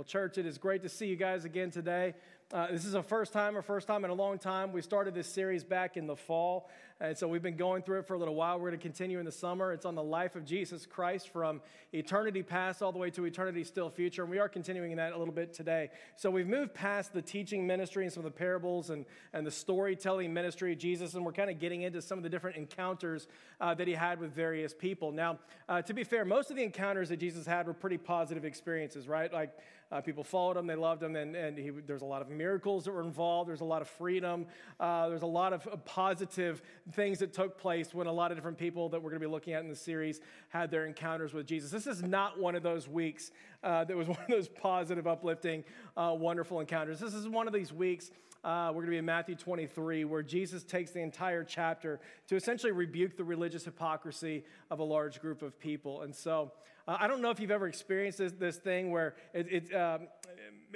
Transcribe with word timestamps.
Well, 0.00 0.06
church, 0.06 0.38
it 0.38 0.46
is 0.46 0.56
great 0.56 0.82
to 0.84 0.88
see 0.88 1.08
you 1.08 1.16
guys 1.16 1.44
again 1.44 1.70
today. 1.70 2.14
Uh, 2.52 2.66
this 2.72 2.84
is 2.84 2.94
a 2.94 3.02
first 3.02 3.32
time, 3.32 3.56
or 3.56 3.62
first 3.62 3.86
time 3.86 4.04
in 4.04 4.10
a 4.10 4.14
long 4.14 4.36
time. 4.36 4.72
We 4.72 4.82
started 4.82 5.14
this 5.14 5.28
series 5.28 5.62
back 5.62 5.96
in 5.96 6.08
the 6.08 6.16
fall, 6.16 6.68
and 6.98 7.16
so 7.16 7.28
we've 7.28 7.44
been 7.44 7.56
going 7.56 7.84
through 7.84 8.00
it 8.00 8.08
for 8.08 8.14
a 8.14 8.18
little 8.18 8.34
while. 8.34 8.58
We're 8.58 8.70
going 8.70 8.80
to 8.80 8.82
continue 8.82 9.20
in 9.20 9.24
the 9.24 9.30
summer. 9.30 9.72
It's 9.72 9.86
on 9.86 9.94
the 9.94 10.02
life 10.02 10.34
of 10.34 10.44
Jesus 10.44 10.84
Christ 10.84 11.28
from 11.28 11.60
eternity 11.92 12.42
past 12.42 12.82
all 12.82 12.90
the 12.90 12.98
way 12.98 13.08
to 13.10 13.24
eternity 13.24 13.62
still 13.62 13.88
future, 13.88 14.22
and 14.22 14.30
we 14.32 14.40
are 14.40 14.48
continuing 14.48 14.96
that 14.96 15.12
a 15.12 15.16
little 15.16 15.32
bit 15.32 15.54
today. 15.54 15.90
So 16.16 16.28
we've 16.28 16.48
moved 16.48 16.74
past 16.74 17.12
the 17.12 17.22
teaching 17.22 17.68
ministry 17.68 18.02
and 18.02 18.12
some 18.12 18.24
of 18.26 18.32
the 18.32 18.36
parables 18.36 18.90
and, 18.90 19.06
and 19.32 19.46
the 19.46 19.52
storytelling 19.52 20.34
ministry 20.34 20.72
of 20.72 20.78
Jesus, 20.80 21.14
and 21.14 21.24
we're 21.24 21.30
kind 21.30 21.50
of 21.50 21.60
getting 21.60 21.82
into 21.82 22.02
some 22.02 22.18
of 22.18 22.24
the 22.24 22.30
different 22.30 22.56
encounters 22.56 23.28
uh, 23.60 23.74
that 23.74 23.86
he 23.86 23.94
had 23.94 24.18
with 24.18 24.34
various 24.34 24.74
people. 24.74 25.12
Now, 25.12 25.38
uh, 25.68 25.82
to 25.82 25.94
be 25.94 26.02
fair, 26.02 26.24
most 26.24 26.50
of 26.50 26.56
the 26.56 26.64
encounters 26.64 27.10
that 27.10 27.18
Jesus 27.18 27.46
had 27.46 27.68
were 27.68 27.74
pretty 27.74 27.98
positive 27.98 28.44
experiences, 28.44 29.06
right? 29.06 29.32
Like 29.32 29.56
uh, 29.92 30.00
people 30.00 30.24
followed 30.24 30.56
him, 30.56 30.66
they 30.66 30.76
loved 30.76 31.02
him, 31.02 31.16
and, 31.16 31.34
and 31.34 31.56
he, 31.56 31.70
there's 31.70 32.02
a 32.02 32.06
lot 32.06 32.22
of 32.22 32.28
miracles 32.40 32.84
that 32.84 32.92
were 32.92 33.02
involved. 33.02 33.50
There's 33.50 33.60
a 33.60 33.66
lot 33.66 33.82
of 33.82 33.88
freedom. 33.88 34.46
Uh, 34.78 35.10
there's 35.10 35.20
a 35.20 35.26
lot 35.26 35.52
of 35.52 35.68
positive 35.84 36.62
things 36.92 37.18
that 37.18 37.34
took 37.34 37.58
place 37.58 37.92
when 37.92 38.06
a 38.06 38.12
lot 38.12 38.30
of 38.30 38.38
different 38.38 38.56
people 38.56 38.88
that 38.88 39.02
we're 39.02 39.10
going 39.10 39.20
to 39.20 39.26
be 39.28 39.30
looking 39.30 39.52
at 39.52 39.62
in 39.62 39.68
the 39.68 39.76
series 39.76 40.22
had 40.48 40.70
their 40.70 40.86
encounters 40.86 41.34
with 41.34 41.46
Jesus. 41.46 41.70
This 41.70 41.86
is 41.86 42.02
not 42.02 42.40
one 42.40 42.54
of 42.54 42.62
those 42.62 42.88
weeks 42.88 43.30
uh, 43.62 43.84
that 43.84 43.94
was 43.94 44.08
one 44.14 44.18
of 44.22 44.28
those 44.28 44.48
positive, 44.48 45.06
uplifting, 45.06 45.64
uh, 45.98 46.16
wonderful 46.18 46.60
encounters. 46.60 46.98
This 46.98 47.12
is 47.12 47.28
one 47.28 47.46
of 47.46 47.52
these 47.52 47.74
weeks. 47.74 48.10
Uh, 48.42 48.68
we're 48.68 48.80
going 48.80 48.86
to 48.86 48.92
be 48.92 48.96
in 48.96 49.04
Matthew 49.04 49.34
23, 49.34 50.06
where 50.06 50.22
Jesus 50.22 50.64
takes 50.64 50.92
the 50.92 51.00
entire 51.00 51.44
chapter 51.44 52.00
to 52.28 52.36
essentially 52.36 52.72
rebuke 52.72 53.18
the 53.18 53.24
religious 53.24 53.66
hypocrisy 53.66 54.44
of 54.70 54.78
a 54.78 54.82
large 54.82 55.20
group 55.20 55.42
of 55.42 55.60
people. 55.60 56.00
And 56.02 56.16
so, 56.16 56.52
uh, 56.90 56.96
I 56.98 57.06
don't 57.06 57.22
know 57.22 57.30
if 57.30 57.38
you've 57.38 57.52
ever 57.52 57.68
experienced 57.68 58.18
this, 58.18 58.32
this 58.32 58.56
thing 58.56 58.90
where 58.90 59.14
it, 59.32 59.46
it 59.48 59.74
um, 59.74 60.08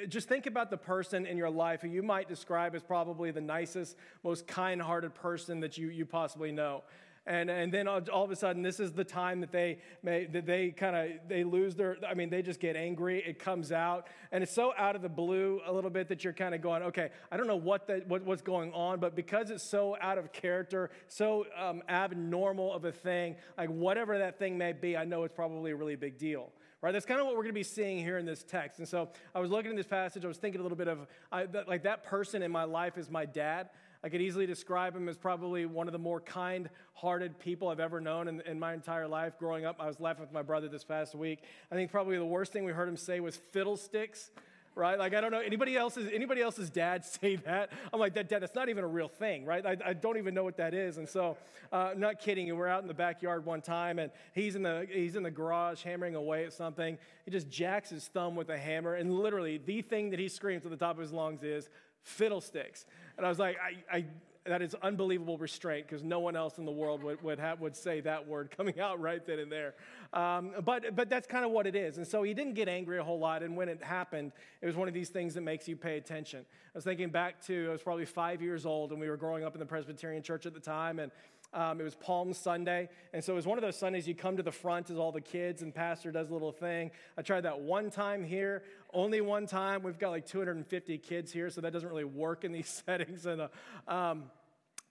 just 0.09 0.29
think 0.29 0.47
about 0.47 0.71
the 0.71 0.77
person 0.77 1.27
in 1.27 1.37
your 1.37 1.51
life 1.51 1.81
who 1.81 1.89
you 1.89 2.05
might 2.05 2.29
describe 2.29 2.77
as 2.77 2.85
probably 2.85 3.33
the 3.33 3.41
nicest, 3.41 3.97
most 4.23 4.47
kind 4.47 4.81
hearted 4.81 5.13
person 5.15 5.59
that 5.61 5.77
you, 5.77 5.89
you 5.89 6.07
possibly 6.07 6.53
know 6.53 6.85
and, 7.27 7.51
and 7.51 7.73
then 7.73 7.89
all, 7.89 8.25
of 8.25 8.31
a 8.31 8.37
sudden 8.37 8.63
this 8.63 8.81
is 8.81 8.93
the 8.93 9.05
time 9.05 9.41
that 9.41 9.51
they 9.51 9.79
may, 10.03 10.27
that 10.27 10.47
they 10.47 10.71
kind 10.71 10.95
of 10.95 11.29
they 11.29 11.45
lose 11.45 11.75
their 11.75 11.97
i 12.09 12.15
mean 12.15 12.31
they 12.31 12.43
just 12.43 12.61
get 12.61 12.77
angry 12.77 13.23
it 13.27 13.39
comes 13.39 13.73
out 13.73 14.09
and 14.33 14.43
it's 14.43 14.53
so 14.53 14.73
out 14.77 14.95
of 14.97 15.03
the 15.03 15.09
blue 15.09 15.61
a 15.67 15.73
little 15.73 15.91
bit 15.91 16.09
that 16.09 16.25
you're 16.25 16.33
kind 16.33 16.55
of 16.55 16.61
going 16.61 16.83
okay 16.83 17.11
i 17.31 17.37
don't 17.37 17.47
know 17.47 17.57
what, 17.57 17.87
the, 17.87 18.03
what 18.09 18.25
what's 18.25 18.43
going 18.43 18.73
on 18.73 19.01
but 19.01 19.17
because 19.17 19.51
it's 19.51 19.69
so 19.69 19.97
out 20.01 20.19
of 20.19 20.33
character 20.33 20.91
so 21.09 21.47
um, 21.59 21.83
abnormal 21.89 22.73
of 22.73 22.85
a 22.85 22.93
thing 22.93 23.37
like 23.57 23.69
whatever 23.71 24.19
that 24.19 24.39
thing 24.39 24.59
may 24.59 24.73
be 24.73 24.97
i 24.97 25.05
know 25.05 25.25
it's 25.25 25.35
probably 25.35 25.71
a 25.71 25.77
really 25.77 25.97
big 25.97 26.19
deal 26.19 26.51
right? 26.85 26.93
That's 26.93 27.07
kind 27.07 27.19
of 27.19 27.25
what 27.25 27.35
we're 27.35 27.45
going 27.45 27.55
to 27.55 27.61
be 27.61 27.63
seeing 27.63 27.97
here 27.97 28.19
in 28.19 28.27
this 28.27 28.43
text. 28.43 28.79
And 28.79 28.87
so 28.87 29.09
I 29.35 29.41
was 29.41 29.51
looking 29.51 29.71
at 29.71 29.77
this 29.79 29.87
passage, 29.87 30.23
I 30.23 30.29
was 30.29 30.37
thinking 30.37 30.61
a 30.61 30.63
little 30.63 30.77
bit 30.77 30.87
of 30.87 31.07
I, 31.33 31.47
like 31.67 31.85
that 31.85 32.05
person 32.05 32.43
in 32.43 32.53
my 32.53 32.65
life 32.65 32.99
is 32.99 33.09
my 33.09 33.25
dad. 33.25 33.71
I 34.05 34.11
could 34.11 34.21
easily 34.21 34.45
describe 34.45 34.95
him 34.95 35.09
as 35.09 35.17
probably 35.17 35.65
one 35.65 35.89
of 35.89 35.93
the 35.93 35.99
more 35.99 36.21
kind 36.21 36.69
hearted 36.93 37.39
people 37.39 37.69
I've 37.69 37.81
ever 37.81 38.03
known 38.03 38.29
in, 38.29 38.43
in, 38.43 38.61
my 38.61 38.75
entire 38.75 39.09
life. 39.09 39.39
Growing 39.39 39.65
up, 39.65 39.77
I 39.81 39.87
was 39.87 39.99
laughing 39.99 40.21
with 40.21 40.33
my 40.33 40.43
brother 40.43 40.69
this 40.69 40.85
past 40.85 41.15
week. 41.15 41.43
I 41.73 41.75
think 41.75 41.91
probably 41.91 42.19
the 42.19 42.25
worst 42.27 42.53
thing 42.53 42.65
we 42.65 42.73
heard 42.73 42.87
him 42.87 42.99
say 42.99 43.21
was 43.21 43.37
fiddlesticks. 43.53 44.31
Right? 44.77 44.99
Like, 44.99 45.15
I 45.15 45.21
don't 45.21 45.31
know, 45.31 45.39
anybody 45.39 45.77
else's, 45.77 46.11
anybody 46.13 46.43
else's 46.43 46.69
dad 46.69 47.05
say 47.23 47.37
that? 47.37 47.71
I'm 47.93 48.01
like, 48.01 48.15
that 48.15 48.29
dad, 48.29 48.43
that's 48.43 48.57
not 48.57 48.69
even 48.69 48.85
a 48.85 48.89
real 48.89 49.09
thing, 49.09 49.47
right? 49.47 49.65
I, 49.65 49.77
I 49.87 49.93
don't 49.95 50.19
even 50.19 50.35
know 50.35 50.45
what 50.45 50.57
that 50.59 50.75
is. 50.75 50.99
And 50.99 51.09
so, 51.09 51.39
uh, 51.73 51.93
not 51.97 52.19
kidding. 52.19 52.55
We're 52.55 52.69
out 52.69 52.83
in 52.83 52.89
the 52.89 52.93
backyard 52.93 53.47
one 53.47 53.63
time 53.63 53.99
and 53.99 54.11
he's 54.35 54.55
in, 54.55 54.65
the, 54.65 54.87
he's 54.91 55.17
in 55.17 55.23
the 55.23 55.31
garage 55.31 55.83
hammering 55.83 56.15
away 56.15 56.45
at 56.45 56.53
something. 56.53 56.99
He 57.25 57.31
just 57.31 57.49
jacks 57.49 57.89
his 57.89 58.07
thumb 58.09 58.37
with 58.37 58.51
a 58.51 58.59
hammer 58.59 58.97
and 58.97 59.15
literally 59.15 59.59
the 59.65 59.81
thing 59.81 60.11
that 60.11 60.19
he 60.19 60.29
screams 60.29 60.67
at 60.67 60.73
the 60.73 60.77
top 60.77 60.97
of 60.97 61.01
his 61.01 61.13
lungs 61.13 61.43
is, 61.43 61.71
fiddlesticks. 62.05 62.87
And 63.17 63.27
I 63.27 63.29
was 63.29 63.39
like, 63.39 63.57
I, 63.59 63.97
I 63.97 64.05
that 64.47 64.61
is 64.61 64.75
unbelievable 64.83 65.39
restraint 65.39 65.87
because 65.89 66.03
no 66.03 66.21
one 66.21 66.37
else 66.37 66.59
in 66.59 66.67
the 66.67 66.73
world 66.73 67.03
would, 67.03 67.23
would, 67.23 67.39
have, 67.39 67.61
would 67.61 67.75
say 67.75 68.01
that 68.03 68.27
word 68.27 68.53
coming 68.55 68.79
out 68.79 69.01
right 69.01 69.27
then 69.27 69.39
and 69.39 69.51
there. 69.51 69.75
Um, 70.13 70.53
but, 70.65 70.95
but 70.95 71.09
that's 71.09 71.27
kind 71.27 71.47
of 71.47 71.51
what 71.51 71.67
it 71.67 71.75
is. 71.75 71.97
And 71.97 72.07
so 72.07 72.23
he 72.23 72.35
didn't 72.35 72.53
get 72.53 72.69
angry 72.69 72.99
a 72.99 73.03
whole 73.03 73.19
lot. 73.19 73.43
And 73.43 73.57
when 73.57 73.71
it 73.71 73.83
happened, 73.83 74.33
it 74.61 74.67
was 74.67 74.77
one 74.77 74.87
of 74.87 74.93
these 74.93 75.09
things 75.09 75.33
that 75.35 75.41
makes 75.41 75.67
you 75.67 75.77
pay 75.77 75.97
attention. 75.97 76.41
I 76.41 76.71
was 76.75 76.85
thinking 76.85 77.09
back 77.09 77.43
to, 77.47 77.69
I 77.71 77.73
was 77.73 77.83
probably 77.83 78.05
five 78.05 78.43
years 78.43 78.67
old 78.67 78.91
and 78.91 79.01
we 79.01 79.09
were 79.09 79.17
growing 79.17 79.45
up 79.45 79.55
in 79.55 79.61
the 79.61 79.67
Presbyterian 79.67 80.23
church 80.23 80.45
at 80.45 80.53
the 80.53 80.61
time. 80.61 80.99
And 80.99 81.11
um, 81.55 81.81
it 81.81 81.85
was 81.85 81.95
Palm 81.95 82.33
Sunday. 82.33 82.89
And 83.13 83.23
so 83.23 83.33
it 83.33 83.37
was 83.37 83.47
one 83.47 83.57
of 83.57 83.63
those 83.63 83.77
Sundays 83.77 84.07
you 84.09 84.15
come 84.15 84.37
to 84.37 84.43
the 84.43 84.53
front 84.53 84.91
as 84.91 84.99
all 84.99 85.13
the 85.13 85.21
kids 85.21 85.63
and 85.63 85.75
pastor 85.75 86.11
does 86.11 86.31
a 86.31 86.33
little 86.33 86.53
thing. 86.53 86.91
I 87.17 87.23
tried 87.23 87.43
that 87.43 87.61
one 87.61 87.91
time 87.91 88.25
here, 88.25 88.65
only 88.93 89.21
one 89.21 89.47
time. 89.47 89.83
We've 89.83 89.99
got 89.99 90.11
like 90.11 90.27
250 90.27 90.99
kids 90.99 91.33
here, 91.33 91.49
so 91.51 91.61
that 91.61 91.73
doesn't 91.73 91.89
really 91.89 92.05
work 92.05 92.45
in 92.45 92.53
these 92.53 92.69
settings. 92.87 93.25
And 93.27 93.43
uh, 93.43 93.49
um, 93.89 94.25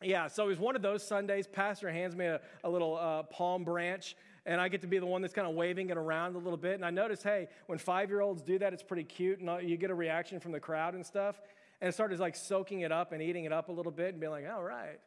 yeah, 0.01 0.27
so 0.27 0.45
it 0.45 0.47
was 0.47 0.59
one 0.59 0.75
of 0.75 0.81
those 0.81 1.05
Sundays. 1.05 1.47
Pastor 1.47 1.91
hands 1.91 2.15
me 2.15 2.25
a, 2.25 2.39
a 2.63 2.69
little 2.69 2.97
uh, 2.97 3.23
palm 3.23 3.63
branch 3.63 4.15
and 4.45 4.59
I 4.59 4.67
get 4.67 4.81
to 4.81 4.87
be 4.87 4.99
the 4.99 5.05
one 5.05 5.21
that's 5.21 5.33
kind 5.33 5.47
of 5.47 5.55
waving 5.55 5.89
it 5.89 5.95
around 5.95 6.35
a 6.35 6.37
little 6.37 6.57
bit. 6.57 6.73
And 6.73 6.83
I 6.83 6.89
notice, 6.89 7.23
hey, 7.23 7.47
when 7.67 7.77
five 7.77 8.09
year 8.09 8.19
olds 8.19 8.41
do 8.41 8.59
that, 8.59 8.73
it's 8.73 8.83
pretty 8.83 9.05
cute, 9.05 9.39
and 9.39 9.49
uh, 9.49 9.57
you 9.59 9.77
get 9.77 9.89
a 9.89 9.95
reaction 9.95 10.41
from 10.41 10.51
the 10.51 10.59
crowd 10.59 10.95
and 10.95 11.05
stuff. 11.05 11.41
And 11.79 11.87
I 11.87 11.91
started 11.91 12.19
like 12.19 12.35
soaking 12.35 12.81
it 12.81 12.91
up 12.91 13.13
and 13.13 13.21
eating 13.21 13.45
it 13.45 13.53
up 13.53 13.69
a 13.69 13.71
little 13.71 13.89
bit 13.89 14.09
and 14.09 14.19
being 14.19 14.31
like, 14.31 14.45
all 14.53 14.61
right 14.61 14.99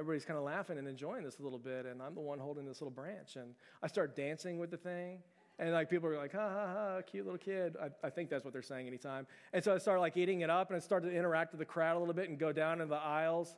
everybody's 0.00 0.24
kind 0.24 0.38
of 0.38 0.44
laughing 0.44 0.78
and 0.78 0.88
enjoying 0.88 1.22
this 1.22 1.38
a 1.38 1.42
little 1.42 1.58
bit, 1.58 1.84
and 1.84 2.00
I'm 2.00 2.14
the 2.14 2.22
one 2.22 2.38
holding 2.38 2.64
this 2.64 2.80
little 2.80 2.90
branch. 2.90 3.36
And 3.36 3.54
I 3.82 3.86
start 3.86 4.16
dancing 4.16 4.58
with 4.58 4.70
the 4.70 4.78
thing. 4.78 5.18
And 5.58 5.72
like 5.72 5.90
people 5.90 6.08
are 6.08 6.16
like, 6.16 6.32
ha 6.32 6.48
ha 6.48 6.66
ha, 6.72 7.02
cute 7.02 7.26
little 7.26 7.38
kid. 7.38 7.76
I, 7.80 8.06
I 8.06 8.08
think 8.08 8.30
that's 8.30 8.44
what 8.44 8.54
they're 8.54 8.62
saying 8.62 8.86
anytime. 8.86 9.26
And 9.52 9.62
so 9.62 9.74
I 9.74 9.78
started 9.78 10.00
like 10.00 10.16
eating 10.16 10.40
it 10.40 10.48
up 10.48 10.70
and 10.70 10.76
I 10.76 10.80
started 10.80 11.10
to 11.10 11.16
interact 11.16 11.52
with 11.52 11.58
the 11.58 11.66
crowd 11.66 11.96
a 11.96 11.98
little 11.98 12.14
bit 12.14 12.30
and 12.30 12.38
go 12.38 12.50
down 12.50 12.80
in 12.80 12.88
the 12.88 12.96
aisles. 12.96 13.56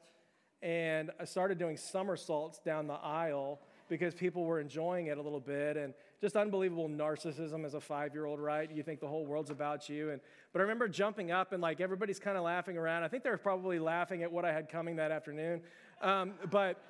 And 0.62 1.12
I 1.20 1.24
started 1.24 1.58
doing 1.58 1.76
somersaults 1.76 2.58
down 2.58 2.88
the 2.88 2.94
aisle 2.94 3.60
because 3.88 4.14
people 4.14 4.44
were 4.44 4.58
enjoying 4.58 5.06
it 5.06 5.18
a 5.18 5.22
little 5.22 5.40
bit 5.40 5.76
and 5.76 5.94
just 6.22 6.36
unbelievable 6.36 6.88
narcissism 6.88 7.64
as 7.64 7.74
a 7.74 7.80
five 7.80 8.14
year 8.14 8.26
old, 8.26 8.38
right? 8.38 8.70
You 8.70 8.84
think 8.84 9.00
the 9.00 9.08
whole 9.08 9.26
world's 9.26 9.50
about 9.50 9.88
you. 9.88 10.10
And, 10.10 10.20
but 10.52 10.60
I 10.60 10.62
remember 10.62 10.86
jumping 10.86 11.32
up 11.32 11.52
and 11.52 11.60
like 11.60 11.80
everybody's 11.80 12.20
kind 12.20 12.38
of 12.38 12.44
laughing 12.44 12.78
around. 12.78 13.02
I 13.02 13.08
think 13.08 13.24
they 13.24 13.30
were 13.30 13.36
probably 13.36 13.80
laughing 13.80 14.22
at 14.22 14.30
what 14.30 14.44
I 14.44 14.52
had 14.52 14.68
coming 14.68 14.96
that 14.96 15.10
afternoon. 15.10 15.62
Um, 16.00 16.34
but 16.48 16.80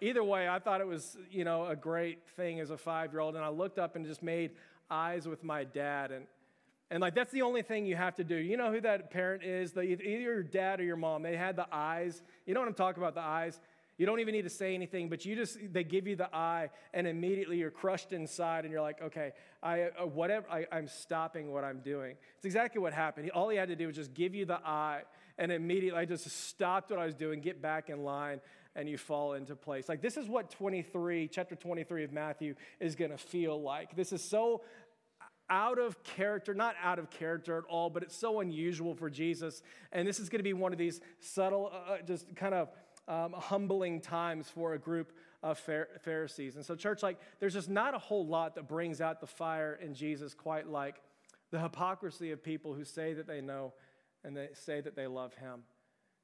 either 0.00 0.22
way, 0.22 0.48
I 0.48 0.60
thought 0.60 0.80
it 0.80 0.86
was, 0.86 1.18
you 1.28 1.42
know, 1.42 1.66
a 1.66 1.74
great 1.74 2.20
thing 2.36 2.60
as 2.60 2.70
a 2.70 2.78
five 2.78 3.12
year 3.12 3.20
old. 3.20 3.34
And 3.34 3.44
I 3.44 3.48
looked 3.48 3.80
up 3.80 3.96
and 3.96 4.06
just 4.06 4.22
made 4.22 4.52
eyes 4.88 5.26
with 5.26 5.42
my 5.42 5.64
dad. 5.64 6.12
And, 6.12 6.26
and 6.88 7.00
like, 7.00 7.16
that's 7.16 7.32
the 7.32 7.42
only 7.42 7.62
thing 7.62 7.84
you 7.84 7.96
have 7.96 8.14
to 8.14 8.24
do. 8.24 8.36
You 8.36 8.56
know 8.56 8.70
who 8.70 8.80
that 8.82 9.10
parent 9.10 9.42
is? 9.42 9.72
The, 9.72 9.82
either 9.82 10.20
your 10.20 10.42
dad 10.44 10.78
or 10.78 10.84
your 10.84 10.96
mom. 10.96 11.24
They 11.24 11.36
had 11.36 11.56
the 11.56 11.66
eyes. 11.72 12.22
You 12.46 12.54
know 12.54 12.60
what 12.60 12.68
I'm 12.68 12.74
talking 12.74 13.02
about, 13.02 13.16
the 13.16 13.22
eyes? 13.22 13.58
You 13.98 14.06
don't 14.06 14.20
even 14.20 14.32
need 14.32 14.42
to 14.42 14.50
say 14.50 14.74
anything, 14.74 15.08
but 15.08 15.24
you 15.24 15.34
just, 15.34 15.58
they 15.72 15.82
give 15.82 16.06
you 16.06 16.14
the 16.14 16.34
eye, 16.34 16.70
and 16.94 17.06
immediately 17.06 17.58
you're 17.58 17.72
crushed 17.72 18.12
inside, 18.12 18.64
and 18.64 18.72
you're 18.72 18.80
like, 18.80 19.02
okay, 19.02 19.32
I, 19.60 19.88
uh, 20.00 20.06
whatever, 20.06 20.46
I, 20.48 20.66
I'm 20.70 20.86
stopping 20.86 21.50
what 21.50 21.64
I'm 21.64 21.80
doing. 21.80 22.16
It's 22.36 22.46
exactly 22.46 22.80
what 22.80 22.92
happened. 22.92 23.28
All 23.32 23.48
he 23.48 23.56
had 23.56 23.68
to 23.68 23.76
do 23.76 23.88
was 23.88 23.96
just 23.96 24.14
give 24.14 24.36
you 24.36 24.44
the 24.44 24.60
eye, 24.64 25.02
and 25.36 25.50
immediately 25.50 25.98
I 26.00 26.04
just 26.04 26.30
stopped 26.30 26.90
what 26.90 27.00
I 27.00 27.06
was 27.06 27.16
doing, 27.16 27.40
get 27.40 27.60
back 27.60 27.90
in 27.90 28.04
line, 28.04 28.40
and 28.76 28.88
you 28.88 28.96
fall 28.96 29.32
into 29.32 29.56
place. 29.56 29.88
Like, 29.88 30.00
this 30.00 30.16
is 30.16 30.28
what 30.28 30.50
23, 30.50 31.26
chapter 31.26 31.56
23 31.56 32.04
of 32.04 32.12
Matthew 32.12 32.54
is 32.78 32.94
going 32.94 33.10
to 33.10 33.18
feel 33.18 33.60
like. 33.60 33.96
This 33.96 34.12
is 34.12 34.22
so 34.22 34.62
out 35.50 35.78
of 35.78 36.02
character, 36.04 36.54
not 36.54 36.76
out 36.82 36.98
of 36.98 37.10
character 37.10 37.58
at 37.58 37.64
all, 37.64 37.90
but 37.90 38.02
it's 38.02 38.16
so 38.16 38.40
unusual 38.40 38.94
for 38.94 39.10
Jesus. 39.10 39.62
And 39.92 40.06
this 40.06 40.20
is 40.20 40.28
going 40.28 40.40
to 40.40 40.44
be 40.44 40.52
one 40.52 40.72
of 40.72 40.78
these 40.78 41.00
subtle, 41.20 41.72
uh, 41.72 41.94
uh 41.94 42.02
just 42.06 42.36
kind 42.36 42.54
of 42.54 42.68
um, 43.08 43.32
humbling 43.32 44.00
times 44.00 44.48
for 44.48 44.74
a 44.74 44.78
group 44.78 45.12
of 45.42 45.58
Pharisees. 45.58 46.56
And 46.56 46.64
so, 46.64 46.74
church, 46.76 47.02
like, 47.02 47.18
there's 47.40 47.54
just 47.54 47.70
not 47.70 47.94
a 47.94 47.98
whole 47.98 48.26
lot 48.26 48.54
that 48.56 48.68
brings 48.68 49.00
out 49.00 49.20
the 49.20 49.26
fire 49.26 49.78
in 49.82 49.94
Jesus 49.94 50.34
quite 50.34 50.68
like 50.68 51.00
the 51.50 51.58
hypocrisy 51.58 52.30
of 52.30 52.42
people 52.42 52.74
who 52.74 52.84
say 52.84 53.14
that 53.14 53.26
they 53.26 53.40
know 53.40 53.72
and 54.24 54.36
they 54.36 54.48
say 54.52 54.80
that 54.80 54.94
they 54.94 55.06
love 55.06 55.34
him. 55.34 55.62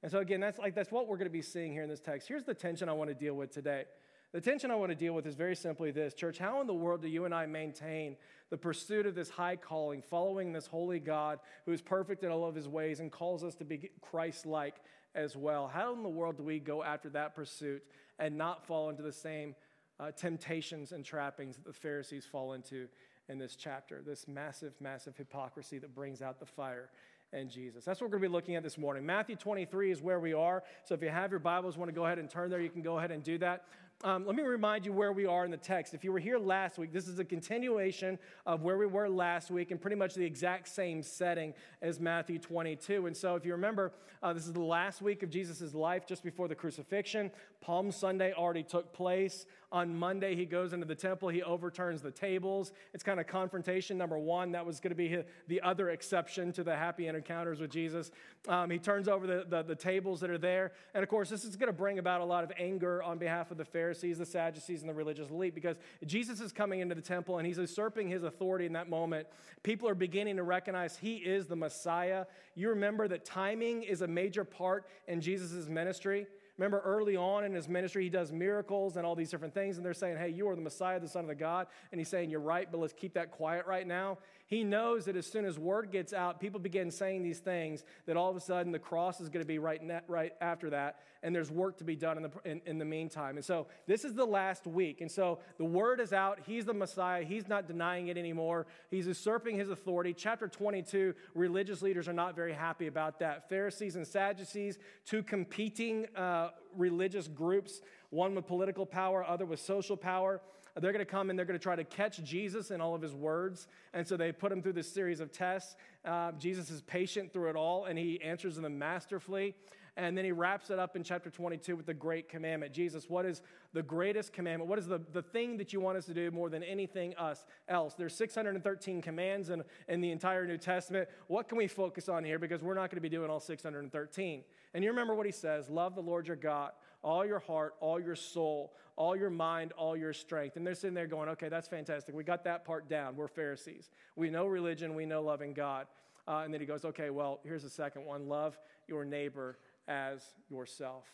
And 0.03 0.13
so, 0.13 0.19
again, 0.19 0.41
that's 0.41 0.59
like, 0.59 0.75
that's 0.75 0.93
what 0.93 1.09
we're 1.09 1.17
going 1.17 1.29
to 1.29 1.33
be 1.33 1.43
seeing 1.43 1.73
here 1.73 1.83
in 1.83 1.89
this 1.89 2.01
text. 2.01 2.29
Here's 2.29 2.45
the 2.45 2.55
tension 2.55 2.89
I 2.89 2.93
want 2.93 3.09
to 3.09 3.15
deal 3.15 3.35
with 3.35 3.51
today. 3.51 3.85
The 4.33 4.41
tension 4.41 4.73
I 4.73 4.75
want 4.75 4.91
to 4.91 4.97
deal 4.97 5.15
with 5.15 5.27
is 5.27 5.37
very 5.37 5.55
simply 5.55 5.93
this 5.93 6.13
Church, 6.13 6.39
how 6.39 6.61
in 6.61 6.67
the 6.67 6.75
world 6.75 7.01
do 7.01 7.09
you 7.09 7.25
and 7.25 7.33
I 7.33 7.47
maintain 7.47 8.17
the 8.51 8.59
pursuit 8.59 9.07
of 9.07 9.15
this 9.15 9.31
high 9.31 9.55
calling, 9.57 10.03
following 10.03 10.53
this 10.53 10.67
holy 10.67 10.99
God 10.99 11.39
who 11.65 11.73
is 11.73 11.81
perfect 11.81 12.25
in 12.25 12.31
all 12.31 12.45
of 12.45 12.55
his 12.55 12.69
ways 12.69 12.99
and 12.99 13.13
calls 13.13 13.45
us 13.45 13.55
to 13.55 13.65
be 13.65 13.91
Christ 14.03 14.45
like 14.45 14.75
as 15.15 15.37
well. 15.37 15.69
How 15.69 15.93
in 15.93 16.03
the 16.03 16.09
world 16.09 16.37
do 16.37 16.43
we 16.43 16.59
go 16.59 16.83
after 16.83 17.09
that 17.11 17.35
pursuit 17.35 17.83
and 18.19 18.37
not 18.37 18.67
fall 18.67 18.91
into 18.91 19.03
the 19.03 19.13
same 19.13 19.55
uh, 20.01 20.11
temptations 20.11 20.93
and 20.93 21.05
trappings 21.05 21.57
that 21.57 21.65
the 21.65 21.73
Pharisees 21.73 22.25
fall 22.25 22.55
into 22.55 22.89
in 23.29 23.39
this 23.39 23.57
chapter? 23.57 24.03
This 24.05 24.27
massive, 24.27 24.73
massive 24.81 25.17
hypocrisy 25.17 25.79
that 25.79 25.95
brings 25.95 26.23
out 26.23 26.41
the 26.41 26.47
fire 26.47 26.91
and 27.33 27.51
Jesus. 27.51 27.85
That's 27.85 28.01
what 28.01 28.07
we're 28.07 28.19
going 28.19 28.23
to 28.23 28.29
be 28.29 28.33
looking 28.33 28.57
at 28.57 28.63
this 28.63 28.79
morning. 28.79 29.05
Matthew 29.05 29.37
23 29.37 29.91
is 29.91 30.01
where 30.01 30.21
we 30.21 30.33
are. 30.33 30.63
So 30.85 30.95
if 30.95 31.03
you 31.03 31.09
have 31.09 31.31
your 31.31 31.41
Bibles, 31.41 31.77
want 31.77 31.89
to 31.89 31.95
go 31.95 32.07
ahead 32.07 32.19
and 32.19 32.31
turn 32.31 32.49
there, 32.49 32.61
you 32.61 32.71
can 32.71 32.83
go 32.83 32.99
ahead 32.99 33.11
and 33.11 33.23
do 33.23 33.39
that. 33.39 33.65
Um, 34.03 34.27
let 34.27 34.37
me 34.37 34.43
remind 34.43 34.85
you 34.85 34.93
where 34.93 35.13
we 35.13 35.25
are 35.25 35.45
in 35.45 35.51
the 35.51 35.57
text. 35.57 35.95
If 35.95 36.05
you 36.05 36.13
were 36.13 36.19
here 36.19 36.39
last 36.39 36.79
week, 36.79 36.93
this 36.93 37.09
is 37.09 37.19
a 37.19 37.25
continuation 37.25 38.19
of 38.45 38.63
where 38.63 38.77
we 38.77 38.87
were 38.87 39.09
last 39.09 39.51
week 39.51 39.71
in 39.71 39.79
pretty 39.79 39.97
much 39.97 40.15
the 40.15 40.25
exact 40.25 40.69
same 40.69 41.03
setting 41.03 41.55
as 41.81 42.01
Matthew 42.01 42.39
22. 42.39 43.07
And 43.07 43.17
so, 43.17 43.35
if 43.37 43.47
you 43.47 43.53
remember, 43.53 43.93
uh, 44.23 44.33
this 44.33 44.47
is 44.47 44.53
the 44.53 44.61
last 44.61 45.01
week 45.01 45.23
of 45.23 45.31
Jesus' 45.31 45.75
life 45.75 46.07
just 46.07 46.23
before 46.23 46.49
the 46.49 46.55
crucifixion. 46.55 47.31
Palm 47.65 47.91
Sunday 47.91 48.35
already 48.35 48.63
took 48.63 48.93
place. 48.93 49.47
On 49.73 49.97
Monday, 49.97 50.37
he 50.37 50.45
goes 50.45 50.75
into 50.75 50.85
the 50.85 50.95
temple, 50.95 51.31
he 51.31 51.43
overturns 51.43 52.03
the 52.03 52.11
tables. 52.11 52.73
It's 52.93 53.03
kind 53.03 53.19
of 53.19 53.27
confrontation 53.27 53.97
number 53.97 54.19
one. 54.19 54.53
That 54.53 54.67
was 54.67 54.81
going 54.81 54.91
to 54.91 54.97
be 54.97 55.23
the 55.49 55.63
other 55.63 55.89
exception 55.89 56.53
to 56.53 56.63
the 56.63 56.77
happy 56.77 57.07
encounters 57.07 57.61
with 57.61 57.71
Jesus. 57.71 58.11
Um, 58.49 58.69
he 58.69 58.79
turns 58.79 59.09
over 59.09 59.27
the, 59.27 59.47
the, 59.49 59.63
the 59.63 59.75
tables 59.75 60.21
that 60.21 60.29
are 60.29 60.39
there. 60.39 60.73
And 60.93 61.03
of 61.03 61.09
course, 61.09 61.31
this 61.31 61.45
is 61.45 61.57
going 61.57 61.69
to 61.69 61.73
bring 61.73 61.99
about 61.99 62.21
a 62.21 62.25
lot 62.25 62.45
of 62.45 62.53
anger 62.59 63.03
on 63.03 63.17
behalf 63.17 63.51
of 63.51 63.57
the 63.57 63.65
Pharisees, 63.65 64.19
the 64.19 64.27
Sadducees, 64.27 64.83
and 64.83 64.89
the 64.89 64.95
religious 64.95 65.31
elite 65.31 65.55
because 65.55 65.79
Jesus 66.05 66.41
is 66.41 66.53
coming 66.53 66.81
into 66.81 66.95
the 66.95 67.01
temple 67.01 67.39
and 67.39 67.47
he's 67.47 67.59
usurping 67.59 68.09
his 68.09 68.25
authority 68.25 68.67
in 68.67 68.75
that 68.75 68.91
moment. 68.91 69.27
People 69.63 69.89
are 69.89 69.95
beginning 69.95 70.37
to 70.37 70.43
recognize 70.43 70.99
he 70.99 71.17
is 71.17 71.47
the 71.47 71.57
Messiah. 71.57 72.27
You 72.55 72.69
remember 72.69 73.09
that 73.09 73.25
timing 73.25 73.85
is 73.85 74.03
a 74.03 74.07
major 74.07 74.45
part 74.45 74.87
in 75.09 75.23
Jesus' 75.23 75.67
ministry. 75.67 76.27
Remember, 76.57 76.81
early 76.85 77.17
on 77.17 77.45
in 77.45 77.53
his 77.53 77.69
ministry, 77.69 78.05
he 78.05 78.11
does 78.11 78.33
miracles 78.33 78.97
and 78.97 79.05
all 79.05 79.17
these 79.17 79.31
different 79.31 79.53
things, 79.53 79.77
and 79.77 79.85
they're 79.85 79.93
saying, 79.93 80.17
Hey, 80.19 80.29
you 80.29 80.49
are 80.49 80.55
the 80.55 80.63
Messiah, 80.63 81.01
the 81.01 81.09
Son 81.09 81.23
of 81.23 81.29
the 81.29 81.35
God. 81.35 81.67
And 81.91 82.01
he's 82.01 82.09
saying, 82.09 82.31
You're 82.31 82.41
right, 82.41 82.71
but 82.71 82.79
let's 82.79 82.93
keep 82.93 83.15
that 83.15 83.31
quiet 83.33 83.67
right 83.67 83.87
now. 83.87 84.19
He 84.47 84.63
knows 84.63 85.07
that 85.07 85.17
as 85.17 85.27
soon 85.27 85.47
as 85.47 85.59
word 85.59 85.91
gets 85.91 86.13
out, 86.13 86.39
people 86.39 86.61
begin 86.61 86.91
saying 86.91 87.23
these 87.23 87.39
things, 87.39 87.83
that 88.07 88.17
all 88.17 88.31
of 88.31 88.37
a 88.37 88.41
sudden 88.41 88.73
the 88.73 88.79
cross 88.79 89.21
is 89.21 89.31
going 89.31 89.43
to 89.43 89.47
be 89.47 89.59
right, 89.59 89.81
right 90.07 90.33
after 90.41 90.69
that, 90.71 91.01
and 91.23 91.35
there's 91.35 91.51
work 91.51 91.79
to 91.79 91.85
be 91.85 91.97
done 91.97 92.19
in 92.19 92.23
the, 92.25 92.31
in, 92.45 92.61
in 92.67 92.79
the 92.79 92.85
meantime. 92.85 93.37
And 93.37 93.45
so 93.45 93.67
this 93.87 94.05
is 94.05 94.13
the 94.13 94.25
last 94.25 94.67
week. 94.67 95.01
And 95.01 95.11
so 95.11 95.39
the 95.57 95.65
word 95.65 95.99
is 95.99 96.13
out. 96.13 96.41
He's 96.47 96.67
the 96.67 96.75
Messiah. 96.75 97.25
He's 97.25 97.49
not 97.49 97.67
denying 97.67 98.09
it 98.09 98.19
anymore. 98.19 98.67
He's 98.91 99.07
usurping 99.07 99.57
his 99.57 99.71
authority. 99.71 100.13
Chapter 100.13 100.47
22, 100.47 101.15
religious 101.35 101.81
leaders 101.81 102.07
are 102.07 102.13
not 102.13 102.37
very 102.37 102.53
happy 102.53 102.87
about 102.87 103.19
that. 103.21 103.49
Pharisees 103.49 103.97
and 103.97 104.07
Sadducees, 104.07 104.79
two 105.07 105.23
competing 105.23 106.07
uh, 106.17 106.51
religious 106.77 107.29
groups, 107.29 107.81
one 108.11 108.35
with 108.35 108.47
political 108.47 108.85
power, 108.85 109.25
other 109.25 109.47
with 109.47 109.61
social 109.61 109.97
power. 109.97 110.43
They're 110.81 110.93
going 110.93 111.05
to 111.05 111.11
come 111.11 111.31
and 111.31 111.39
they're 111.39 111.47
going 111.47 111.59
to 111.59 111.63
try 111.63 111.77
to 111.77 111.85
catch 111.85 112.23
Jesus 112.25 112.71
in 112.71 112.81
all 112.81 112.95
of 112.95 113.03
his 113.03 113.15
words. 113.15 113.69
And 113.93 114.07
so 114.07 114.17
they 114.17 114.33
put 114.33 114.51
him 114.51 114.61
through 114.61 114.73
this 114.73 114.91
series 114.91 115.21
of 115.21 115.31
tests. 115.31 115.77
Uh, 116.05 116.33
Jesus 116.33 116.71
is 116.71 116.83
patient 116.83 117.33
through 117.33 117.51
it 117.51 117.57
all 117.57 117.85
and 117.85 117.99
he 117.99 118.21
answers 118.23 118.57
them 118.57 118.79
masterfully. 118.79 119.55
And 119.97 120.19
then 120.19 120.25
he 120.25 120.33
wraps 120.33 120.71
it 120.71 120.79
up 120.81 120.97
in 120.97 121.05
chapter 121.05 121.31
22 121.31 121.77
with 121.77 121.87
the 121.87 121.95
great 121.95 122.29
commandment. 122.29 122.73
Jesus, 122.73 123.09
what 123.09 123.25
is 123.25 123.43
the 123.73 123.83
greatest 123.83 124.33
commandment? 124.33 124.69
What 124.69 124.81
is 124.81 124.89
the, 124.89 125.01
the 125.13 125.23
thing 125.23 125.57
that 125.59 125.73
you 125.73 125.81
want 125.81 125.97
us 125.97 126.07
to 126.07 126.15
do 126.15 126.33
more 126.33 126.51
than 126.51 126.65
anything 126.65 127.15
us 127.15 127.45
else? 127.69 127.95
There's 127.95 128.15
613 128.17 129.01
commands 129.01 129.51
in, 129.51 129.63
in 129.89 130.01
the 130.01 130.11
entire 130.11 130.47
New 130.47 130.59
Testament. 130.59 131.09
What 131.29 131.49
can 131.49 131.59
we 131.59 131.69
focus 131.69 132.09
on 132.09 132.25
here? 132.25 132.41
Because 132.41 132.61
we're 132.61 132.75
not 132.75 132.91
going 132.91 132.97
to 132.97 133.01
be 133.01 133.09
doing 133.09 133.31
all 133.31 133.39
613. 133.39 134.43
And 134.75 134.83
you 134.83 134.91
remember 134.91 135.15
what 135.15 135.27
he 135.27 135.33
says 135.33 135.71
love 135.71 135.95
the 135.95 136.03
Lord 136.03 136.27
your 136.27 136.37
God, 136.37 136.73
all 137.05 137.25
your 137.25 137.39
heart, 137.39 137.75
all 137.81 138.01
your 138.01 138.17
soul, 138.17 138.73
all 138.97 139.15
your 139.15 139.31
mind, 139.31 139.73
all 139.77 139.97
your 139.97 140.13
strength. 140.13 140.57
And 140.57 140.67
they're 140.67 140.75
sitting 140.75 140.95
there 140.95 141.07
going, 141.07 141.29
okay, 141.29 141.49
that's 141.49 141.69
fantastic. 141.69 142.15
We 142.15 142.25
got 142.25 142.43
that 142.45 142.65
part 142.65 142.89
down. 142.89 143.15
We're 143.15 143.29
Pharisees. 143.29 143.91
We 144.17 144.31
know 144.31 144.47
religion, 144.47 144.95
we 144.95 145.05
know 145.05 145.23
loving 145.23 145.53
God. 145.53 145.87
Uh, 146.27 146.39
and 146.39 146.53
then 146.53 146.61
he 146.61 146.67
goes, 146.67 146.85
okay, 146.87 147.11
well, 147.11 147.41
here's 147.45 147.63
the 147.63 147.71
second 147.71 148.07
one 148.07 148.29
love 148.29 148.59
your 148.89 149.05
neighbor 149.05 149.59
as 149.87 150.23
yourself. 150.49 151.05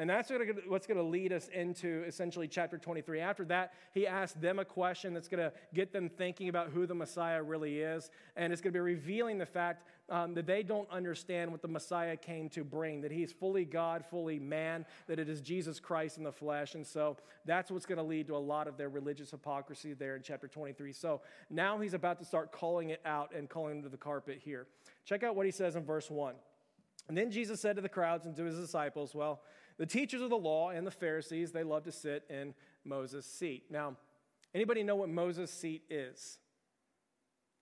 And 0.00 0.08
that's 0.08 0.32
what's 0.66 0.86
going 0.86 0.96
to 0.96 1.04
lead 1.04 1.30
us 1.30 1.48
into 1.48 2.04
essentially 2.06 2.48
chapter 2.48 2.78
23. 2.78 3.20
After 3.20 3.44
that, 3.44 3.74
he 3.92 4.06
asks 4.06 4.32
them 4.40 4.58
a 4.58 4.64
question 4.64 5.12
that's 5.12 5.28
going 5.28 5.42
to 5.42 5.52
get 5.74 5.92
them 5.92 6.08
thinking 6.08 6.48
about 6.48 6.70
who 6.70 6.86
the 6.86 6.94
Messiah 6.94 7.42
really 7.42 7.80
is. 7.80 8.10
And 8.34 8.50
it's 8.50 8.62
going 8.62 8.72
to 8.72 8.76
be 8.78 8.80
revealing 8.80 9.36
the 9.36 9.44
fact 9.44 9.86
um, 10.08 10.32
that 10.32 10.46
they 10.46 10.62
don't 10.62 10.88
understand 10.90 11.52
what 11.52 11.60
the 11.60 11.68
Messiah 11.68 12.16
came 12.16 12.48
to 12.48 12.64
bring, 12.64 13.02
that 13.02 13.12
he's 13.12 13.30
fully 13.30 13.66
God, 13.66 14.02
fully 14.08 14.38
man, 14.38 14.86
that 15.06 15.18
it 15.18 15.28
is 15.28 15.42
Jesus 15.42 15.78
Christ 15.78 16.16
in 16.16 16.24
the 16.24 16.32
flesh. 16.32 16.76
And 16.76 16.86
so 16.86 17.18
that's 17.44 17.70
what's 17.70 17.84
going 17.84 17.98
to 17.98 18.02
lead 18.02 18.26
to 18.28 18.36
a 18.36 18.38
lot 18.38 18.68
of 18.68 18.78
their 18.78 18.88
religious 18.88 19.32
hypocrisy 19.32 19.92
there 19.92 20.16
in 20.16 20.22
chapter 20.22 20.48
23. 20.48 20.94
So 20.94 21.20
now 21.50 21.78
he's 21.78 21.92
about 21.92 22.18
to 22.20 22.24
start 22.24 22.52
calling 22.52 22.88
it 22.88 23.02
out 23.04 23.34
and 23.36 23.50
calling 23.50 23.80
it 23.80 23.82
to 23.82 23.90
the 23.90 23.98
carpet 23.98 24.40
here. 24.42 24.66
Check 25.04 25.24
out 25.24 25.36
what 25.36 25.44
he 25.44 25.52
says 25.52 25.76
in 25.76 25.84
verse 25.84 26.10
1. 26.10 26.36
And 27.08 27.18
then 27.18 27.30
Jesus 27.30 27.60
said 27.60 27.76
to 27.76 27.82
the 27.82 27.88
crowds 27.88 28.24
and 28.24 28.36
to 28.36 28.44
his 28.44 28.56
disciples, 28.56 29.14
Well, 29.14 29.42
the 29.80 29.86
teachers 29.86 30.20
of 30.20 30.28
the 30.28 30.36
law 30.36 30.68
and 30.68 30.86
the 30.86 30.90
Pharisees, 30.90 31.52
they 31.52 31.64
love 31.64 31.84
to 31.84 31.92
sit 31.92 32.24
in 32.28 32.52
Moses' 32.84 33.24
seat. 33.24 33.64
Now, 33.70 33.96
anybody 34.54 34.82
know 34.82 34.94
what 34.94 35.08
Moses' 35.08 35.50
seat 35.50 35.84
is? 35.88 36.38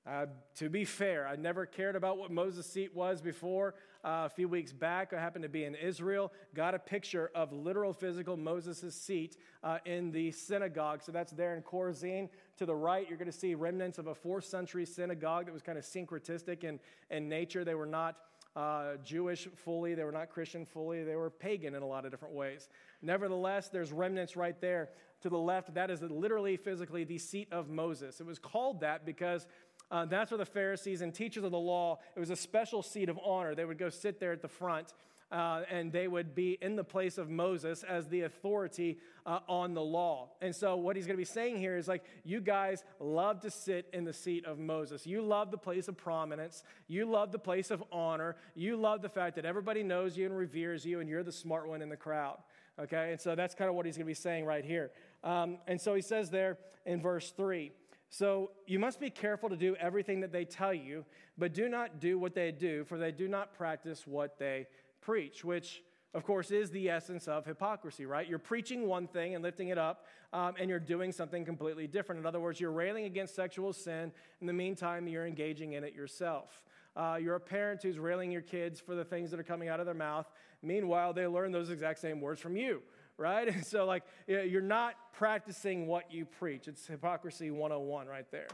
Uh, 0.04 0.26
to 0.56 0.68
be 0.68 0.84
fair, 0.84 1.28
I 1.28 1.36
never 1.36 1.64
cared 1.64 1.94
about 1.94 2.18
what 2.18 2.32
Moses' 2.32 2.66
seat 2.66 2.92
was 2.92 3.22
before. 3.22 3.76
Uh, 4.04 4.24
a 4.26 4.28
few 4.28 4.48
weeks 4.48 4.72
back, 4.72 5.12
I 5.12 5.20
happened 5.20 5.44
to 5.44 5.48
be 5.48 5.62
in 5.62 5.76
Israel, 5.76 6.32
got 6.56 6.74
a 6.74 6.78
picture 6.80 7.30
of 7.36 7.52
literal 7.52 7.92
physical 7.92 8.36
Moses' 8.36 8.96
seat 8.96 9.36
uh, 9.62 9.78
in 9.84 10.10
the 10.10 10.32
synagogue. 10.32 11.04
So 11.04 11.12
that's 11.12 11.30
there 11.30 11.54
in 11.54 11.62
Chorazin. 11.62 12.30
To 12.56 12.66
the 12.66 12.74
right, 12.74 13.08
you're 13.08 13.18
going 13.18 13.30
to 13.30 13.38
see 13.38 13.54
remnants 13.54 13.98
of 13.98 14.08
a 14.08 14.14
fourth 14.14 14.44
century 14.44 14.86
synagogue 14.86 15.46
that 15.46 15.52
was 15.52 15.62
kind 15.62 15.78
of 15.78 15.84
syncretistic 15.84 16.64
in, 16.64 16.80
in 17.10 17.28
nature. 17.28 17.64
They 17.64 17.76
were 17.76 17.86
not 17.86 18.16
uh, 18.58 18.96
Jewish 19.04 19.46
fully, 19.54 19.94
they 19.94 20.02
were 20.02 20.10
not 20.10 20.30
Christian 20.30 20.64
fully, 20.64 21.04
they 21.04 21.14
were 21.14 21.30
pagan 21.30 21.76
in 21.76 21.82
a 21.82 21.86
lot 21.86 22.04
of 22.04 22.10
different 22.10 22.34
ways. 22.34 22.68
Nevertheless, 23.02 23.68
there's 23.68 23.92
remnants 23.92 24.36
right 24.36 24.60
there 24.60 24.88
to 25.22 25.28
the 25.28 25.38
left. 25.38 25.74
That 25.74 25.92
is 25.92 26.02
literally, 26.02 26.56
physically, 26.56 27.04
the 27.04 27.18
seat 27.18 27.46
of 27.52 27.70
Moses. 27.70 28.20
It 28.20 28.26
was 28.26 28.40
called 28.40 28.80
that 28.80 29.06
because 29.06 29.46
uh, 29.92 30.06
that's 30.06 30.32
where 30.32 30.38
the 30.38 30.44
Pharisees 30.44 31.02
and 31.02 31.14
teachers 31.14 31.44
of 31.44 31.52
the 31.52 31.58
law, 31.58 32.00
it 32.16 32.18
was 32.18 32.30
a 32.30 32.36
special 32.36 32.82
seat 32.82 33.08
of 33.08 33.16
honor. 33.24 33.54
They 33.54 33.64
would 33.64 33.78
go 33.78 33.90
sit 33.90 34.18
there 34.18 34.32
at 34.32 34.42
the 34.42 34.48
front 34.48 34.92
uh, 35.30 35.62
and 35.70 35.92
they 35.92 36.08
would 36.08 36.34
be 36.34 36.56
in 36.62 36.76
the 36.76 36.84
place 36.84 37.18
of 37.18 37.28
Moses 37.28 37.84
as 37.84 38.08
the 38.08 38.22
authority 38.22 38.98
uh, 39.26 39.40
on 39.46 39.74
the 39.74 39.82
law. 39.82 40.30
And 40.40 40.54
so, 40.56 40.76
what 40.76 40.96
he's 40.96 41.06
going 41.06 41.16
to 41.16 41.20
be 41.20 41.24
saying 41.24 41.58
here 41.58 41.76
is 41.76 41.86
like, 41.86 42.04
you 42.24 42.40
guys 42.40 42.82
love 42.98 43.40
to 43.40 43.50
sit 43.50 43.88
in 43.92 44.04
the 44.04 44.12
seat 44.12 44.46
of 44.46 44.58
Moses. 44.58 45.06
You 45.06 45.20
love 45.20 45.50
the 45.50 45.58
place 45.58 45.86
of 45.88 45.96
prominence. 45.98 46.62
You 46.86 47.04
love 47.04 47.30
the 47.30 47.38
place 47.38 47.70
of 47.70 47.84
honor. 47.92 48.36
You 48.54 48.76
love 48.76 49.02
the 49.02 49.10
fact 49.10 49.36
that 49.36 49.44
everybody 49.44 49.82
knows 49.82 50.16
you 50.16 50.24
and 50.26 50.36
reveres 50.36 50.86
you, 50.86 51.00
and 51.00 51.08
you're 51.08 51.22
the 51.22 51.32
smart 51.32 51.68
one 51.68 51.82
in 51.82 51.90
the 51.90 51.96
crowd. 51.96 52.38
Okay? 52.80 53.10
And 53.12 53.20
so, 53.20 53.34
that's 53.34 53.54
kind 53.54 53.68
of 53.68 53.74
what 53.74 53.84
he's 53.84 53.96
going 53.96 54.06
to 54.06 54.10
be 54.10 54.14
saying 54.14 54.46
right 54.46 54.64
here. 54.64 54.90
Um, 55.22 55.58
and 55.66 55.78
so, 55.78 55.94
he 55.94 56.02
says 56.02 56.30
there 56.30 56.56
in 56.86 57.02
verse 57.02 57.30
3. 57.36 57.70
So 58.10 58.52
you 58.66 58.78
must 58.78 59.00
be 59.00 59.10
careful 59.10 59.50
to 59.50 59.56
do 59.56 59.76
everything 59.76 60.20
that 60.20 60.32
they 60.32 60.46
tell 60.46 60.72
you, 60.72 61.04
but 61.36 61.52
do 61.52 61.68
not 61.68 62.00
do 62.00 62.18
what 62.18 62.34
they 62.34 62.50
do, 62.52 62.84
for 62.84 62.96
they 62.96 63.12
do 63.12 63.28
not 63.28 63.52
practice 63.52 64.06
what 64.06 64.38
they 64.38 64.66
preach, 65.00 65.44
which 65.44 65.82
of 66.14 66.24
course 66.24 66.50
is 66.50 66.70
the 66.70 66.88
essence 66.88 67.28
of 67.28 67.44
hypocrisy, 67.44 68.06
right? 68.06 68.26
You're 68.26 68.38
preaching 68.38 68.86
one 68.86 69.06
thing 69.06 69.34
and 69.34 69.44
lifting 69.44 69.68
it 69.68 69.78
up, 69.78 70.06
um, 70.32 70.54
and 70.58 70.70
you're 70.70 70.80
doing 70.80 71.12
something 71.12 71.44
completely 71.44 71.86
different. 71.86 72.20
In 72.20 72.26
other 72.26 72.40
words, 72.40 72.60
you're 72.60 72.72
railing 72.72 73.04
against 73.04 73.34
sexual 73.34 73.72
sin. 73.72 74.12
In 74.40 74.46
the 74.46 74.52
meantime, 74.52 75.06
you're 75.06 75.26
engaging 75.26 75.74
in 75.74 75.84
it 75.84 75.94
yourself. 75.94 76.62
Uh, 76.96 77.18
you're 77.20 77.36
a 77.36 77.40
parent 77.40 77.82
who's 77.82 77.98
railing 77.98 78.32
your 78.32 78.42
kids 78.42 78.80
for 78.80 78.94
the 78.94 79.04
things 79.04 79.30
that 79.30 79.38
are 79.38 79.44
coming 79.44 79.68
out 79.68 79.80
of 79.80 79.86
their 79.86 79.94
mouth. 79.94 80.26
Meanwhile, 80.62 81.12
they 81.12 81.26
learn 81.26 81.52
those 81.52 81.70
exact 81.70 82.00
same 82.00 82.20
words 82.20 82.40
from 82.40 82.56
you, 82.56 82.82
right? 83.16 83.46
And 83.46 83.64
so, 83.64 83.84
like, 83.84 84.02
you're 84.26 84.60
not 84.60 84.94
practicing 85.12 85.86
what 85.86 86.12
you 86.12 86.24
preach. 86.24 86.68
It's 86.68 86.86
hypocrisy 86.86 87.50
101 87.50 88.06
right 88.06 88.28
there. 88.30 88.48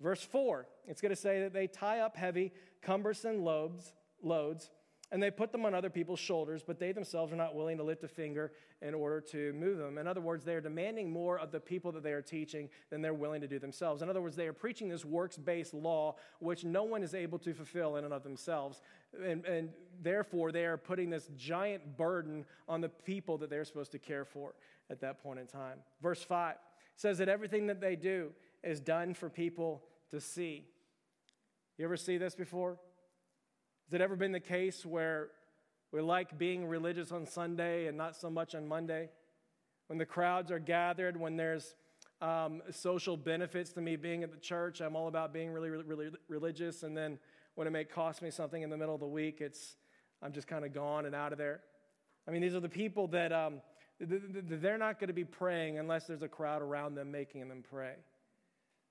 Verse 0.00 0.22
4, 0.22 0.66
it's 0.86 1.00
going 1.00 1.10
to 1.10 1.16
say 1.16 1.40
that 1.40 1.54
they 1.54 1.66
tie 1.66 2.00
up 2.00 2.16
heavy, 2.16 2.52
cumbersome 2.82 3.42
loads, 3.42 3.94
loads 4.22 4.70
and 5.12 5.22
they 5.22 5.30
put 5.30 5.52
them 5.52 5.64
on 5.64 5.74
other 5.74 5.88
people's 5.88 6.18
shoulders, 6.18 6.62
but 6.66 6.80
they 6.80 6.90
themselves 6.90 7.32
are 7.32 7.36
not 7.36 7.54
willing 7.54 7.76
to 7.76 7.84
lift 7.84 8.02
a 8.02 8.08
finger 8.08 8.52
in 8.82 8.92
order 8.92 9.20
to 9.20 9.52
move 9.52 9.78
them. 9.78 9.98
In 9.98 10.08
other 10.08 10.20
words, 10.20 10.44
they 10.44 10.54
are 10.54 10.60
demanding 10.60 11.12
more 11.12 11.38
of 11.38 11.52
the 11.52 11.60
people 11.60 11.92
that 11.92 12.02
they 12.02 12.12
are 12.12 12.22
teaching 12.22 12.68
than 12.90 13.02
they're 13.02 13.14
willing 13.14 13.40
to 13.40 13.46
do 13.46 13.60
themselves. 13.60 14.02
In 14.02 14.10
other 14.10 14.20
words, 14.20 14.34
they 14.34 14.48
are 14.48 14.52
preaching 14.52 14.88
this 14.88 15.04
works 15.04 15.36
based 15.36 15.74
law, 15.74 16.16
which 16.40 16.64
no 16.64 16.82
one 16.82 17.04
is 17.04 17.14
able 17.14 17.38
to 17.38 17.54
fulfill 17.54 17.96
in 17.96 18.04
and 18.04 18.12
of 18.12 18.24
themselves. 18.24 18.82
And, 19.24 19.44
and 19.46 19.70
therefore, 20.02 20.50
they 20.50 20.64
are 20.64 20.76
putting 20.76 21.10
this 21.10 21.28
giant 21.36 21.96
burden 21.96 22.44
on 22.68 22.80
the 22.80 22.88
people 22.88 23.38
that 23.38 23.48
they're 23.48 23.64
supposed 23.64 23.92
to 23.92 24.00
care 24.00 24.24
for 24.24 24.54
at 24.90 25.00
that 25.02 25.22
point 25.22 25.38
in 25.38 25.46
time. 25.46 25.78
Verse 26.02 26.22
5 26.22 26.56
says 26.96 27.18
that 27.18 27.28
everything 27.28 27.66
that 27.68 27.80
they 27.80 27.94
do 27.94 28.30
is 28.64 28.80
done 28.80 29.14
for 29.14 29.28
people 29.28 29.84
to 30.10 30.20
see. 30.20 30.64
You 31.78 31.84
ever 31.84 31.96
see 31.96 32.18
this 32.18 32.34
before? 32.34 32.78
Has 33.86 33.94
it 33.94 34.00
ever 34.00 34.16
been 34.16 34.32
the 34.32 34.40
case 34.40 34.84
where 34.84 35.28
we 35.92 36.00
like 36.00 36.36
being 36.36 36.66
religious 36.66 37.12
on 37.12 37.24
Sunday 37.24 37.86
and 37.86 37.96
not 37.96 38.16
so 38.16 38.28
much 38.28 38.56
on 38.56 38.66
Monday? 38.66 39.10
When 39.86 39.96
the 39.96 40.04
crowds 40.04 40.50
are 40.50 40.58
gathered, 40.58 41.16
when 41.16 41.36
there's 41.36 41.76
um, 42.20 42.62
social 42.72 43.16
benefits 43.16 43.72
to 43.74 43.80
me 43.80 43.94
being 43.94 44.24
at 44.24 44.32
the 44.32 44.40
church, 44.40 44.80
I'm 44.80 44.96
all 44.96 45.06
about 45.06 45.32
being 45.32 45.52
really, 45.52 45.70
really, 45.70 45.84
really 45.84 46.10
religious. 46.26 46.82
And 46.82 46.96
then 46.96 47.20
when 47.54 47.68
it 47.68 47.70
may 47.70 47.84
cost 47.84 48.22
me 48.22 48.30
something 48.32 48.60
in 48.60 48.70
the 48.70 48.76
middle 48.76 48.94
of 48.94 49.00
the 49.00 49.06
week, 49.06 49.40
it's 49.40 49.76
I'm 50.20 50.32
just 50.32 50.48
kind 50.48 50.64
of 50.64 50.74
gone 50.74 51.06
and 51.06 51.14
out 51.14 51.30
of 51.30 51.38
there. 51.38 51.60
I 52.26 52.32
mean, 52.32 52.42
these 52.42 52.56
are 52.56 52.60
the 52.60 52.68
people 52.68 53.06
that 53.08 53.32
um, 53.32 53.60
they're 54.00 54.78
not 54.78 54.98
going 54.98 55.08
to 55.08 55.14
be 55.14 55.24
praying 55.24 55.78
unless 55.78 56.08
there's 56.08 56.22
a 56.22 56.28
crowd 56.28 56.60
around 56.60 56.96
them 56.96 57.12
making 57.12 57.48
them 57.48 57.62
pray. 57.70 57.94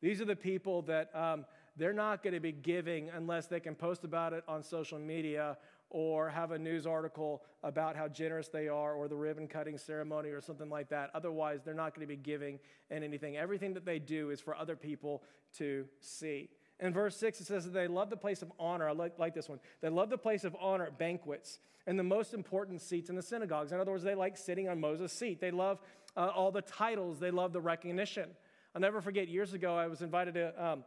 These 0.02 0.22
are 0.22 0.26
the 0.26 0.38
people 0.38 0.84
that 0.84 1.14
um, 1.14 1.46
they're 1.78 1.94
not 1.94 2.24
going 2.24 2.34
to 2.34 2.40
be 2.40 2.52
giving 2.52 3.10
unless 3.10 3.48
they 3.48 3.60
can 3.60 3.76
post 3.76 4.04
about 4.04 4.34
it 4.34 4.44
on 4.48 4.64
social 4.64 5.00
media 5.00 5.58
or 5.90 6.30
have 6.30 6.52
a 6.52 6.60
news 6.60 6.86
article 6.86 7.44
about 7.64 7.96
how 7.96 8.08
generous 8.08 8.48
they 8.48 8.68
are 8.68 8.94
or 8.94 9.08
the 9.08 9.16
ribbon 9.16 9.48
cutting 9.48 9.78
ceremony 9.78 10.30
or 10.30 10.42
something 10.42 10.70
like 10.70 10.90
that. 10.90 11.10
Otherwise, 11.14 11.62
they're 11.64 11.74
not 11.74 11.94
going 11.94 12.06
to 12.06 12.12
be 12.12 12.18
giving 12.18 12.60
in 12.90 13.04
anything. 13.04 13.38
Everything 13.38 13.74
that 13.74 13.86
they 13.86 14.00
do 14.00 14.30
is 14.30 14.42
for 14.42 14.56
other 14.56 14.76
people 14.76 15.24
to 15.58 15.86
see. 16.00 16.50
In 16.80 16.92
verse 16.92 17.16
6, 17.18 17.40
it 17.40 17.48
says 17.48 17.64
that 17.66 17.74
they 17.74 17.88
love 17.88 18.10
the 18.10 18.18
place 18.18 18.42
of 18.42 18.52
honor. 18.60 18.90
I 18.90 18.92
like, 18.92 19.18
like 19.18 19.34
this 19.34 19.48
one. 19.48 19.60
They 19.82 19.90
love 19.90 20.10
the 20.10 20.18
place 20.18 20.44
of 20.44 20.56
honor 20.60 20.86
at 20.86 20.98
banquets 20.98 21.60
and 21.88 21.98
the 21.98 22.04
most 22.04 22.34
important 22.34 22.82
seats 22.82 23.10
in 23.10 23.16
the 23.16 23.22
synagogues. 23.22 23.72
In 23.72 23.80
other 23.80 23.92
words, 23.92 24.04
they 24.04 24.16
like 24.16 24.38
sitting 24.38 24.68
on 24.68 24.80
Moses' 24.80 25.14
seat. 25.14 25.40
They 25.40 25.52
love 25.52 25.80
uh, 26.18 26.32
all 26.36 26.52
the 26.52 26.62
titles, 26.62 27.20
they 27.20 27.32
love 27.32 27.54
the 27.54 27.62
recognition. 27.62 28.30
I'll 28.74 28.82
never 28.82 29.02
forget 29.02 29.30
years 29.30 29.54
ago, 29.54 29.78
I 29.78 29.88
was 29.88 30.02
invited 30.02 30.34
to 30.34 30.66
um, 30.66 30.84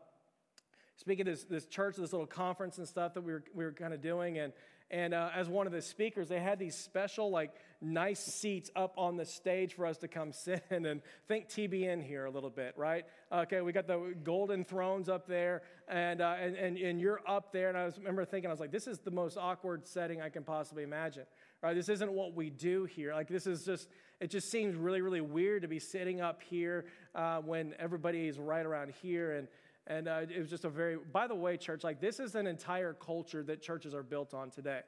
speak 0.98 1.20
at 1.20 1.26
this, 1.26 1.44
this 1.44 1.64
church, 1.64 1.96
this 1.96 2.12
little 2.12 2.26
conference 2.26 2.78
and 2.78 2.86
stuff 2.86 3.14
that 3.14 3.22
we 3.22 3.32
were, 3.32 3.44
we 3.54 3.64
were 3.64 3.72
kind 3.72 3.94
of 3.94 4.02
doing. 4.02 4.38
And 4.38 4.52
and 4.90 5.12
uh, 5.12 5.28
as 5.34 5.48
one 5.48 5.66
of 5.66 5.72
the 5.72 5.82
speakers, 5.82 6.28
they 6.28 6.40
had 6.40 6.58
these 6.58 6.74
special, 6.74 7.30
like, 7.30 7.52
nice 7.82 8.20
seats 8.20 8.70
up 8.74 8.94
on 8.96 9.18
the 9.18 9.24
stage 9.24 9.74
for 9.74 9.84
us 9.84 9.98
to 9.98 10.08
come 10.08 10.32
sit 10.32 10.64
in. 10.70 10.86
And 10.86 11.02
think 11.26 11.48
TBN 11.48 12.02
here 12.02 12.24
a 12.24 12.30
little 12.30 12.50
bit, 12.50 12.72
right? 12.76 13.04
Okay, 13.30 13.60
we 13.60 13.72
got 13.72 13.86
the 13.86 14.14
golden 14.24 14.64
thrones 14.64 15.10
up 15.10 15.26
there, 15.26 15.62
and, 15.88 16.22
uh, 16.22 16.36
and, 16.40 16.56
and, 16.56 16.78
and 16.78 17.00
you're 17.00 17.20
up 17.26 17.52
there. 17.52 17.68
And 17.68 17.76
I 17.76 17.84
was, 17.84 17.98
remember 17.98 18.24
thinking, 18.24 18.48
I 18.50 18.52
was 18.52 18.60
like, 18.60 18.72
this 18.72 18.86
is 18.86 18.98
the 19.00 19.10
most 19.10 19.36
awkward 19.36 19.86
setting 19.86 20.22
I 20.22 20.30
can 20.30 20.42
possibly 20.42 20.84
imagine, 20.84 21.24
right? 21.62 21.74
This 21.74 21.90
isn't 21.90 22.10
what 22.10 22.34
we 22.34 22.48
do 22.48 22.86
here. 22.86 23.12
Like, 23.12 23.28
this 23.28 23.46
is 23.46 23.66
just, 23.66 23.88
it 24.20 24.30
just 24.30 24.50
seems 24.50 24.74
really, 24.74 25.02
really 25.02 25.20
weird 25.20 25.62
to 25.62 25.68
be 25.68 25.78
sitting 25.78 26.22
up 26.22 26.40
here 26.42 26.86
uh, 27.14 27.40
when 27.40 27.74
everybody 27.78 28.26
is 28.26 28.38
right 28.38 28.64
around 28.64 28.94
here. 29.02 29.32
And, 29.32 29.48
and 29.88 30.06
uh, 30.06 30.20
it 30.28 30.38
was 30.38 30.50
just 30.50 30.64
a 30.64 30.68
very, 30.68 30.98
by 31.12 31.26
the 31.26 31.34
way, 31.34 31.56
church, 31.56 31.82
like 31.82 32.00
this 32.00 32.20
is 32.20 32.34
an 32.34 32.46
entire 32.46 32.92
culture 32.92 33.42
that 33.44 33.62
churches 33.62 33.94
are 33.94 34.02
built 34.02 34.34
on 34.34 34.50
today, 34.50 34.82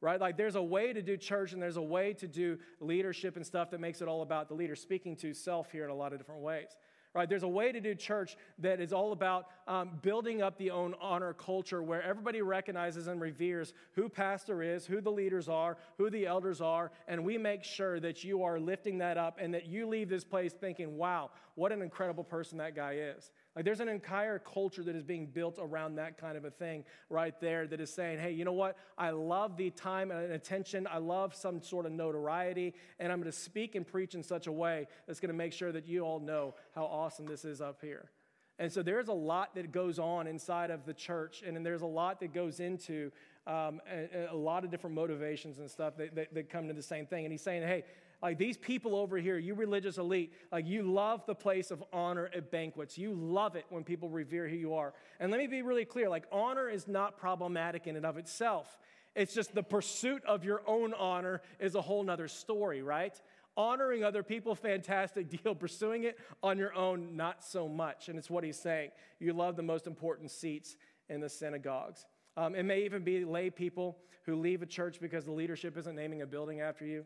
right? 0.00 0.20
Like 0.20 0.36
there's 0.36 0.56
a 0.56 0.62
way 0.62 0.92
to 0.92 1.00
do 1.00 1.16
church 1.16 1.52
and 1.52 1.62
there's 1.62 1.76
a 1.76 1.82
way 1.82 2.12
to 2.14 2.26
do 2.26 2.58
leadership 2.80 3.36
and 3.36 3.46
stuff 3.46 3.70
that 3.70 3.80
makes 3.80 4.02
it 4.02 4.08
all 4.08 4.22
about 4.22 4.48
the 4.48 4.54
leader 4.54 4.74
speaking 4.74 5.14
to 5.16 5.32
self 5.32 5.70
here 5.70 5.84
in 5.84 5.90
a 5.90 5.94
lot 5.94 6.12
of 6.12 6.18
different 6.18 6.42
ways 6.42 6.76
right? 7.14 7.28
There's 7.28 7.42
a 7.42 7.48
way 7.48 7.72
to 7.72 7.80
do 7.80 7.94
church 7.94 8.36
that 8.58 8.80
is 8.80 8.92
all 8.92 9.12
about 9.12 9.46
um, 9.68 9.98
building 10.00 10.40
up 10.40 10.56
the 10.56 10.70
own 10.70 10.94
honor 11.00 11.34
culture 11.34 11.82
where 11.82 12.02
everybody 12.02 12.40
recognizes 12.40 13.06
and 13.06 13.20
reveres 13.20 13.74
who 13.92 14.08
pastor 14.08 14.62
is, 14.62 14.86
who 14.86 15.00
the 15.00 15.10
leaders 15.10 15.48
are, 15.48 15.76
who 15.98 16.08
the 16.08 16.26
elders 16.26 16.60
are, 16.60 16.90
and 17.08 17.22
we 17.22 17.36
make 17.36 17.64
sure 17.64 18.00
that 18.00 18.24
you 18.24 18.42
are 18.42 18.58
lifting 18.58 18.98
that 18.98 19.18
up 19.18 19.38
and 19.40 19.52
that 19.52 19.66
you 19.66 19.86
leave 19.86 20.08
this 20.08 20.24
place 20.24 20.52
thinking, 20.52 20.96
wow, 20.96 21.30
what 21.54 21.70
an 21.70 21.82
incredible 21.82 22.24
person 22.24 22.58
that 22.58 22.74
guy 22.74 22.94
is. 22.94 23.30
Like 23.54 23.66
there's 23.66 23.80
an 23.80 23.88
entire 23.88 24.38
culture 24.38 24.82
that 24.82 24.96
is 24.96 25.02
being 25.02 25.26
built 25.26 25.58
around 25.60 25.96
that 25.96 26.16
kind 26.16 26.38
of 26.38 26.44
a 26.44 26.50
thing 26.50 26.84
right 27.10 27.38
there 27.40 27.66
that 27.66 27.80
is 27.80 27.92
saying, 27.92 28.18
hey, 28.18 28.32
you 28.32 28.44
know 28.44 28.52
what? 28.52 28.78
I 28.96 29.10
love 29.10 29.56
the 29.56 29.70
time 29.70 30.10
and 30.10 30.32
attention. 30.32 30.88
I 30.90 30.98
love 30.98 31.34
some 31.34 31.60
sort 31.60 31.84
of 31.84 31.92
notoriety, 31.92 32.74
and 32.98 33.12
I'm 33.12 33.20
going 33.20 33.30
to 33.30 33.36
speak 33.38 33.74
and 33.74 33.86
preach 33.86 34.14
in 34.14 34.22
such 34.22 34.46
a 34.46 34.52
way 34.52 34.86
that's 35.06 35.20
going 35.20 35.28
to 35.28 35.36
make 35.36 35.52
sure 35.52 35.70
that 35.72 35.86
you 35.86 36.00
all 36.02 36.18
know 36.18 36.54
how 36.74 36.84
awesome 36.84 37.26
this 37.26 37.44
is 37.44 37.60
up 37.60 37.80
here. 37.82 38.10
And 38.58 38.72
so 38.72 38.82
there's 38.82 39.08
a 39.08 39.12
lot 39.14 39.54
that 39.54 39.72
goes 39.72 39.98
on 39.98 40.26
inside 40.26 40.70
of 40.70 40.86
the 40.86 40.94
church, 40.94 41.42
and 41.46 41.64
there's 41.64 41.82
a 41.82 41.86
lot 41.86 42.20
that 42.20 42.32
goes 42.32 42.60
into 42.60 43.10
um, 43.46 43.80
a, 43.90 44.28
a, 44.30 44.36
lot 44.36 44.64
of 44.64 44.70
different 44.70 44.94
motivations 44.94 45.58
and 45.58 45.68
stuff 45.68 45.96
that, 45.96 46.14
that, 46.14 46.32
that 46.32 46.48
come 46.48 46.68
to 46.68 46.74
the 46.74 46.82
same 46.82 47.06
thing. 47.06 47.24
And 47.24 47.32
he's 47.32 47.42
saying, 47.42 47.62
hey, 47.62 47.84
like 48.22 48.38
these 48.38 48.56
people 48.56 48.94
over 48.94 49.18
here, 49.18 49.36
you 49.36 49.54
religious 49.54 49.98
elite, 49.98 50.32
like 50.52 50.64
you 50.64 50.82
love 50.84 51.26
the 51.26 51.34
place 51.34 51.72
of 51.72 51.82
honor 51.92 52.30
at 52.34 52.52
banquets. 52.52 52.96
You 52.96 53.14
love 53.14 53.56
it 53.56 53.66
when 53.68 53.82
people 53.82 54.08
revere 54.08 54.48
who 54.48 54.54
you 54.54 54.74
are. 54.74 54.94
And 55.18 55.32
let 55.32 55.40
me 55.40 55.48
be 55.48 55.62
really 55.62 55.84
clear 55.84 56.08
like, 56.08 56.24
honor 56.30 56.68
is 56.68 56.86
not 56.86 57.18
problematic 57.18 57.88
in 57.88 57.96
and 57.96 58.06
of 58.06 58.18
itself. 58.18 58.78
It's 59.16 59.34
just 59.34 59.54
the 59.54 59.62
pursuit 59.62 60.24
of 60.24 60.44
your 60.44 60.62
own 60.66 60.94
honor 60.94 61.42
is 61.58 61.74
a 61.74 61.82
whole 61.82 62.02
nother 62.04 62.28
story, 62.28 62.80
right? 62.82 63.20
Honoring 63.56 64.04
other 64.04 64.22
people, 64.22 64.54
fantastic 64.54 65.28
deal. 65.28 65.54
Pursuing 65.58 66.04
it 66.04 66.18
on 66.42 66.56
your 66.56 66.74
own, 66.74 67.16
not 67.16 67.44
so 67.44 67.68
much. 67.68 68.08
And 68.08 68.18
it's 68.18 68.30
what 68.30 68.44
he's 68.44 68.58
saying. 68.58 68.90
You 69.18 69.32
love 69.32 69.56
the 69.56 69.62
most 69.62 69.86
important 69.86 70.30
seats 70.30 70.76
in 71.10 71.20
the 71.20 71.28
synagogues. 71.28 72.06
Um, 72.36 72.54
it 72.54 72.62
may 72.62 72.84
even 72.84 73.02
be 73.02 73.24
lay 73.24 73.50
people 73.50 73.98
who 74.24 74.36
leave 74.36 74.62
a 74.62 74.66
church 74.66 75.00
because 75.00 75.24
the 75.24 75.32
leadership 75.32 75.76
isn't 75.76 75.94
naming 75.94 76.22
a 76.22 76.26
building 76.26 76.60
after 76.60 76.86
you 76.86 77.04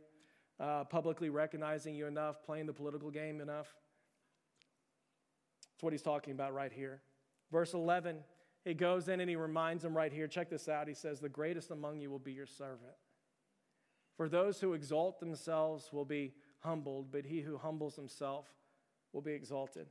uh, 0.58 0.84
publicly 0.84 1.28
recognizing 1.28 1.94
you 1.94 2.06
enough, 2.06 2.42
playing 2.44 2.66
the 2.66 2.72
political 2.72 3.10
game 3.10 3.40
enough. 3.40 3.74
That's 5.74 5.82
what 5.82 5.92
he's 5.92 6.02
talking 6.02 6.32
about 6.32 6.54
right 6.54 6.72
here. 6.72 7.02
Verse 7.52 7.74
11, 7.74 8.18
he 8.64 8.74
goes 8.74 9.08
in 9.08 9.20
and 9.20 9.28
he 9.28 9.36
reminds 9.36 9.82
them 9.82 9.96
right 9.96 10.12
here. 10.12 10.26
Check 10.26 10.50
this 10.50 10.68
out. 10.68 10.88
He 10.88 10.94
says, 10.94 11.20
The 11.20 11.28
greatest 11.28 11.70
among 11.70 12.00
you 12.00 12.10
will 12.10 12.18
be 12.18 12.32
your 12.32 12.46
servant. 12.46 12.94
For 14.16 14.28
those 14.28 14.60
who 14.60 14.72
exalt 14.72 15.20
themselves 15.20 15.90
will 15.92 16.06
be 16.06 16.32
humbled, 16.60 17.12
but 17.12 17.26
he 17.26 17.40
who 17.42 17.58
humbles 17.58 17.96
himself 17.96 18.46
will 19.12 19.20
be 19.20 19.32
exalted. 19.32 19.86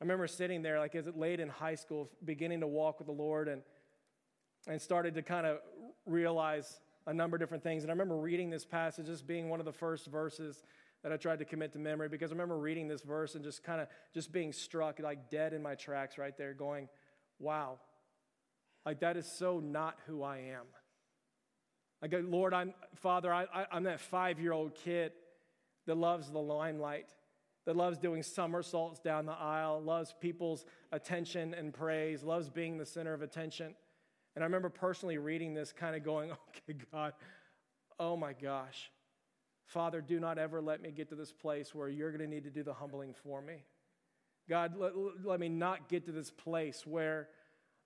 I 0.00 0.04
remember 0.04 0.26
sitting 0.26 0.62
there, 0.62 0.78
like 0.78 0.94
as 0.94 1.06
it 1.06 1.16
late 1.16 1.40
in 1.40 1.48
high 1.48 1.74
school, 1.74 2.10
beginning 2.24 2.60
to 2.60 2.66
walk 2.66 2.98
with 2.98 3.06
the 3.06 3.12
Lord 3.12 3.48
and, 3.48 3.62
and 4.66 4.80
started 4.80 5.14
to 5.14 5.22
kind 5.22 5.46
of 5.46 5.58
realize 6.06 6.80
a 7.06 7.14
number 7.14 7.36
of 7.36 7.40
different 7.40 7.62
things. 7.62 7.82
And 7.82 7.90
I 7.90 7.94
remember 7.94 8.16
reading 8.16 8.50
this 8.50 8.64
passage, 8.64 9.06
this 9.06 9.22
being 9.22 9.48
one 9.48 9.60
of 9.60 9.66
the 9.66 9.72
first 9.72 10.06
verses 10.06 10.62
that 11.02 11.12
I 11.12 11.16
tried 11.16 11.40
to 11.40 11.44
commit 11.44 11.72
to 11.74 11.78
memory 11.78 12.08
because 12.08 12.30
I 12.30 12.34
remember 12.34 12.56
reading 12.56 12.88
this 12.88 13.02
verse 13.02 13.34
and 13.34 13.44
just 13.44 13.62
kind 13.62 13.80
of 13.80 13.88
just 14.14 14.32
being 14.32 14.52
struck 14.52 15.00
like 15.00 15.30
dead 15.30 15.52
in 15.52 15.62
my 15.62 15.74
tracks 15.74 16.16
right 16.16 16.36
there, 16.36 16.54
going, 16.54 16.88
wow, 17.38 17.78
like 18.86 19.00
that 19.00 19.16
is 19.16 19.30
so 19.30 19.60
not 19.60 19.98
who 20.06 20.22
I 20.22 20.38
am. 20.38 20.64
I 22.02 22.08
go, 22.08 22.18
uh, 22.18 22.22
Lord, 22.22 22.54
I'm 22.54 22.74
Father, 22.96 23.32
I, 23.32 23.44
I, 23.44 23.66
I'm 23.70 23.84
that 23.84 24.00
five 24.00 24.40
year 24.40 24.52
old 24.52 24.74
kid 24.74 25.12
that 25.86 25.96
loves 25.96 26.30
the 26.30 26.38
limelight, 26.38 27.06
that 27.66 27.76
loves 27.76 27.98
doing 27.98 28.22
somersaults 28.22 28.98
down 29.00 29.26
the 29.26 29.32
aisle, 29.32 29.82
loves 29.82 30.14
people's 30.20 30.64
attention 30.92 31.54
and 31.54 31.72
praise, 31.72 32.22
loves 32.22 32.48
being 32.48 32.78
the 32.78 32.86
center 32.86 33.12
of 33.12 33.22
attention. 33.22 33.74
And 34.34 34.42
I 34.42 34.46
remember 34.46 34.68
personally 34.68 35.18
reading 35.18 35.54
this, 35.54 35.72
kind 35.72 35.94
of 35.94 36.02
going, 36.02 36.32
okay, 36.68 36.78
God, 36.92 37.12
oh 37.98 38.16
my 38.16 38.32
gosh. 38.32 38.90
Father, 39.66 40.00
do 40.00 40.20
not 40.20 40.38
ever 40.38 40.60
let 40.60 40.82
me 40.82 40.90
get 40.90 41.08
to 41.08 41.14
this 41.14 41.32
place 41.32 41.74
where 41.74 41.88
you're 41.88 42.10
going 42.10 42.20
to 42.20 42.32
need 42.32 42.44
to 42.44 42.50
do 42.50 42.62
the 42.62 42.74
humbling 42.74 43.14
for 43.22 43.40
me. 43.40 43.64
God, 44.48 44.74
let, 44.76 44.92
let 45.24 45.40
me 45.40 45.48
not 45.48 45.88
get 45.88 46.04
to 46.06 46.12
this 46.12 46.30
place 46.30 46.86
where 46.86 47.28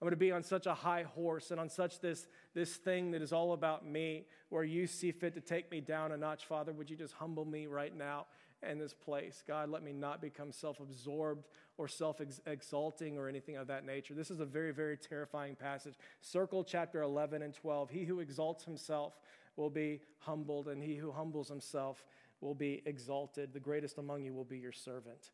I'm 0.01 0.07
going 0.07 0.11
to 0.11 0.17
be 0.17 0.33
on 0.33 0.43
such 0.43 0.67
a 0.67 0.75
high 0.75 1.05
horse 1.05 1.51
and 1.51 1.61
on 1.61 1.69
such 1.69 2.01
this, 2.01 2.27
this 2.55 2.77
thing 2.77 3.13
that 3.13 3.23
is 3.23 3.33
all 3.33 3.53
about 3.53 3.87
me, 3.87 4.27
where 4.49 4.65
you 4.65 4.87
see 4.87 5.13
fit 5.13 5.35
to 5.35 5.41
take 5.41 5.71
me 5.71 5.81
down 5.81 6.13
a 6.13 6.17
notch. 6.17 6.47
Father, 6.47 6.73
would 6.73 6.91
you 6.91 6.97
just 6.97 7.15
humble 7.15 7.45
me 7.45 7.67
right 7.67 7.97
now 7.97 8.27
in 8.63 8.79
this 8.79 8.95
place? 8.95 9.43
God, 9.47 9.71
let 9.71 9.83
me 9.83 9.93
not 9.93 10.21
become 10.21 10.53
self 10.53 10.81
absorbed 10.81 11.47
or 11.77 11.89
self 11.89 12.21
exalting 12.47 13.19
or 13.19 13.29
anything 13.29 13.57
of 13.57 13.67
that 13.69 13.85
nature. 13.85 14.15
This 14.15 14.31
is 14.31 14.41
a 14.41 14.47
very, 14.47 14.73
very 14.73 14.97
terrifying 14.97 15.55
passage. 15.55 15.95
Circle 16.21 16.65
chapter 16.65 17.03
11 17.03 17.43
and 17.43 17.55
12. 17.55 17.91
He 17.91 18.05
who 18.05 18.21
exalts 18.21 18.65
himself 18.65 19.15
will 19.57 19.71
be 19.71 20.01
humbled, 20.19 20.69
and 20.69 20.83
he 20.83 20.97
who 20.97 21.13
humbles 21.13 21.49
himself 21.49 22.05
will 22.41 22.55
be 22.55 22.83
exalted. 22.87 23.53
The 23.53 23.61
greatest 23.61 23.99
among 23.99 24.25
you 24.25 24.33
will 24.33 24.45
be 24.45 24.59
your 24.59 24.73
servant. 24.73 25.31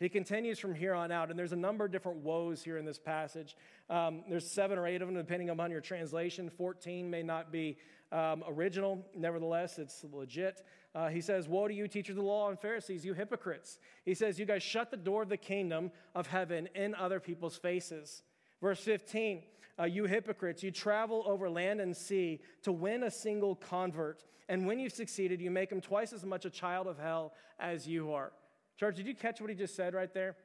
He 0.00 0.08
continues 0.08 0.58
from 0.58 0.74
here 0.74 0.92
on 0.92 1.12
out, 1.12 1.30
and 1.30 1.38
there's 1.38 1.52
a 1.52 1.56
number 1.56 1.84
of 1.84 1.92
different 1.92 2.18
woes 2.18 2.64
here 2.64 2.78
in 2.78 2.84
this 2.84 2.98
passage. 2.98 3.56
Um, 3.88 4.24
there's 4.28 4.50
seven 4.50 4.76
or 4.76 4.86
eight 4.86 5.00
of 5.00 5.08
them, 5.08 5.16
depending 5.16 5.50
upon 5.50 5.70
your 5.70 5.80
translation. 5.80 6.50
14 6.50 7.08
may 7.08 7.22
not 7.22 7.52
be 7.52 7.78
um, 8.14 8.44
original, 8.46 9.04
nevertheless, 9.16 9.78
it's 9.78 10.04
legit. 10.12 10.62
Uh, 10.94 11.08
he 11.08 11.20
says, 11.20 11.48
Woe 11.48 11.66
to 11.66 11.74
you, 11.74 11.88
teachers 11.88 12.16
of 12.16 12.22
the 12.22 12.28
law 12.28 12.48
and 12.48 12.58
Pharisees, 12.58 13.04
you 13.04 13.12
hypocrites. 13.12 13.80
He 14.04 14.14
says, 14.14 14.38
You 14.38 14.46
guys 14.46 14.62
shut 14.62 14.92
the 14.92 14.96
door 14.96 15.22
of 15.22 15.28
the 15.28 15.36
kingdom 15.36 15.90
of 16.14 16.28
heaven 16.28 16.68
in 16.76 16.94
other 16.94 17.18
people's 17.18 17.56
faces. 17.56 18.22
Verse 18.62 18.78
15, 18.78 19.42
uh, 19.80 19.84
you 19.84 20.04
hypocrites, 20.04 20.62
you 20.62 20.70
travel 20.70 21.24
over 21.26 21.50
land 21.50 21.80
and 21.80 21.96
sea 21.96 22.40
to 22.62 22.70
win 22.70 23.02
a 23.02 23.10
single 23.10 23.56
convert. 23.56 24.24
And 24.48 24.64
when 24.64 24.78
you've 24.78 24.92
succeeded, 24.92 25.40
you 25.40 25.50
make 25.50 25.72
him 25.72 25.80
twice 25.80 26.12
as 26.12 26.24
much 26.24 26.44
a 26.44 26.50
child 26.50 26.86
of 26.86 26.98
hell 26.98 27.32
as 27.58 27.88
you 27.88 28.12
are. 28.12 28.30
Church, 28.78 28.96
did 28.96 29.08
you 29.08 29.14
catch 29.16 29.40
what 29.40 29.50
he 29.50 29.56
just 29.56 29.74
said 29.74 29.92
right 29.92 30.14
there? 30.14 30.36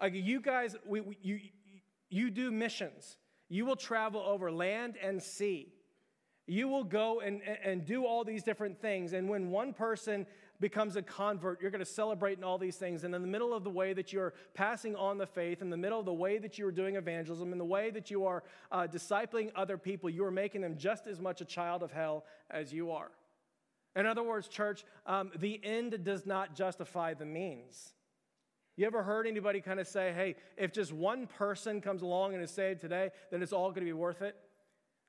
Like 0.00 0.14
you 0.14 0.40
guys, 0.40 0.74
we, 0.84 1.00
we, 1.00 1.18
you, 1.22 1.38
you 2.10 2.30
do 2.30 2.50
missions. 2.50 3.16
You 3.48 3.64
will 3.64 3.76
travel 3.76 4.20
over 4.20 4.50
land 4.50 4.96
and 5.00 5.22
sea. 5.22 5.72
You 6.46 6.68
will 6.68 6.84
go 6.84 7.20
and, 7.20 7.40
and 7.64 7.84
do 7.84 8.04
all 8.04 8.24
these 8.24 8.42
different 8.42 8.80
things. 8.80 9.12
And 9.12 9.28
when 9.28 9.50
one 9.50 9.72
person 9.72 10.26
becomes 10.60 10.96
a 10.96 11.02
convert, 11.02 11.60
you're 11.60 11.70
going 11.70 11.84
to 11.84 11.84
celebrate 11.84 12.38
in 12.38 12.44
all 12.44 12.58
these 12.58 12.76
things. 12.76 13.04
And 13.04 13.14
in 13.14 13.22
the 13.22 13.28
middle 13.28 13.54
of 13.54 13.64
the 13.64 13.70
way 13.70 13.92
that 13.92 14.12
you're 14.12 14.34
passing 14.54 14.96
on 14.96 15.18
the 15.18 15.26
faith, 15.26 15.62
in 15.62 15.70
the 15.70 15.76
middle 15.76 16.00
of 16.00 16.06
the 16.06 16.12
way 16.12 16.38
that 16.38 16.58
you 16.58 16.66
are 16.66 16.72
doing 16.72 16.96
evangelism, 16.96 17.52
in 17.52 17.58
the 17.58 17.64
way 17.64 17.90
that 17.90 18.10
you 18.10 18.26
are 18.26 18.42
uh, 18.70 18.86
discipling 18.86 19.50
other 19.54 19.78
people, 19.78 20.10
you 20.10 20.24
are 20.24 20.30
making 20.30 20.60
them 20.62 20.76
just 20.76 21.06
as 21.06 21.20
much 21.20 21.40
a 21.40 21.44
child 21.44 21.82
of 21.82 21.92
hell 21.92 22.24
as 22.50 22.72
you 22.72 22.90
are. 22.90 23.10
In 23.94 24.06
other 24.06 24.22
words, 24.22 24.48
church, 24.48 24.84
um, 25.06 25.30
the 25.38 25.60
end 25.62 26.02
does 26.02 26.24
not 26.26 26.54
justify 26.54 27.14
the 27.14 27.26
means. 27.26 27.92
You 28.76 28.86
ever 28.86 29.02
heard 29.02 29.26
anybody 29.26 29.60
kind 29.60 29.78
of 29.78 29.86
say, 29.86 30.12
hey, 30.14 30.36
if 30.56 30.72
just 30.72 30.92
one 30.92 31.26
person 31.26 31.80
comes 31.80 32.02
along 32.02 32.34
and 32.34 32.42
is 32.42 32.50
saved 32.50 32.80
today, 32.80 33.10
then 33.30 33.42
it's 33.42 33.52
all 33.52 33.68
going 33.68 33.82
to 33.82 33.86
be 33.86 33.92
worth 33.92 34.22
it? 34.22 34.34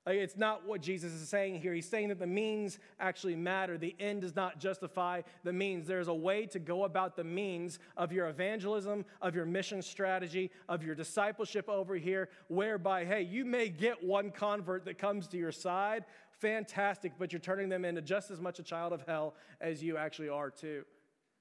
Like, 0.05 0.17
it's 0.17 0.35
not 0.35 0.67
what 0.67 0.81
Jesus 0.81 1.13
is 1.13 1.29
saying 1.29 1.61
here. 1.61 1.73
He's 1.73 1.87
saying 1.87 2.09
that 2.09 2.19
the 2.19 2.27
means 2.27 2.77
actually 2.99 3.37
matter. 3.37 3.77
The 3.77 3.95
end 3.99 4.21
does 4.21 4.35
not 4.35 4.59
justify 4.59 5.21
the 5.45 5.53
means. 5.53 5.87
There's 5.87 6.09
a 6.09 6.13
way 6.13 6.45
to 6.47 6.59
go 6.59 6.83
about 6.83 7.15
the 7.15 7.23
means 7.23 7.79
of 7.95 8.11
your 8.11 8.27
evangelism, 8.27 9.05
of 9.21 9.33
your 9.33 9.45
mission 9.45 9.81
strategy, 9.81 10.51
of 10.67 10.83
your 10.83 10.93
discipleship 10.93 11.69
over 11.69 11.95
here, 11.95 12.27
whereby, 12.49 13.05
hey, 13.05 13.21
you 13.21 13.45
may 13.45 13.69
get 13.69 14.03
one 14.03 14.29
convert 14.29 14.83
that 14.85 14.97
comes 14.97 15.25
to 15.27 15.37
your 15.37 15.53
side. 15.53 16.03
Fantastic, 16.31 17.13
but 17.17 17.31
you're 17.31 17.39
turning 17.39 17.69
them 17.69 17.85
into 17.85 18.01
just 18.01 18.29
as 18.29 18.41
much 18.41 18.59
a 18.59 18.63
child 18.63 18.91
of 18.91 19.03
hell 19.07 19.35
as 19.61 19.81
you 19.81 19.95
actually 19.95 20.27
are, 20.29 20.49
too. 20.49 20.83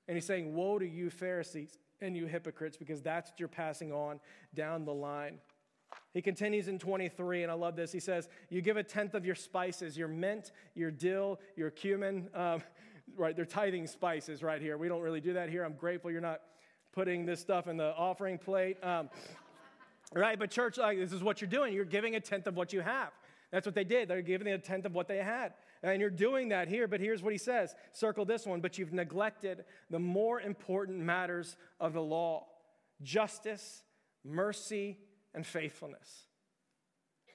And 0.06 0.16
he's 0.16 0.26
saying, 0.26 0.54
Woe 0.54 0.78
to 0.78 0.86
you, 0.86 1.10
Pharisees 1.10 1.78
and 2.00 2.16
you 2.16 2.26
hypocrites, 2.26 2.76
because 2.76 3.00
that's 3.00 3.30
what 3.30 3.40
you're 3.40 3.48
passing 3.48 3.92
on 3.92 4.20
down 4.54 4.84
the 4.84 4.92
line. 4.92 5.38
He 6.12 6.20
continues 6.20 6.68
in 6.68 6.78
23, 6.78 7.42
and 7.42 7.50
I 7.50 7.54
love 7.54 7.74
this. 7.74 7.90
He 7.92 8.00
says, 8.00 8.28
You 8.50 8.60
give 8.60 8.76
a 8.76 8.82
tenth 8.82 9.14
of 9.14 9.24
your 9.24 9.34
spices, 9.34 9.96
your 9.96 10.08
mint, 10.08 10.52
your 10.74 10.90
dill, 10.90 11.40
your 11.56 11.70
cumin. 11.70 12.28
Um, 12.34 12.62
right, 13.16 13.34
they're 13.34 13.44
tithing 13.44 13.86
spices 13.86 14.42
right 14.42 14.60
here. 14.60 14.76
We 14.76 14.88
don't 14.88 15.00
really 15.00 15.20
do 15.20 15.34
that 15.34 15.48
here. 15.48 15.64
I'm 15.64 15.74
grateful 15.74 16.10
you're 16.10 16.20
not 16.20 16.40
putting 16.92 17.24
this 17.24 17.40
stuff 17.40 17.66
in 17.66 17.76
the 17.76 17.94
offering 17.96 18.38
plate. 18.38 18.76
Um, 18.84 19.08
right, 20.14 20.38
but 20.38 20.50
church, 20.50 20.76
like, 20.76 20.98
this 20.98 21.12
is 21.12 21.22
what 21.22 21.40
you're 21.40 21.50
doing. 21.50 21.72
You're 21.72 21.84
giving 21.84 22.14
a 22.14 22.20
tenth 22.20 22.46
of 22.46 22.56
what 22.56 22.72
you 22.72 22.80
have. 22.80 23.10
That's 23.50 23.66
what 23.66 23.74
they 23.74 23.84
did. 23.84 24.08
They're 24.08 24.22
giving 24.22 24.48
a 24.48 24.58
tenth 24.58 24.86
of 24.86 24.94
what 24.94 25.08
they 25.08 25.18
had. 25.18 25.52
And 25.82 26.00
you're 26.00 26.10
doing 26.10 26.50
that 26.50 26.68
here, 26.68 26.86
but 26.86 27.00
here's 27.00 27.22
what 27.22 27.32
he 27.32 27.38
says 27.38 27.74
circle 27.92 28.24
this 28.24 28.46
one, 28.46 28.60
but 28.60 28.78
you've 28.78 28.92
neglected 28.92 29.64
the 29.90 29.98
more 29.98 30.40
important 30.40 30.98
matters 30.98 31.56
of 31.80 31.92
the 31.92 32.02
law 32.02 32.46
justice, 33.02 33.82
mercy, 34.24 34.98
and 35.34 35.46
faithfulness. 35.46 36.26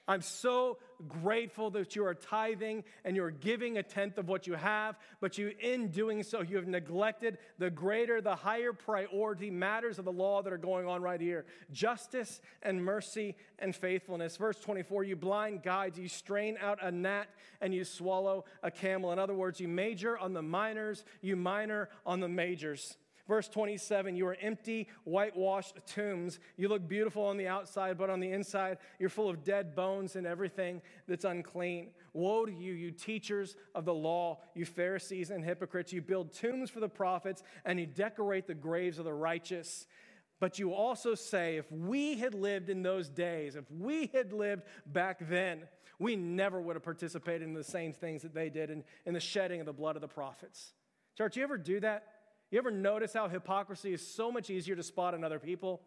I'm 0.08 0.22
so 0.22 0.78
grateful 1.06 1.70
that 1.72 1.94
you 1.94 2.06
are 2.06 2.14
tithing 2.14 2.84
and 3.04 3.14
you're 3.14 3.30
giving 3.30 3.76
a 3.76 3.82
tenth 3.82 4.16
of 4.16 4.26
what 4.26 4.46
you 4.46 4.54
have, 4.54 4.98
but 5.20 5.36
you, 5.36 5.52
in 5.60 5.88
doing 5.88 6.22
so, 6.22 6.40
you 6.40 6.56
have 6.56 6.66
neglected 6.66 7.36
the 7.58 7.68
greater, 7.68 8.22
the 8.22 8.34
higher 8.34 8.72
priority 8.72 9.50
matters 9.50 9.98
of 9.98 10.06
the 10.06 10.12
law 10.12 10.42
that 10.42 10.50
are 10.50 10.58
going 10.58 10.88
on 10.88 11.02
right 11.02 11.20
here 11.20 11.44
justice 11.70 12.40
and 12.62 12.82
mercy 12.82 13.36
and 13.58 13.76
faithfulness. 13.76 14.38
Verse 14.38 14.58
24 14.58 15.04
you 15.04 15.14
blind 15.14 15.62
guides, 15.62 15.98
you 15.98 16.08
strain 16.08 16.56
out 16.58 16.78
a 16.82 16.90
gnat 16.90 17.28
and 17.60 17.74
you 17.74 17.84
swallow 17.84 18.46
a 18.62 18.70
camel. 18.70 19.12
In 19.12 19.18
other 19.18 19.34
words, 19.34 19.60
you 19.60 19.68
major 19.68 20.16
on 20.16 20.32
the 20.32 20.42
minors, 20.42 21.04
you 21.20 21.36
minor 21.36 21.90
on 22.06 22.20
the 22.20 22.28
majors. 22.28 22.96
Verse 23.28 23.46
27 23.48 24.16
You 24.16 24.26
are 24.26 24.36
empty, 24.40 24.88
whitewashed 25.04 25.76
tombs. 25.86 26.40
You 26.56 26.68
look 26.68 26.88
beautiful 26.88 27.24
on 27.24 27.36
the 27.36 27.46
outside, 27.46 27.98
but 27.98 28.10
on 28.10 28.20
the 28.20 28.32
inside, 28.32 28.78
you're 28.98 29.10
full 29.10 29.28
of 29.28 29.44
dead 29.44 29.76
bones 29.76 30.16
and 30.16 30.26
everything 30.26 30.80
that's 31.06 31.26
unclean. 31.26 31.90
Woe 32.14 32.46
to 32.46 32.52
you, 32.52 32.72
you 32.72 32.90
teachers 32.90 33.54
of 33.74 33.84
the 33.84 33.94
law, 33.94 34.40
you 34.54 34.64
Pharisees 34.64 35.30
and 35.30 35.44
hypocrites. 35.44 35.92
You 35.92 36.00
build 36.00 36.32
tombs 36.32 36.70
for 36.70 36.80
the 36.80 36.88
prophets 36.88 37.42
and 37.66 37.78
you 37.78 37.86
decorate 37.86 38.46
the 38.46 38.54
graves 38.54 38.98
of 38.98 39.04
the 39.04 39.12
righteous. 39.12 39.86
But 40.40 40.58
you 40.58 40.72
also 40.72 41.14
say, 41.14 41.56
if 41.56 41.70
we 41.70 42.16
had 42.16 42.32
lived 42.32 42.70
in 42.70 42.82
those 42.82 43.08
days, 43.08 43.56
if 43.56 43.64
we 43.70 44.06
had 44.06 44.32
lived 44.32 44.62
back 44.86 45.18
then, 45.28 45.64
we 45.98 46.16
never 46.16 46.60
would 46.60 46.76
have 46.76 46.84
participated 46.84 47.42
in 47.42 47.54
the 47.54 47.64
same 47.64 47.92
things 47.92 48.22
that 48.22 48.32
they 48.32 48.48
did 48.48 48.70
in, 48.70 48.84
in 49.04 49.14
the 49.14 49.20
shedding 49.20 49.60
of 49.60 49.66
the 49.66 49.72
blood 49.72 49.96
of 49.96 50.00
the 50.00 50.08
prophets. 50.08 50.72
Church, 51.16 51.36
you 51.36 51.42
ever 51.42 51.58
do 51.58 51.80
that? 51.80 52.17
You 52.50 52.58
ever 52.58 52.70
notice 52.70 53.12
how 53.12 53.28
hypocrisy 53.28 53.92
is 53.92 54.06
so 54.06 54.32
much 54.32 54.50
easier 54.50 54.74
to 54.76 54.82
spot 54.82 55.14
in 55.14 55.22
other 55.22 55.38
people? 55.38 55.82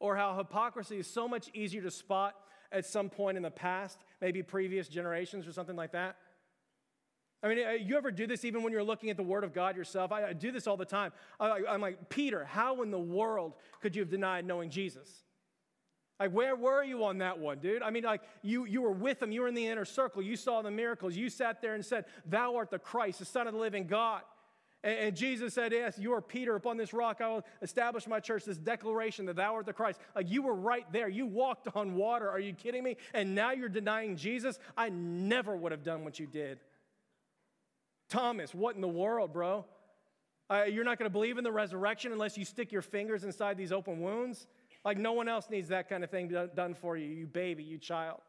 Or 0.00 0.16
how 0.16 0.36
hypocrisy 0.36 0.98
is 0.98 1.06
so 1.06 1.28
much 1.28 1.50
easier 1.54 1.82
to 1.82 1.90
spot 1.90 2.34
at 2.72 2.86
some 2.86 3.10
point 3.10 3.36
in 3.36 3.42
the 3.42 3.50
past, 3.50 3.98
maybe 4.20 4.42
previous 4.42 4.88
generations 4.88 5.46
or 5.46 5.52
something 5.52 5.76
like 5.76 5.92
that? 5.92 6.16
I 7.42 7.48
mean, 7.48 7.66
uh, 7.66 7.70
you 7.70 7.96
ever 7.96 8.10
do 8.10 8.26
this 8.26 8.44
even 8.44 8.62
when 8.62 8.72
you're 8.72 8.84
looking 8.84 9.10
at 9.10 9.16
the 9.16 9.22
Word 9.22 9.44
of 9.44 9.54
God 9.54 9.76
yourself? 9.76 10.12
I, 10.12 10.32
do 10.32 10.50
this 10.50 10.66
all 10.66 10.76
the 10.76 10.84
time. 10.84 11.12
I'm 11.38 11.80
like, 11.80 12.08
Peter, 12.10 12.44
how 12.44 12.82
in 12.82 12.90
the 12.90 12.98
world 12.98 13.54
could 13.80 13.96
you 13.96 14.02
have 14.02 14.10
denied 14.10 14.44
knowing 14.44 14.68
Jesus? 14.68 15.08
Like, 16.18 16.32
where 16.32 16.54
were 16.54 16.84
you 16.84 17.04
on 17.04 17.18
that 17.18 17.38
one, 17.38 17.60
dude? 17.60 17.82
I 17.82 17.88
mean, 17.88 18.04
like, 18.04 18.20
you, 18.42 18.66
you 18.66 18.82
were 18.82 18.92
with 18.92 19.22
him, 19.22 19.32
you 19.32 19.40
were 19.40 19.48
in 19.48 19.54
the 19.54 19.66
inner 19.66 19.86
circle, 19.86 20.20
you 20.20 20.36
saw 20.36 20.60
the 20.60 20.70
miracles, 20.70 21.16
you 21.16 21.30
sat 21.30 21.62
there 21.62 21.74
and 21.74 21.84
said, 21.84 22.04
Thou 22.26 22.56
art 22.56 22.70
the 22.70 22.78
Christ, 22.78 23.20
the 23.20 23.24
Son 23.24 23.46
of 23.46 23.54
the 23.54 23.60
living 23.60 23.86
God. 23.86 24.20
And, 24.82 25.14
Jesus 25.14 25.52
said, 25.52 25.72
Yes, 25.72 25.98
you 25.98 26.14
are 26.14 26.22
Peter. 26.22 26.56
Upon 26.56 26.78
this 26.78 26.94
rock 26.94 27.20
I 27.20 27.28
will 27.28 27.44
establish 27.60 28.06
my 28.06 28.18
church. 28.18 28.44
This 28.44 28.56
declaration 28.56 29.26
that 29.26 29.36
thou 29.36 29.54
art 29.54 29.66
the 29.66 29.72
Christ. 29.72 30.00
Like 30.16 30.30
you 30.30 30.42
were 30.42 30.54
right 30.54 30.90
there. 30.90 31.08
You 31.08 31.26
walked 31.26 31.68
on 31.74 31.94
water. 31.94 32.30
Are 32.30 32.40
you 32.40 32.54
kidding 32.54 32.82
me? 32.82 32.96
And 33.12 33.34
now 33.34 33.52
you're 33.52 33.68
denying 33.68 34.16
Jesus? 34.16 34.58
I 34.76 34.88
never 34.88 35.54
would 35.54 35.72
have 35.72 35.84
done 35.84 36.02
what 36.04 36.18
you 36.18 36.26
did. 36.26 36.60
Thomas, 38.08 38.54
what 38.54 38.74
in 38.74 38.80
the 38.80 38.88
world, 38.88 39.32
bro? 39.32 39.66
Uh, 40.48 40.64
you're 40.64 40.84
not 40.84 40.98
going 40.98 41.06
to 41.06 41.12
believe 41.12 41.38
in 41.38 41.44
the 41.44 41.52
resurrection 41.52 42.10
unless 42.10 42.36
you 42.36 42.44
stick 42.44 42.72
your 42.72 42.82
fingers 42.82 43.22
inside 43.22 43.56
these 43.56 43.72
open 43.72 44.00
wounds? 44.00 44.46
Like 44.84 44.98
no 44.98 45.12
one 45.12 45.28
else 45.28 45.48
needs 45.50 45.68
that 45.68 45.88
kind 45.88 46.02
of 46.02 46.10
thing 46.10 46.34
done 46.56 46.74
for 46.74 46.96
you, 46.96 47.06
you 47.06 47.26
baby, 47.26 47.62
you 47.62 47.78
child. 47.78 48.20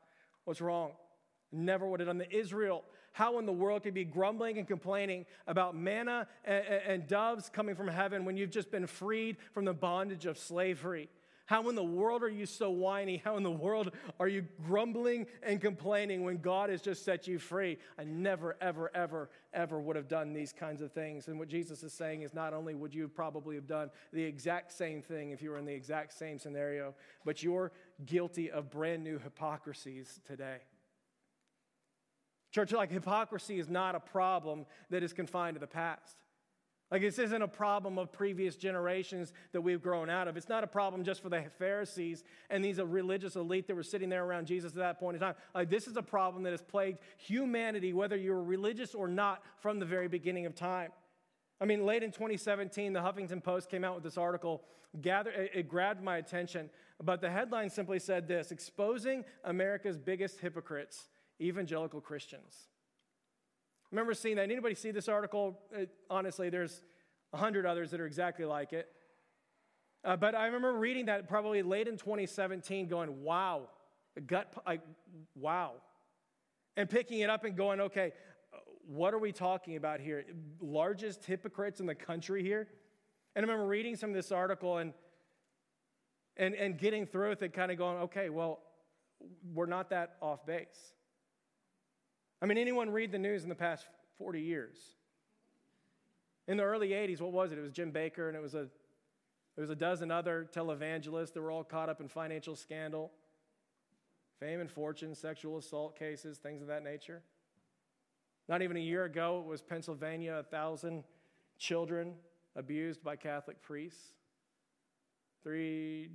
What's 0.43 0.61
wrong? 0.61 0.91
Never 1.51 1.87
would 1.87 1.99
have 1.99 2.07
done 2.07 2.19
that. 2.19 2.31
Israel, 2.31 2.83
how 3.13 3.39
in 3.39 3.45
the 3.45 3.51
world 3.51 3.83
could 3.83 3.89
you 3.89 3.91
be 3.91 4.05
grumbling 4.05 4.57
and 4.57 4.67
complaining 4.67 5.25
about 5.47 5.75
manna 5.75 6.27
and, 6.45 6.65
and 6.65 7.07
doves 7.07 7.49
coming 7.49 7.75
from 7.75 7.87
heaven 7.87 8.25
when 8.25 8.37
you've 8.37 8.51
just 8.51 8.71
been 8.71 8.87
freed 8.87 9.37
from 9.53 9.65
the 9.65 9.73
bondage 9.73 10.25
of 10.25 10.37
slavery? 10.37 11.09
How 11.51 11.67
in 11.67 11.75
the 11.75 11.83
world 11.83 12.23
are 12.23 12.29
you 12.29 12.45
so 12.45 12.69
whiny? 12.69 13.17
How 13.17 13.35
in 13.35 13.43
the 13.43 13.51
world 13.51 13.91
are 14.21 14.27
you 14.29 14.45
grumbling 14.65 15.27
and 15.43 15.59
complaining 15.59 16.23
when 16.23 16.37
God 16.37 16.69
has 16.69 16.81
just 16.81 17.03
set 17.03 17.27
you 17.27 17.39
free? 17.39 17.77
I 17.99 18.05
never, 18.05 18.55
ever, 18.61 18.89
ever, 18.95 19.29
ever 19.53 19.81
would 19.81 19.97
have 19.97 20.07
done 20.07 20.31
these 20.31 20.53
kinds 20.53 20.81
of 20.81 20.93
things. 20.93 21.27
And 21.27 21.37
what 21.37 21.49
Jesus 21.49 21.83
is 21.83 21.91
saying 21.91 22.21
is 22.21 22.33
not 22.33 22.53
only 22.53 22.73
would 22.73 22.95
you 22.95 23.09
probably 23.09 23.55
have 23.55 23.67
done 23.67 23.89
the 24.13 24.23
exact 24.23 24.71
same 24.71 25.01
thing 25.01 25.31
if 25.31 25.41
you 25.41 25.49
were 25.49 25.57
in 25.57 25.65
the 25.65 25.73
exact 25.73 26.13
same 26.13 26.39
scenario, 26.39 26.95
but 27.25 27.43
you're 27.43 27.73
guilty 28.05 28.49
of 28.49 28.71
brand 28.71 29.03
new 29.03 29.19
hypocrisies 29.19 30.21
today. 30.25 30.59
Church, 32.51 32.71
like 32.73 32.91
hypocrisy 32.91 33.59
is 33.59 33.69
not 33.69 33.95
a 33.95 33.99
problem 33.99 34.65
that 34.89 35.03
is 35.03 35.13
confined 35.13 35.55
to 35.55 35.59
the 35.59 35.67
past. 35.67 36.17
Like, 36.91 37.01
this 37.01 37.19
isn't 37.19 37.41
a 37.41 37.47
problem 37.47 37.97
of 37.97 38.11
previous 38.11 38.57
generations 38.57 39.31
that 39.53 39.61
we've 39.61 39.81
grown 39.81 40.09
out 40.09 40.27
of. 40.27 40.35
It's 40.35 40.49
not 40.49 40.65
a 40.65 40.67
problem 40.67 41.05
just 41.05 41.23
for 41.23 41.29
the 41.29 41.45
Pharisees 41.57 42.25
and 42.49 42.63
these 42.63 42.79
religious 42.79 43.37
elite 43.37 43.67
that 43.67 43.75
were 43.75 43.83
sitting 43.83 44.09
there 44.09 44.25
around 44.25 44.45
Jesus 44.45 44.73
at 44.73 44.79
that 44.79 44.99
point 44.99 45.15
in 45.15 45.21
time. 45.21 45.35
Like, 45.55 45.69
this 45.69 45.87
is 45.87 45.95
a 45.95 46.01
problem 46.01 46.43
that 46.43 46.51
has 46.51 46.61
plagued 46.61 46.99
humanity, 47.17 47.93
whether 47.93 48.17
you're 48.17 48.43
religious 48.43 48.93
or 48.93 49.07
not, 49.07 49.41
from 49.61 49.79
the 49.79 49.85
very 49.85 50.09
beginning 50.09 50.45
of 50.45 50.53
time. 50.53 50.91
I 51.61 51.65
mean, 51.65 51.85
late 51.85 52.03
in 52.03 52.11
2017, 52.11 52.91
the 52.91 52.99
Huffington 52.99 53.41
Post 53.41 53.69
came 53.69 53.85
out 53.85 53.95
with 53.95 54.03
this 54.03 54.17
article. 54.17 54.61
Gather, 54.99 55.31
it 55.31 55.69
grabbed 55.69 56.03
my 56.03 56.17
attention, 56.17 56.69
but 57.01 57.21
the 57.21 57.29
headline 57.29 57.69
simply 57.69 57.99
said 57.99 58.27
this 58.27 58.51
Exposing 58.51 59.23
America's 59.45 59.97
Biggest 59.97 60.41
Hypocrites 60.41 61.07
evangelical 61.41 61.99
Christians. 62.01 62.67
Remember 63.91 64.13
seeing 64.13 64.37
that? 64.37 64.43
Anybody 64.43 64.75
see 64.75 64.91
this 64.91 65.09
article? 65.09 65.59
It, 65.71 65.89
honestly, 66.09 66.49
there's 66.49 66.81
a 67.33 67.37
hundred 67.37 67.65
others 67.65 67.91
that 67.91 67.99
are 67.99 68.05
exactly 68.05 68.45
like 68.45 68.73
it. 68.73 68.87
Uh, 70.03 70.15
but 70.15 70.33
I 70.33 70.45
remember 70.45 70.73
reading 70.73 71.05
that 71.05 71.27
probably 71.27 71.61
late 71.61 71.87
in 71.87 71.97
2017, 71.97 72.87
going, 72.87 73.23
"Wow, 73.23 73.69
gut, 74.25 74.51
like, 74.65 74.81
wow," 75.35 75.73
and 76.77 76.89
picking 76.89 77.19
it 77.19 77.29
up 77.29 77.43
and 77.43 77.55
going, 77.55 77.81
"Okay, 77.81 78.13
what 78.87 79.13
are 79.13 79.19
we 79.19 79.31
talking 79.31 79.75
about 79.75 79.99
here? 79.99 80.25
Largest 80.59 81.25
hypocrites 81.25 81.79
in 81.79 81.85
the 81.85 81.95
country 81.95 82.41
here." 82.41 82.67
And 83.35 83.45
I 83.45 83.47
remember 83.47 83.67
reading 83.67 83.95
some 83.95 84.09
of 84.09 84.15
this 84.15 84.31
article 84.31 84.77
and 84.77 84.93
and 86.37 86.55
and 86.55 86.77
getting 86.77 87.05
through 87.05 87.31
it, 87.31 87.53
kind 87.53 87.71
of 87.71 87.77
going, 87.77 87.97
"Okay, 88.03 88.29
well, 88.29 88.61
we're 89.53 89.67
not 89.67 89.89
that 89.89 90.15
off 90.21 90.45
base." 90.45 90.93
I 92.41 92.47
mean, 92.47 92.57
anyone 92.57 92.89
read 92.89 93.11
the 93.11 93.19
news 93.19 93.43
in 93.43 93.49
the 93.49 93.55
past 93.55 93.85
40 94.17 94.41
years? 94.41 94.77
In 96.47 96.57
the 96.57 96.63
early 96.63 96.89
80s, 96.89 97.21
what 97.21 97.31
was 97.31 97.51
it? 97.51 97.59
It 97.59 97.61
was 97.61 97.71
Jim 97.71 97.91
Bakker 97.91 98.27
and 98.27 98.35
it 98.35 98.41
was 98.41 98.55
a, 98.55 98.67
there 99.55 99.61
was 99.61 99.69
a 99.69 99.75
dozen 99.75 100.09
other 100.09 100.49
televangelists 100.53 101.33
that 101.33 101.41
were 101.41 101.51
all 101.51 101.63
caught 101.63 101.87
up 101.87 102.01
in 102.01 102.07
financial 102.07 102.55
scandal, 102.55 103.11
fame 104.39 104.59
and 104.59 104.71
fortune, 104.71 105.13
sexual 105.13 105.57
assault 105.59 105.97
cases, 105.97 106.39
things 106.39 106.61
of 106.61 106.67
that 106.67 106.83
nature. 106.83 107.21
Not 108.49 108.63
even 108.63 108.75
a 108.75 108.81
year 108.81 109.05
ago, 109.05 109.39
it 109.39 109.47
was 109.47 109.61
Pennsylvania, 109.61 110.37
a 110.39 110.43
thousand 110.43 111.03
children 111.59 112.15
abused 112.55 113.03
by 113.03 113.15
Catholic 113.15 113.61
priests. 113.61 114.15
Three, 115.43 116.09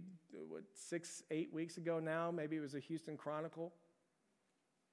what, 0.49 0.65
six, 0.75 1.23
eight 1.31 1.53
weeks 1.53 1.77
ago 1.77 2.01
now, 2.01 2.31
maybe 2.31 2.57
it 2.57 2.61
was 2.61 2.75
a 2.75 2.81
Houston 2.81 3.17
Chronicle. 3.17 3.73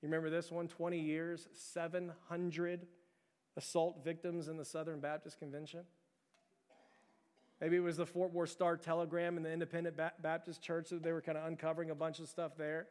You 0.03 0.07
remember 0.07 0.29
this 0.29 0.51
one? 0.51 0.67
20 0.67 0.99
years, 0.99 1.47
700 1.53 2.87
assault 3.55 4.03
victims 4.03 4.49
in 4.49 4.57
the 4.57 4.65
Southern 4.65 4.99
Baptist 4.99 5.39
Convention. 5.39 5.85
Maybe 7.61 7.77
it 7.77 7.79
was 7.79 7.95
the 7.95 8.05
Fort 8.05 8.33
Worth 8.33 8.49
Star 8.49 8.75
Telegram 8.75 9.37
and 9.37 9.45
the 9.45 9.51
Independent 9.53 9.95
Baptist 10.21 10.61
Church 10.61 10.89
that 10.89 11.03
they 11.03 11.13
were 11.13 11.21
kind 11.21 11.37
of 11.37 11.47
uncovering 11.47 11.89
a 11.89 11.95
bunch 11.95 12.19
of 12.19 12.27
stuff 12.27 12.57
there. 12.57 12.87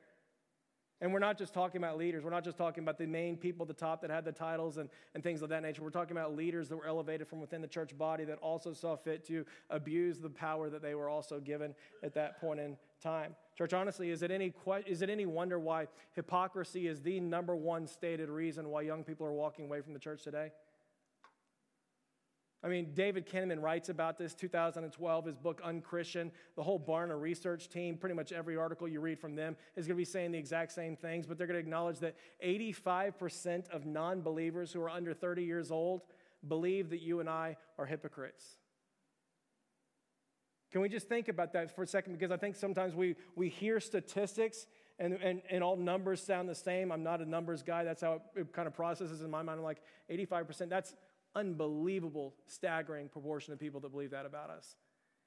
And 1.02 1.12
we're 1.12 1.18
not 1.18 1.36
just 1.36 1.52
talking 1.52 1.76
about 1.76 1.98
leaders. 1.98 2.24
We're 2.24 2.30
not 2.30 2.44
just 2.44 2.56
talking 2.56 2.82
about 2.82 2.96
the 2.96 3.06
main 3.06 3.36
people 3.36 3.64
at 3.64 3.68
the 3.68 3.74
top 3.74 4.00
that 4.00 4.10
had 4.10 4.24
the 4.24 4.32
titles 4.32 4.78
and, 4.78 4.88
and 5.14 5.22
things 5.22 5.42
of 5.42 5.50
that 5.50 5.62
nature. 5.62 5.82
We're 5.82 5.90
talking 5.90 6.16
about 6.16 6.34
leaders 6.34 6.70
that 6.70 6.78
were 6.78 6.86
elevated 6.86 7.28
from 7.28 7.42
within 7.42 7.60
the 7.60 7.68
church 7.68 7.98
body 7.98 8.24
that 8.24 8.38
also 8.38 8.72
saw 8.72 8.96
fit 8.96 9.26
to 9.26 9.44
abuse 9.68 10.18
the 10.18 10.30
power 10.30 10.70
that 10.70 10.80
they 10.80 10.94
were 10.94 11.10
also 11.10 11.40
given 11.40 11.74
at 12.02 12.14
that 12.14 12.40
point 12.40 12.58
in 12.58 12.78
time. 13.02 13.34
Church, 13.56 13.72
honestly, 13.72 14.10
is 14.10 14.22
it 14.22 14.30
any, 14.30 14.52
is 14.86 15.02
it 15.02 15.10
any 15.10 15.26
wonder 15.26 15.58
why 15.58 15.88
hypocrisy 16.14 16.86
is 16.86 17.02
the 17.02 17.20
number 17.20 17.54
one 17.54 17.86
stated 17.86 18.28
reason 18.28 18.68
why 18.68 18.82
young 18.82 19.04
people 19.04 19.26
are 19.26 19.32
walking 19.32 19.66
away 19.66 19.80
from 19.80 19.92
the 19.92 19.98
church 19.98 20.22
today? 20.22 20.50
I 22.64 22.68
mean, 22.68 22.92
David 22.94 23.26
Kinnaman 23.26 23.60
writes 23.60 23.88
about 23.88 24.18
this 24.18 24.34
2012, 24.34 25.26
his 25.26 25.36
book 25.36 25.60
Unchristian. 25.64 26.30
The 26.54 26.62
whole 26.62 26.78
Barna 26.78 27.20
research 27.20 27.68
team, 27.68 27.96
pretty 27.96 28.14
much 28.14 28.30
every 28.30 28.56
article 28.56 28.86
you 28.86 29.00
read 29.00 29.18
from 29.18 29.34
them, 29.34 29.56
is 29.74 29.88
going 29.88 29.96
to 29.96 30.00
be 30.00 30.04
saying 30.04 30.30
the 30.30 30.38
exact 30.38 30.70
same 30.70 30.94
things, 30.94 31.26
but 31.26 31.36
they're 31.36 31.48
going 31.48 31.56
to 31.56 31.60
acknowledge 31.60 31.98
that 31.98 32.14
85% 32.44 33.68
of 33.70 33.84
non 33.84 34.20
believers 34.20 34.72
who 34.72 34.80
are 34.80 34.90
under 34.90 35.12
30 35.12 35.42
years 35.42 35.72
old 35.72 36.02
believe 36.46 36.90
that 36.90 37.02
you 37.02 37.18
and 37.18 37.28
I 37.28 37.56
are 37.78 37.86
hypocrites. 37.86 38.58
Can 40.72 40.80
we 40.80 40.88
just 40.88 41.08
think 41.08 41.28
about 41.28 41.52
that 41.52 41.76
for 41.76 41.82
a 41.82 41.86
second? 41.86 42.14
Because 42.14 42.30
I 42.30 42.38
think 42.38 42.56
sometimes 42.56 42.94
we, 42.94 43.14
we 43.36 43.50
hear 43.50 43.78
statistics 43.78 44.66
and, 44.98 45.14
and, 45.14 45.42
and 45.50 45.62
all 45.62 45.76
numbers 45.76 46.22
sound 46.22 46.48
the 46.48 46.54
same. 46.54 46.90
I'm 46.90 47.02
not 47.02 47.20
a 47.20 47.26
numbers 47.26 47.62
guy. 47.62 47.84
That's 47.84 48.00
how 48.00 48.14
it, 48.14 48.22
it 48.36 48.52
kind 48.52 48.66
of 48.66 48.74
processes 48.74 49.20
in 49.20 49.30
my 49.30 49.42
mind. 49.42 49.58
I'm 49.58 49.64
like, 49.64 49.82
85%, 50.10 50.70
that's 50.70 50.94
unbelievable, 51.34 52.34
staggering 52.46 53.08
proportion 53.08 53.52
of 53.52 53.58
people 53.58 53.80
that 53.80 53.90
believe 53.90 54.10
that 54.10 54.24
about 54.24 54.50
us. 54.50 54.76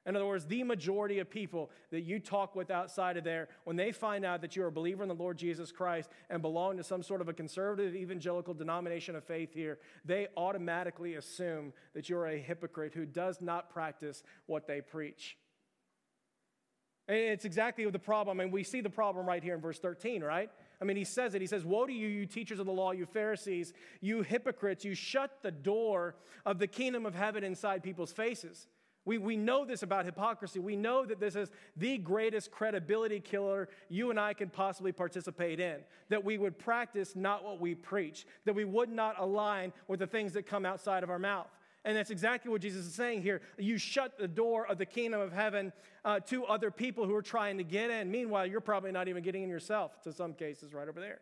In 0.06 0.16
other 0.16 0.26
words, 0.26 0.46
the 0.46 0.64
majority 0.64 1.18
of 1.20 1.30
people 1.30 1.72
that 1.90 2.02
you 2.02 2.20
talk 2.20 2.56
with 2.56 2.70
outside 2.70 3.18
of 3.18 3.24
there, 3.24 3.48
when 3.64 3.76
they 3.76 3.92
find 3.92 4.24
out 4.24 4.42
that 4.42 4.56
you're 4.56 4.68
a 4.68 4.72
believer 4.72 5.02
in 5.02 5.10
the 5.10 5.16
Lord 5.16 5.38
Jesus 5.38 5.72
Christ 5.72 6.10
and 6.30 6.42
belong 6.42 6.78
to 6.78 6.84
some 6.84 7.02
sort 7.02 7.22
of 7.22 7.30
a 7.30 7.34
conservative 7.34 7.96
evangelical 7.96 8.54
denomination 8.54 9.16
of 9.16 9.24
faith 9.24 9.54
here, 9.54 9.80
they 10.04 10.28
automatically 10.38 11.16
assume 11.16 11.74
that 11.96 12.08
you're 12.08 12.28
a 12.28 12.38
hypocrite 12.38 12.94
who 12.94 13.06
does 13.06 13.42
not 13.42 13.72
practice 13.72 14.22
what 14.46 14.68
they 14.68 14.80
preach. 14.80 15.38
And 17.08 17.18
it's 17.18 17.46
exactly 17.46 17.90
the 17.90 18.00
problem. 18.00 18.40
And 18.40 18.52
we 18.52 18.64
see 18.64 18.82
the 18.82 18.90
problem 18.90 19.26
right 19.26 19.44
here 19.44 19.56
in 19.56 19.62
verse 19.62 19.80
13, 19.80 20.24
right? 20.24 20.50
I 20.82 20.86
mean, 20.86 20.98
he 20.98 21.04
says 21.04 21.36
it. 21.36 21.42
He 21.42 21.48
says, 21.48 21.64
Woe 21.64 21.86
to 21.86 21.94
you, 21.94 22.08
you 22.08 22.26
teachers 22.26 22.60
of 22.60 22.66
the 22.66 22.72
law, 22.72 22.92
you 22.92 23.06
Pharisees, 23.06 23.74
you 24.02 24.22
hypocrites, 24.24 24.84
you 24.84 24.96
shut 24.96 25.40
the 25.42 25.52
door 25.52 26.16
of 26.46 26.60
the 26.60 26.68
kingdom 26.68 27.06
of 27.06 27.16
heaven 27.16 27.44
inside 27.44 27.84
people's 27.84 28.12
faces. 28.12 28.68
We, 29.06 29.20
we 29.20 29.38
know 29.38 29.66
this 29.66 29.84
about 29.84 30.06
hypocrisy. 30.06 30.60
We 30.60 30.76
know 30.76 31.06
that 31.06 31.20
this 31.20 31.36
is 31.36 31.50
the 31.78 31.98
greatest 32.00 32.52
credibility 32.52 33.20
killer 33.20 33.70
you 33.88 34.10
and 34.10 34.20
I 34.20 34.34
can 34.34 34.50
possibly 34.50 34.92
participate 34.92 35.60
in. 35.60 35.78
That 36.10 36.26
we 36.26 36.40
would 36.40 36.58
practice 36.58 37.16
not 37.16 37.44
what 37.44 37.62
we 37.62 37.76
preach, 37.76 38.26
that 38.46 38.56
we 38.56 38.66
would 38.66 38.90
not 38.90 39.16
align 39.20 39.74
with 39.88 40.00
the 40.00 40.08
things 40.08 40.34
that 40.34 40.48
come 40.48 40.66
outside 40.66 41.04
of 41.04 41.10
our 41.12 41.20
mouth. 41.20 41.48
And 41.86 41.96
that's 41.96 42.10
exactly 42.10 42.50
what 42.50 42.62
Jesus 42.62 42.88
is 42.88 42.96
saying 42.96 43.22
here. 43.22 43.42
You 43.60 43.78
shut 43.78 44.18
the 44.18 44.28
door 44.28 44.66
of 44.66 44.80
the 44.80 44.88
kingdom 44.88 45.22
of 45.22 45.32
heaven 45.32 45.72
uh, 46.04 46.20
to 46.22 46.44
other 46.46 46.72
people 46.72 47.06
who 47.06 47.14
are 47.14 47.22
trying 47.22 47.60
to 47.60 47.64
get 47.64 47.92
in. 47.92 48.10
Meanwhile, 48.10 48.48
you're 48.48 48.60
probably 48.60 48.92
not 48.92 49.08
even 49.08 49.22
getting 49.22 49.44
in 49.44 49.50
yourself, 49.50 50.02
to 50.02 50.12
some 50.12 50.34
cases, 50.34 50.74
right 50.74 50.90
over 50.90 51.00
there. 51.00 51.20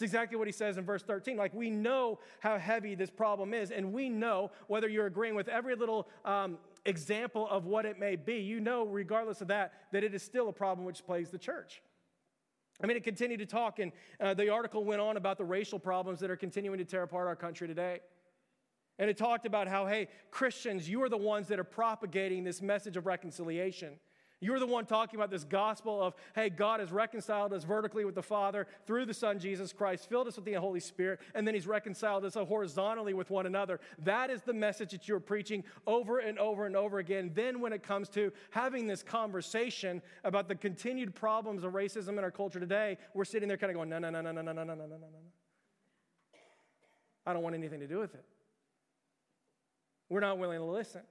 It's 0.00 0.04
exactly 0.04 0.38
what 0.38 0.46
he 0.46 0.52
says 0.52 0.78
in 0.78 0.84
verse 0.86 1.02
13. 1.02 1.36
Like, 1.36 1.52
we 1.52 1.68
know 1.68 2.20
how 2.38 2.56
heavy 2.56 2.94
this 2.94 3.10
problem 3.10 3.52
is, 3.52 3.70
and 3.70 3.92
we 3.92 4.08
know 4.08 4.50
whether 4.68 4.88
you're 4.88 5.04
agreeing 5.06 5.34
with 5.34 5.48
every 5.48 5.74
little 5.74 6.08
um, 6.24 6.56
example 6.84 7.48
of 7.48 7.66
what 7.66 7.84
it 7.84 7.98
may 7.98 8.16
be, 8.16 8.36
you 8.36 8.60
know, 8.60 8.84
regardless 8.86 9.40
of 9.40 9.48
that, 9.48 9.72
that 9.92 10.04
it 10.04 10.14
is 10.14 10.22
still 10.22 10.48
a 10.48 10.52
problem 10.52 10.86
which 10.86 11.04
plagues 11.04 11.30
the 11.30 11.38
church. 11.38 11.82
I 12.82 12.86
mean, 12.86 12.96
it 12.96 13.04
continued 13.04 13.40
to 13.40 13.46
talk, 13.46 13.78
and 13.78 13.92
uh, 14.20 14.34
the 14.34 14.48
article 14.48 14.84
went 14.84 15.00
on 15.00 15.16
about 15.16 15.36
the 15.36 15.44
racial 15.44 15.78
problems 15.78 16.20
that 16.20 16.30
are 16.30 16.36
continuing 16.36 16.78
to 16.78 16.84
tear 16.84 17.02
apart 17.02 17.26
our 17.26 17.36
country 17.36 17.68
today. 17.68 18.00
And 18.98 19.08
it 19.10 19.16
talked 19.16 19.46
about 19.46 19.68
how, 19.68 19.86
hey, 19.86 20.08
Christians, 20.30 20.88
you 20.88 21.02
are 21.02 21.08
the 21.08 21.16
ones 21.16 21.48
that 21.48 21.58
are 21.58 21.64
propagating 21.64 22.44
this 22.44 22.62
message 22.62 22.96
of 22.96 23.06
reconciliation. 23.06 23.94
You're 24.42 24.58
the 24.58 24.66
one 24.66 24.86
talking 24.86 25.18
about 25.18 25.30
this 25.30 25.44
gospel 25.44 26.02
of, 26.02 26.14
hey, 26.34 26.48
God 26.48 26.80
has 26.80 26.90
reconciled 26.90 27.52
us 27.52 27.62
vertically 27.62 28.06
with 28.06 28.14
the 28.14 28.22
Father 28.22 28.66
through 28.86 29.04
the 29.04 29.12
Son, 29.12 29.38
Jesus 29.38 29.70
Christ, 29.72 30.08
filled 30.08 30.28
us 30.28 30.36
with 30.36 30.46
the 30.46 30.54
Holy 30.54 30.80
Spirit, 30.80 31.20
and 31.34 31.46
then 31.46 31.54
He's 31.54 31.66
reconciled 31.66 32.24
us 32.24 32.34
horizontally 32.34 33.12
with 33.12 33.28
one 33.28 33.44
another. 33.44 33.80
That 33.98 34.30
is 34.30 34.40
the 34.40 34.54
message 34.54 34.92
that 34.92 35.06
you're 35.06 35.20
preaching 35.20 35.62
over 35.86 36.20
and 36.20 36.38
over 36.38 36.64
and 36.64 36.74
over 36.74 37.00
again. 37.00 37.32
Then, 37.34 37.60
when 37.60 37.74
it 37.74 37.82
comes 37.82 38.08
to 38.10 38.32
having 38.50 38.86
this 38.86 39.02
conversation 39.02 40.00
about 40.24 40.48
the 40.48 40.54
continued 40.54 41.14
problems 41.14 41.62
of 41.62 41.74
racism 41.74 42.16
in 42.16 42.20
our 42.20 42.30
culture 42.30 42.60
today, 42.60 42.96
we're 43.12 43.26
sitting 43.26 43.46
there 43.46 43.58
kind 43.58 43.70
of 43.70 43.76
going, 43.76 43.90
no, 43.90 43.98
no, 43.98 44.08
no, 44.08 44.22
no, 44.22 44.32
no, 44.32 44.40
no, 44.40 44.52
no, 44.52 44.64
no, 44.64 44.74
no, 44.74 44.86
no, 44.86 44.86
no. 44.86 44.96
No. 44.96 45.18
I 47.26 47.34
don't 47.34 47.42
want 47.42 47.54
anything 47.54 47.80
to 47.80 47.86
do 47.86 47.98
with 47.98 48.14
it. 48.14 48.24
We're 50.08 50.20
not 50.20 50.38
willing 50.38 50.58
to 50.58 50.64
listen. 50.64 51.02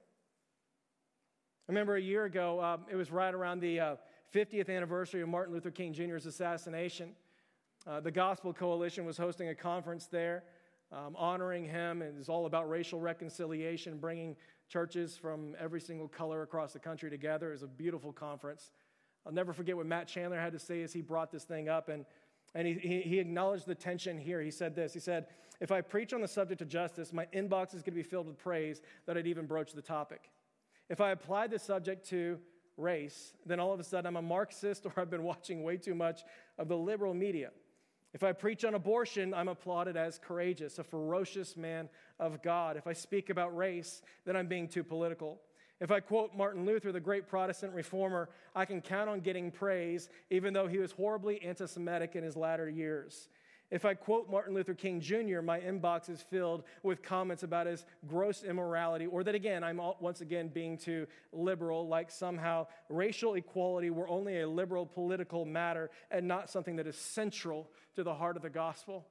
I 1.69 1.71
remember 1.71 1.97
a 1.97 2.01
year 2.01 2.25
ago, 2.25 2.60
um, 2.63 2.82
it 2.89 2.95
was 2.95 3.12
right 3.12 3.32
around 3.32 3.60
the 3.60 3.79
uh, 3.79 3.95
50th 4.34 4.75
anniversary 4.75 5.21
of 5.21 5.29
Martin 5.29 5.53
Luther 5.53 5.69
King 5.69 5.93
Jr.'s 5.93 6.25
assassination. 6.25 7.12
Uh, 7.86 7.99
the 7.99 8.10
Gospel 8.10 8.51
Coalition 8.53 9.05
was 9.05 9.17
hosting 9.17 9.49
a 9.49 9.53
conference 9.53 10.08
there, 10.08 10.45
um, 10.91 11.15
honoring 11.15 11.63
him. 11.63 12.01
It 12.01 12.15
was 12.17 12.27
all 12.27 12.47
about 12.47 12.67
racial 12.67 12.99
reconciliation, 12.99 13.99
bringing 13.99 14.36
churches 14.67 15.15
from 15.15 15.55
every 15.60 15.79
single 15.79 16.08
color 16.08 16.41
across 16.41 16.73
the 16.73 16.79
country 16.79 17.08
together. 17.12 17.49
It 17.49 17.51
was 17.51 17.62
a 17.62 17.67
beautiful 17.67 18.12
conference. 18.12 18.71
I'll 19.23 19.32
never 19.32 19.53
forget 19.53 19.77
what 19.77 19.86
Matt 19.86 20.08
Chandler 20.08 20.39
had 20.39 20.53
to 20.53 20.60
say 20.60 20.82
as 20.82 20.91
he 20.91 21.03
brought 21.03 21.32
this 21.32 21.43
thing 21.43 21.69
up. 21.69 21.88
And 21.88 22.03
and 22.55 22.67
he, 22.67 22.73
he, 22.73 23.01
he, 23.01 23.19
acknowledged 23.19 23.67
the 23.67 23.75
tension 23.75 24.17
here. 24.17 24.41
He 24.41 24.49
said 24.49 24.75
this 24.75 24.91
He 24.91 24.99
said, 24.99 25.27
If 25.62 25.71
I 25.71 25.82
preach 25.82 26.13
on 26.13 26.21
the 26.21 26.27
subject 26.27 26.63
of 26.63 26.67
justice, 26.67 27.13
my 27.13 27.27
inbox 27.27 27.75
is 27.75 27.84
going 27.84 27.91
to 27.91 27.91
be 27.91 28.01
filled 28.01 28.25
with 28.25 28.39
praise 28.39 28.82
that 29.05 29.19
I'd 29.19 29.27
even 29.27 29.45
broach 29.45 29.73
the 29.73 29.84
topic. 29.84 30.32
If 30.89 31.02
I 31.02 31.12
apply 31.12 31.47
the 31.47 31.60
subject 31.60 32.08
to 32.10 32.39
race, 32.78 33.34
then 33.45 33.60
all 33.60 33.73
of 33.73 33.80
a 33.80 33.84
sudden 33.84 34.08
I'm 34.08 34.15
a 34.15 34.21
Marxist 34.21 34.86
or 34.86 34.93
I've 34.97 35.10
been 35.10 35.23
watching 35.23 35.63
way 35.63 35.78
too 35.78 35.95
much 35.95 36.23
of 36.58 36.67
the 36.67 36.78
liberal 36.78 37.13
media. 37.13 37.52
If 38.13 38.23
I 38.23 38.32
preach 38.32 38.65
on 38.65 38.73
abortion, 38.73 39.34
I'm 39.36 39.49
applauded 39.49 39.95
as 39.95 40.17
courageous, 40.17 40.80
a 40.80 40.84
ferocious 40.84 41.56
man 41.56 41.89
of 42.19 42.41
God. 42.41 42.75
If 42.75 42.88
I 42.88 42.93
speak 42.93 43.30
about 43.30 43.56
race, 43.56 44.02
then 44.25 44.36
I'm 44.36 44.47
being 44.47 44.67
too 44.67 44.84
political. 44.84 45.39
If 45.80 45.91
I 45.91 45.99
quote 45.99 46.36
Martin 46.36 46.65
Luther, 46.65 46.91
the 46.91 46.99
great 46.99 47.28
Protestant 47.28 47.73
reformer, 47.73 48.30
I 48.56 48.65
can 48.65 48.82
count 48.82 49.10
on 49.10 49.19
getting 49.21 49.52
praise, 49.52 50.10
even 50.32 50.54
though 50.54 50.67
he 50.67 50.80
was 50.80 50.91
horribly 50.91 51.41
anti 51.41 51.67
Semitic 51.67 52.15
in 52.15 52.23
his 52.23 52.36
latter 52.36 52.67
years. 52.67 53.30
If 53.71 53.86
I 53.86 53.93
quote 53.93 54.29
Martin 54.29 54.55
Luther 54.55 54.73
King 54.73 54.99
Jr., 54.99 55.41
my 55.41 55.60
inbox 55.60 56.10
is 56.10 56.21
filled 56.21 56.63
with 56.82 57.03
comments 57.03 57.43
about 57.43 57.67
his 57.67 57.86
gross 58.08 58.43
immorality, 58.43 59.05
or 59.05 59.23
that 59.23 59.36
again, 59.36 59.63
I'm 59.63 59.79
once 59.99 60.21
again 60.21 60.47
being 60.47 60.77
too 60.77 61.05
liberal, 61.32 61.88
like 61.88 62.10
somehow 62.10 62.65
racial 62.89 63.36
equality 63.36 63.91
were 63.91 64.10
only 64.10 64.41
a 64.41 64.49
liberal 64.49 64.88
political 64.88 65.45
matter 65.45 65.91
and 66.10 66.27
not 66.27 66.49
something 66.49 66.77
that 66.77 66.88
is 66.88 66.97
central 66.97 67.69
to 67.95 68.03
the 68.03 68.13
heart 68.13 68.38
of 68.38 68.41
the 68.41 68.49
gospel. 68.49 69.05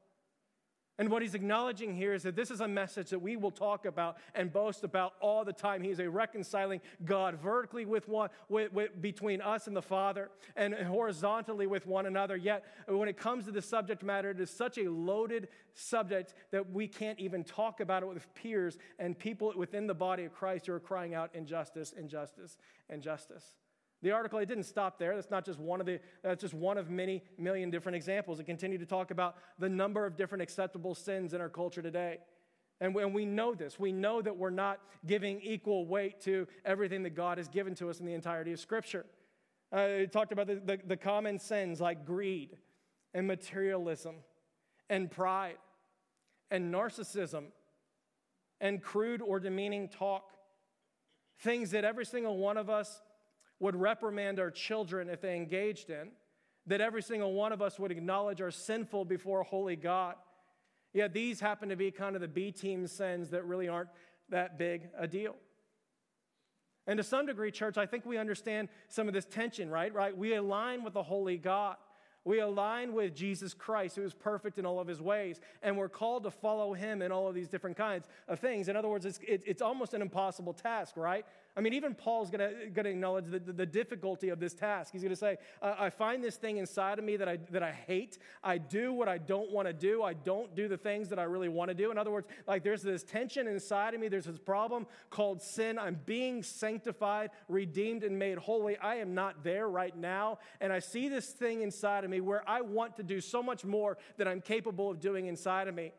And 0.98 1.10
what 1.10 1.22
he's 1.22 1.34
acknowledging 1.34 1.94
here 1.94 2.12
is 2.12 2.24
that 2.24 2.34
this 2.34 2.50
is 2.50 2.60
a 2.60 2.66
message 2.66 3.10
that 3.10 3.20
we 3.20 3.36
will 3.36 3.52
talk 3.52 3.86
about 3.86 4.16
and 4.34 4.52
boast 4.52 4.82
about 4.82 5.14
all 5.20 5.44
the 5.44 5.52
time. 5.52 5.80
He 5.80 5.90
is 5.90 6.00
a 6.00 6.10
reconciling 6.10 6.80
God 7.04 7.36
vertically 7.40 7.86
with 7.86 8.08
one, 8.08 8.30
with, 8.48 8.72
with, 8.72 9.00
between 9.00 9.40
us 9.40 9.68
and 9.68 9.76
the 9.76 9.82
Father, 9.82 10.28
and 10.56 10.74
horizontally 10.74 11.68
with 11.68 11.86
one 11.86 12.06
another. 12.06 12.36
Yet, 12.36 12.64
when 12.88 13.08
it 13.08 13.16
comes 13.16 13.44
to 13.44 13.52
the 13.52 13.62
subject 13.62 14.02
matter, 14.02 14.30
it 14.30 14.40
is 14.40 14.50
such 14.50 14.76
a 14.76 14.90
loaded 14.90 15.46
subject 15.72 16.34
that 16.50 16.72
we 16.72 16.88
can't 16.88 17.20
even 17.20 17.44
talk 17.44 17.78
about 17.78 18.02
it 18.02 18.06
with 18.06 18.34
peers 18.34 18.76
and 18.98 19.16
people 19.16 19.52
within 19.56 19.86
the 19.86 19.94
body 19.94 20.24
of 20.24 20.34
Christ 20.34 20.66
who 20.66 20.72
are 20.72 20.80
crying 20.80 21.14
out 21.14 21.30
injustice, 21.32 21.92
injustice, 21.96 22.58
injustice. 22.90 23.44
The 24.02 24.12
article, 24.12 24.38
it 24.38 24.46
didn't 24.46 24.64
stop 24.64 24.98
there. 24.98 25.14
That's 25.16 25.30
not 25.30 25.44
just 25.44 25.58
one 25.58 25.80
of 25.80 25.86
the, 25.86 25.98
that's 26.22 26.40
just 26.40 26.54
one 26.54 26.78
of 26.78 26.88
many 26.88 27.22
million 27.36 27.70
different 27.70 27.96
examples. 27.96 28.38
It 28.38 28.44
continued 28.44 28.78
to 28.80 28.86
talk 28.86 29.10
about 29.10 29.36
the 29.58 29.68
number 29.68 30.06
of 30.06 30.16
different 30.16 30.42
acceptable 30.42 30.94
sins 30.94 31.34
in 31.34 31.40
our 31.40 31.48
culture 31.48 31.82
today. 31.82 32.18
And 32.80 32.94
and 32.96 33.12
we 33.12 33.24
know 33.24 33.54
this. 33.54 33.78
We 33.78 33.90
know 33.90 34.22
that 34.22 34.36
we're 34.36 34.50
not 34.50 34.78
giving 35.04 35.40
equal 35.40 35.84
weight 35.84 36.20
to 36.22 36.46
everything 36.64 37.02
that 37.02 37.16
God 37.16 37.38
has 37.38 37.48
given 37.48 37.74
to 37.76 37.90
us 37.90 37.98
in 37.98 38.06
the 38.06 38.14
entirety 38.14 38.52
of 38.52 38.60
Scripture. 38.60 39.04
Uh, 39.74 39.80
it 39.80 40.12
talked 40.12 40.32
about 40.32 40.46
the, 40.46 40.62
the, 40.64 40.78
the 40.86 40.96
common 40.96 41.38
sins 41.38 41.80
like 41.80 42.06
greed 42.06 42.56
and 43.14 43.26
materialism 43.26 44.16
and 44.88 45.10
pride 45.10 45.56
and 46.50 46.72
narcissism 46.72 47.46
and 48.60 48.82
crude 48.82 49.20
or 49.20 49.40
demeaning 49.40 49.88
talk. 49.88 50.30
Things 51.40 51.72
that 51.72 51.84
every 51.84 52.06
single 52.06 52.38
one 52.38 52.56
of 52.56 52.70
us 52.70 53.02
would 53.60 53.76
reprimand 53.76 54.38
our 54.38 54.50
children 54.50 55.08
if 55.08 55.20
they 55.20 55.36
engaged 55.36 55.90
in, 55.90 56.10
that 56.66 56.80
every 56.80 57.02
single 57.02 57.32
one 57.32 57.52
of 57.52 57.62
us 57.62 57.78
would 57.78 57.90
acknowledge 57.90 58.40
are 58.40 58.50
sinful 58.50 59.04
before 59.04 59.40
a 59.40 59.44
holy 59.44 59.76
God. 59.76 60.14
Yet 60.92 61.12
these 61.12 61.40
happen 61.40 61.68
to 61.68 61.76
be 61.76 61.90
kind 61.90 62.14
of 62.14 62.20
the 62.20 62.28
B 62.28 62.52
team 62.52 62.86
sins 62.86 63.30
that 63.30 63.44
really 63.44 63.68
aren't 63.68 63.90
that 64.30 64.58
big 64.58 64.88
a 64.98 65.06
deal. 65.06 65.34
And 66.86 66.96
to 66.96 67.04
some 67.04 67.26
degree, 67.26 67.50
church, 67.50 67.76
I 67.76 67.84
think 67.84 68.06
we 68.06 68.16
understand 68.16 68.68
some 68.88 69.08
of 69.08 69.14
this 69.14 69.26
tension, 69.26 69.70
right? 69.70 69.92
Right? 69.92 70.16
We 70.16 70.34
align 70.34 70.82
with 70.84 70.94
the 70.94 71.02
holy 71.02 71.36
God. 71.36 71.76
We 72.24 72.40
align 72.40 72.92
with 72.92 73.14
Jesus 73.14 73.54
Christ, 73.54 73.96
who 73.96 74.02
is 74.02 74.12
perfect 74.12 74.58
in 74.58 74.66
all 74.66 74.80
of 74.80 74.86
his 74.86 75.00
ways, 75.00 75.40
and 75.62 75.78
we're 75.78 75.88
called 75.88 76.24
to 76.24 76.30
follow 76.30 76.74
him 76.74 77.00
in 77.00 77.10
all 77.10 77.26
of 77.26 77.34
these 77.34 77.48
different 77.48 77.76
kinds 77.76 78.06
of 78.26 78.38
things. 78.38 78.68
In 78.68 78.76
other 78.76 78.88
words, 78.88 79.06
it's, 79.06 79.18
it's 79.26 79.62
almost 79.62 79.94
an 79.94 80.02
impossible 80.02 80.52
task, 80.52 80.96
right? 80.96 81.24
I 81.58 81.60
mean, 81.60 81.74
even 81.74 81.92
Paul's 81.92 82.30
going 82.30 82.38
to 82.72 82.88
acknowledge 82.88 83.24
the, 83.24 83.40
the, 83.40 83.52
the, 83.52 83.66
difficulty 83.66 84.28
of 84.28 84.38
this 84.38 84.54
task. 84.54 84.92
He's 84.92 85.02
going 85.02 85.10
to 85.10 85.16
say, 85.16 85.38
I 85.60 85.90
find 85.90 86.22
this 86.22 86.36
thing 86.36 86.58
inside 86.58 87.00
of 87.00 87.04
me 87.04 87.16
that 87.16 87.28
I, 87.28 87.38
that 87.50 87.64
I 87.64 87.72
hate. 87.72 88.18
I 88.44 88.58
do 88.58 88.92
what 88.92 89.08
I 89.08 89.18
don't 89.18 89.50
want 89.50 89.66
to 89.66 89.72
do. 89.72 90.04
I 90.04 90.12
don't 90.12 90.54
do 90.54 90.68
the 90.68 90.76
things 90.76 91.08
that 91.08 91.18
I 91.18 91.24
really 91.24 91.48
want 91.48 91.70
to 91.70 91.74
do. 91.74 91.90
In 91.90 91.98
other 91.98 92.12
words, 92.12 92.28
like 92.46 92.62
there's 92.62 92.82
this 92.82 93.02
tension 93.02 93.48
inside 93.48 93.94
of 93.94 94.00
me. 94.00 94.06
There's 94.06 94.26
this 94.26 94.38
problem 94.38 94.86
called 95.10 95.42
sin. 95.42 95.80
I'm 95.80 95.98
being 96.06 96.44
sanctified, 96.44 97.30
redeemed, 97.48 98.04
and 98.04 98.16
made 98.16 98.38
holy. 98.38 98.76
I 98.76 98.96
am 98.96 99.12
not 99.12 99.42
there 99.42 99.68
right 99.68 99.96
now. 99.96 100.38
And 100.60 100.72
I 100.72 100.78
see 100.78 101.08
this 101.08 101.26
thing 101.26 101.62
inside 101.62 102.04
of 102.04 102.10
me 102.10 102.20
where 102.20 102.48
I 102.48 102.60
want 102.60 102.96
to 102.98 103.02
do 103.02 103.20
so 103.20 103.42
much 103.42 103.64
more 103.64 103.98
than 104.16 104.28
I'm 104.28 104.40
capable 104.40 104.92
of 104.92 105.00
doing 105.00 105.26
inside 105.26 105.66
of 105.66 105.74
me. 105.74 105.90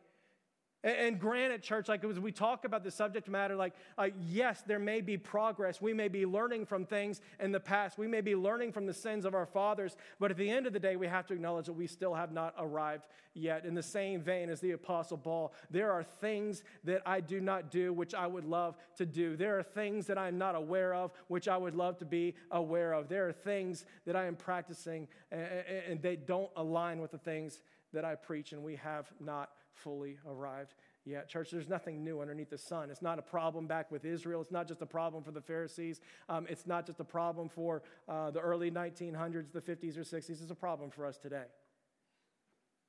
And 0.82 1.20
granted, 1.20 1.62
church, 1.62 1.90
like 1.90 2.06
as 2.06 2.22
we 2.22 2.32
talk 2.32 2.64
about 2.64 2.86
the 2.86 2.92
subject 2.92 3.28
matter, 3.28 3.54
like, 3.54 3.74
uh, 3.98 4.08
yes, 4.22 4.64
there 4.66 4.80
may 4.80 5.02
be 5.02 5.18
progress. 5.18 5.82
We 5.82 5.94
may 5.94 6.08
be 6.08 6.26
learning 6.26 6.68
from 6.68 6.86
things 6.86 7.20
in 7.42 7.52
the 7.52 7.60
past. 7.60 7.98
We 7.98 8.08
may 8.08 8.22
be 8.22 8.34
learning 8.34 8.72
from 8.72 8.86
the 8.86 8.94
sins 8.94 9.26
of 9.26 9.36
our 9.36 9.46
fathers. 9.46 9.98
But 10.22 10.32
at 10.32 10.38
the 10.38 10.50
end 10.50 10.68
of 10.68 10.74
the 10.74 10.80
day, 10.80 10.96
we 10.96 11.08
have 11.08 11.28
to 11.28 11.34
acknowledge 11.34 11.66
that 11.66 11.74
we 11.74 11.86
still 11.86 12.14
have 12.14 12.32
not 12.32 12.56
arrived 12.58 13.08
yet. 13.34 13.66
In 13.66 13.74
the 13.74 13.84
same 13.84 14.22
vein 14.22 14.50
as 14.50 14.62
the 14.62 14.72
Apostle 14.72 15.18
Paul, 15.18 15.54
there 15.70 15.92
are 15.92 16.02
things 16.02 16.64
that 16.86 17.02
I 17.06 17.20
do 17.20 17.42
not 17.42 17.72
do 17.72 17.92
which 17.92 18.14
I 18.14 18.26
would 18.26 18.46
love 18.46 18.78
to 19.00 19.06
do. 19.06 19.36
There 19.36 19.60
are 19.60 19.64
things 19.64 20.08
that 20.08 20.18
I'm 20.18 20.38
not 20.38 20.56
aware 20.56 20.94
of 20.94 21.12
which 21.28 21.50
I 21.50 21.58
would 21.58 21.76
love 21.76 21.98
to 21.98 22.06
be 22.06 22.36
aware 22.52 22.94
of. 22.94 23.10
There 23.10 23.28
are 23.28 23.34
things 23.34 23.84
that 24.06 24.16
I 24.16 24.28
am 24.28 24.38
practicing 24.38 25.10
and, 25.30 25.42
and 25.90 26.02
they 26.02 26.16
don't 26.16 26.52
align 26.56 27.02
with 27.02 27.12
the 27.12 27.18
things 27.18 27.60
that 27.92 28.06
I 28.06 28.16
preach, 28.16 28.52
and 28.52 28.64
we 28.64 28.76
have 28.78 29.12
not 29.20 29.50
fully 29.74 30.18
arrived 30.28 30.76
yet. 31.06 31.28
Church, 31.28 31.52
there's 31.52 31.70
nothing 31.70 32.04
new 32.04 32.22
underneath 32.22 32.50
the 32.50 32.58
sun. 32.58 32.90
It's 32.90 33.02
not 33.02 33.20
a 33.20 33.22
problem 33.22 33.68
back 33.68 33.92
with 33.92 34.06
Israel. 34.06 34.42
It's 34.42 34.52
not 34.52 34.68
just 34.68 34.82
a 34.82 34.86
problem 34.86 35.24
for 35.24 35.32
the 35.32 35.42
Pharisees. 35.42 36.02
Um, 36.28 36.46
it's 36.50 36.68
not 36.68 36.86
just 36.86 37.00
a 37.00 37.06
problem 37.06 37.50
for 37.50 37.82
uh, 38.08 38.32
the 38.32 38.40
early 38.40 38.72
1900s, 38.72 39.52
the 39.52 39.62
50s 39.62 39.98
or 39.98 40.02
60s. 40.02 40.30
It's 40.30 40.52
a 40.52 40.56
problem 40.56 40.90
for 40.92 41.06
us 41.06 41.18
today. 41.18 41.46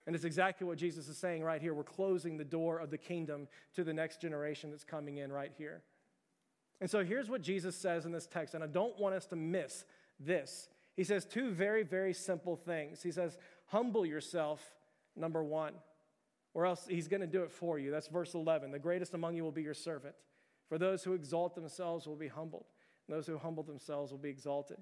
And 0.06 0.16
it's 0.16 0.24
exactly 0.24 0.66
what 0.66 0.78
Jesus 0.78 1.08
is 1.08 1.18
saying 1.18 1.42
right 1.42 1.60
here. 1.60 1.74
We're 1.74 1.84
closing 1.84 2.36
the 2.36 2.44
door 2.44 2.78
of 2.78 2.90
the 2.90 2.98
kingdom 2.98 3.48
to 3.74 3.84
the 3.84 3.92
next 3.92 4.20
generation 4.20 4.70
that's 4.70 4.84
coming 4.84 5.18
in 5.18 5.32
right 5.32 5.52
here. 5.56 5.82
And 6.80 6.90
so 6.90 7.04
here's 7.04 7.28
what 7.28 7.42
Jesus 7.42 7.76
says 7.76 8.06
in 8.06 8.12
this 8.12 8.26
text, 8.26 8.54
and 8.54 8.64
I 8.64 8.66
don't 8.66 8.98
want 8.98 9.14
us 9.14 9.26
to 9.26 9.36
miss 9.36 9.84
this. 10.18 10.68
He 10.96 11.04
says 11.04 11.26
two 11.26 11.50
very, 11.50 11.82
very 11.82 12.14
simple 12.14 12.56
things. 12.56 13.02
He 13.02 13.12
says, 13.12 13.38
Humble 13.66 14.04
yourself, 14.04 14.74
number 15.14 15.44
one 15.44 15.74
or 16.54 16.66
else 16.66 16.86
he's 16.88 17.08
going 17.08 17.20
to 17.20 17.26
do 17.26 17.42
it 17.42 17.50
for 17.50 17.78
you. 17.78 17.90
That's 17.90 18.08
verse 18.08 18.34
11. 18.34 18.70
The 18.70 18.78
greatest 18.78 19.14
among 19.14 19.36
you 19.36 19.44
will 19.44 19.52
be 19.52 19.62
your 19.62 19.74
servant. 19.74 20.14
For 20.68 20.78
those 20.78 21.02
who 21.02 21.14
exalt 21.14 21.54
themselves 21.54 22.06
will 22.06 22.16
be 22.16 22.28
humbled, 22.28 22.66
and 23.06 23.16
those 23.16 23.26
who 23.26 23.38
humble 23.38 23.62
themselves 23.62 24.12
will 24.12 24.18
be 24.18 24.28
exalted. 24.28 24.78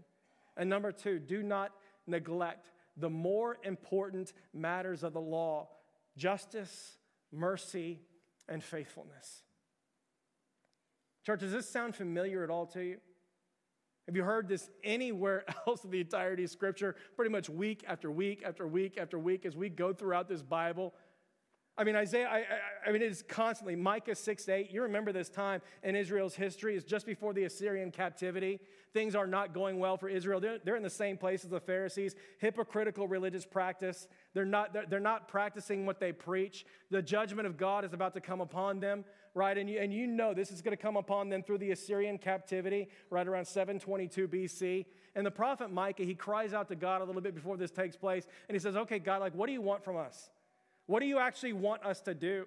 And 0.57 0.69
number 0.69 0.93
two, 0.93 1.19
do 1.19 1.43
not 1.43 1.73
neglect 2.07 2.71
the 2.97 3.11
more 3.11 3.59
important 3.63 4.33
matters 4.53 5.03
of 5.03 5.13
the 5.13 5.21
law 5.21 5.69
justice, 6.17 6.97
mercy, 7.33 8.01
and 8.49 8.63
faithfulness. 8.63 9.43
Church, 11.25 11.41
does 11.41 11.53
this 11.53 11.69
sound 11.69 11.95
familiar 11.95 12.43
at 12.43 12.51
all 12.51 12.67
to 12.67 12.83
you? 12.83 12.97
Have 14.07 14.17
you 14.17 14.25
heard 14.25 14.49
this 14.49 14.71
anywhere 14.83 15.45
else 15.67 15.85
in 15.85 15.91
the 15.91 16.01
entirety 16.01 16.45
of 16.45 16.51
Scripture? 16.51 16.97
Pretty 17.15 17.31
much 17.31 17.51
week 17.51 17.85
after 17.87 18.11
week 18.11 18.43
after 18.45 18.67
week 18.67 18.97
after 18.99 19.19
week 19.19 19.45
as 19.45 19.55
we 19.55 19.69
go 19.69 19.93
throughout 19.93 20.29
this 20.29 20.43
Bible. 20.43 20.95
I 21.79 21.85
mean, 21.85 21.95
Isaiah, 21.95 22.29
I, 22.29 22.39
I, 22.39 22.89
I, 22.89 22.93
mean, 22.93 23.03
it 23.03 23.13
is 23.13 23.23
constantly. 23.23 23.77
Micah 23.77 24.17
6 24.17 24.49
8, 24.49 24.71
you 24.73 24.83
remember 24.83 25.13
this 25.13 25.29
time 25.29 25.63
in 25.85 25.95
Israel's 25.95 26.35
history, 26.35 26.75
is 26.75 26.83
just 26.83 27.07
before 27.07 27.33
the 27.33 27.45
Assyrian 27.45 27.93
captivity. 27.93 28.59
Things 28.93 29.15
are 29.15 29.29
not 29.29 29.55
going 29.55 29.79
well 29.79 29.97
for 29.97 30.09
Israel. 30.09 30.41
They're, 30.41 30.59
they're 30.59 30.77
in 30.77 30.83
the 30.83 30.91
same 30.91 31.17
place 31.17 31.45
as 31.45 31.51
the 31.51 31.61
Pharisees, 31.61 32.17
hypocritical 32.39 33.07
religious 33.07 33.47
practice. 33.47 34.09
They're 34.35 34.45
not, 34.45 34.73
they're, 34.73 34.87
they're 34.87 34.99
not 34.99 35.29
practicing 35.29 35.87
what 35.87 36.01
they 36.01 36.11
preach. 36.11 36.67
The 36.91 37.01
judgment 37.01 37.47
of 37.47 37.57
God 37.57 37.85
is 37.85 37.93
about 37.93 38.13
to 38.15 38.21
come 38.21 38.41
upon 38.41 38.81
them, 38.81 39.05
right? 39.35 39.57
And 39.57 39.71
you, 39.71 39.79
and 39.79 39.95
you 39.95 40.09
know 40.09 40.35
this 40.35 40.51
is 40.51 40.63
going 40.63 40.77
to 40.77 40.83
come 40.83 40.97
upon 40.97 41.29
them 41.29 41.45
through 41.45 41.59
the 41.59 41.71
Assyrian 41.71 42.19
captivity, 42.19 42.89
right 43.09 43.29
around 43.29 43.45
722 43.45 44.27
BC. 44.27 44.87
And 45.15 45.25
the 45.25 45.31
prophet 45.31 45.71
Micah, 45.71 46.03
he 46.03 46.15
cries 46.15 46.53
out 46.53 46.67
to 46.69 46.75
God 46.75 47.03
a 47.03 47.05
little 47.05 47.23
bit 47.23 47.37
before 47.37 47.57
this 47.57 47.71
takes 47.71 47.95
place, 47.95 48.27
and 48.49 48.57
he 48.57 48.59
says, 48.59 48.77
Okay, 48.77 48.99
God, 48.99 49.21
like, 49.21 49.35
what 49.35 49.47
do 49.47 49.53
you 49.53 49.63
want 49.63 49.85
from 49.85 49.97
us? 49.97 50.31
What 50.89 51.01
do 51.01 51.07
you 51.07 51.19
actually 51.19 51.53
want 51.53 51.85
us 51.85 52.01
to 52.01 52.15
do? 52.15 52.47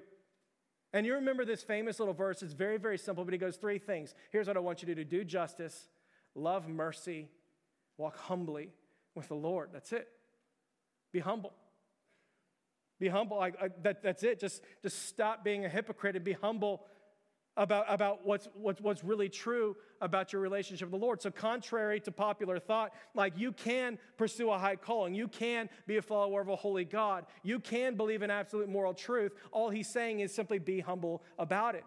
And 0.93 1.06
you 1.06 1.13
remember 1.13 1.45
this 1.45 1.62
famous 1.62 1.99
little 1.99 2.13
verse. 2.13 2.41
It's 2.41 2.54
very, 2.54 2.77
very 2.77 2.97
simple, 2.97 3.23
but 3.23 3.34
he 3.34 3.38
goes 3.38 3.56
three 3.56 3.77
things. 3.77 4.15
Here's 4.32 4.47
what 4.47 4.58
I 4.58 4.60
want 4.60 4.82
you 4.82 4.88
to 4.88 4.95
do 4.95 5.04
do 5.04 5.23
justice, 5.23 5.88
love 6.34 6.67
mercy, 6.67 7.30
walk 7.97 8.17
humbly 8.17 8.71
with 9.13 9.27
the 9.27 9.36
Lord. 9.36 9.69
That's 9.71 9.93
it. 9.93 10.08
Be 11.13 11.19
humble. 11.19 11.54
Be 12.99 13.10
humble. 13.10 13.39
I, 13.39 13.47
I, 13.47 13.65
uh, 13.65 13.69
that, 13.84 14.01
that's 14.01 14.23
it. 14.23 14.39
Just, 14.39 14.63
just 14.82 15.08
stop 15.08 15.43
being 15.43 15.63
a 15.63 15.69
hypocrite 15.69 16.15
and 16.15 16.25
be 16.25 16.34
humble 16.34 16.82
about, 17.57 17.85
about 17.89 18.25
what's, 18.25 18.47
what's, 18.53 18.81
what's 18.81 19.03
really 19.03 19.29
true 19.29 19.75
about 19.99 20.31
your 20.31 20.41
relationship 20.41 20.89
with 20.89 20.99
the 20.99 21.05
Lord. 21.05 21.21
So, 21.21 21.31
contrary 21.31 21.99
to 22.01 22.11
popular 22.11 22.59
thought, 22.59 22.93
like 23.13 23.37
you 23.37 23.51
can 23.51 23.99
pursue 24.17 24.51
a 24.51 24.57
high 24.57 24.77
calling, 24.77 25.13
you 25.13 25.27
can 25.27 25.69
be 25.87 25.97
a 25.97 26.01
follower 26.01 26.41
of 26.41 26.47
a 26.47 26.55
holy 26.55 26.85
God, 26.85 27.25
you 27.43 27.59
can 27.59 27.95
believe 27.95 28.21
in 28.21 28.31
absolute 28.31 28.69
moral 28.69 28.93
truth. 28.93 29.33
All 29.51 29.69
he's 29.69 29.89
saying 29.89 30.21
is 30.21 30.33
simply 30.33 30.59
be 30.59 30.79
humble 30.79 31.23
about 31.37 31.75
it, 31.75 31.85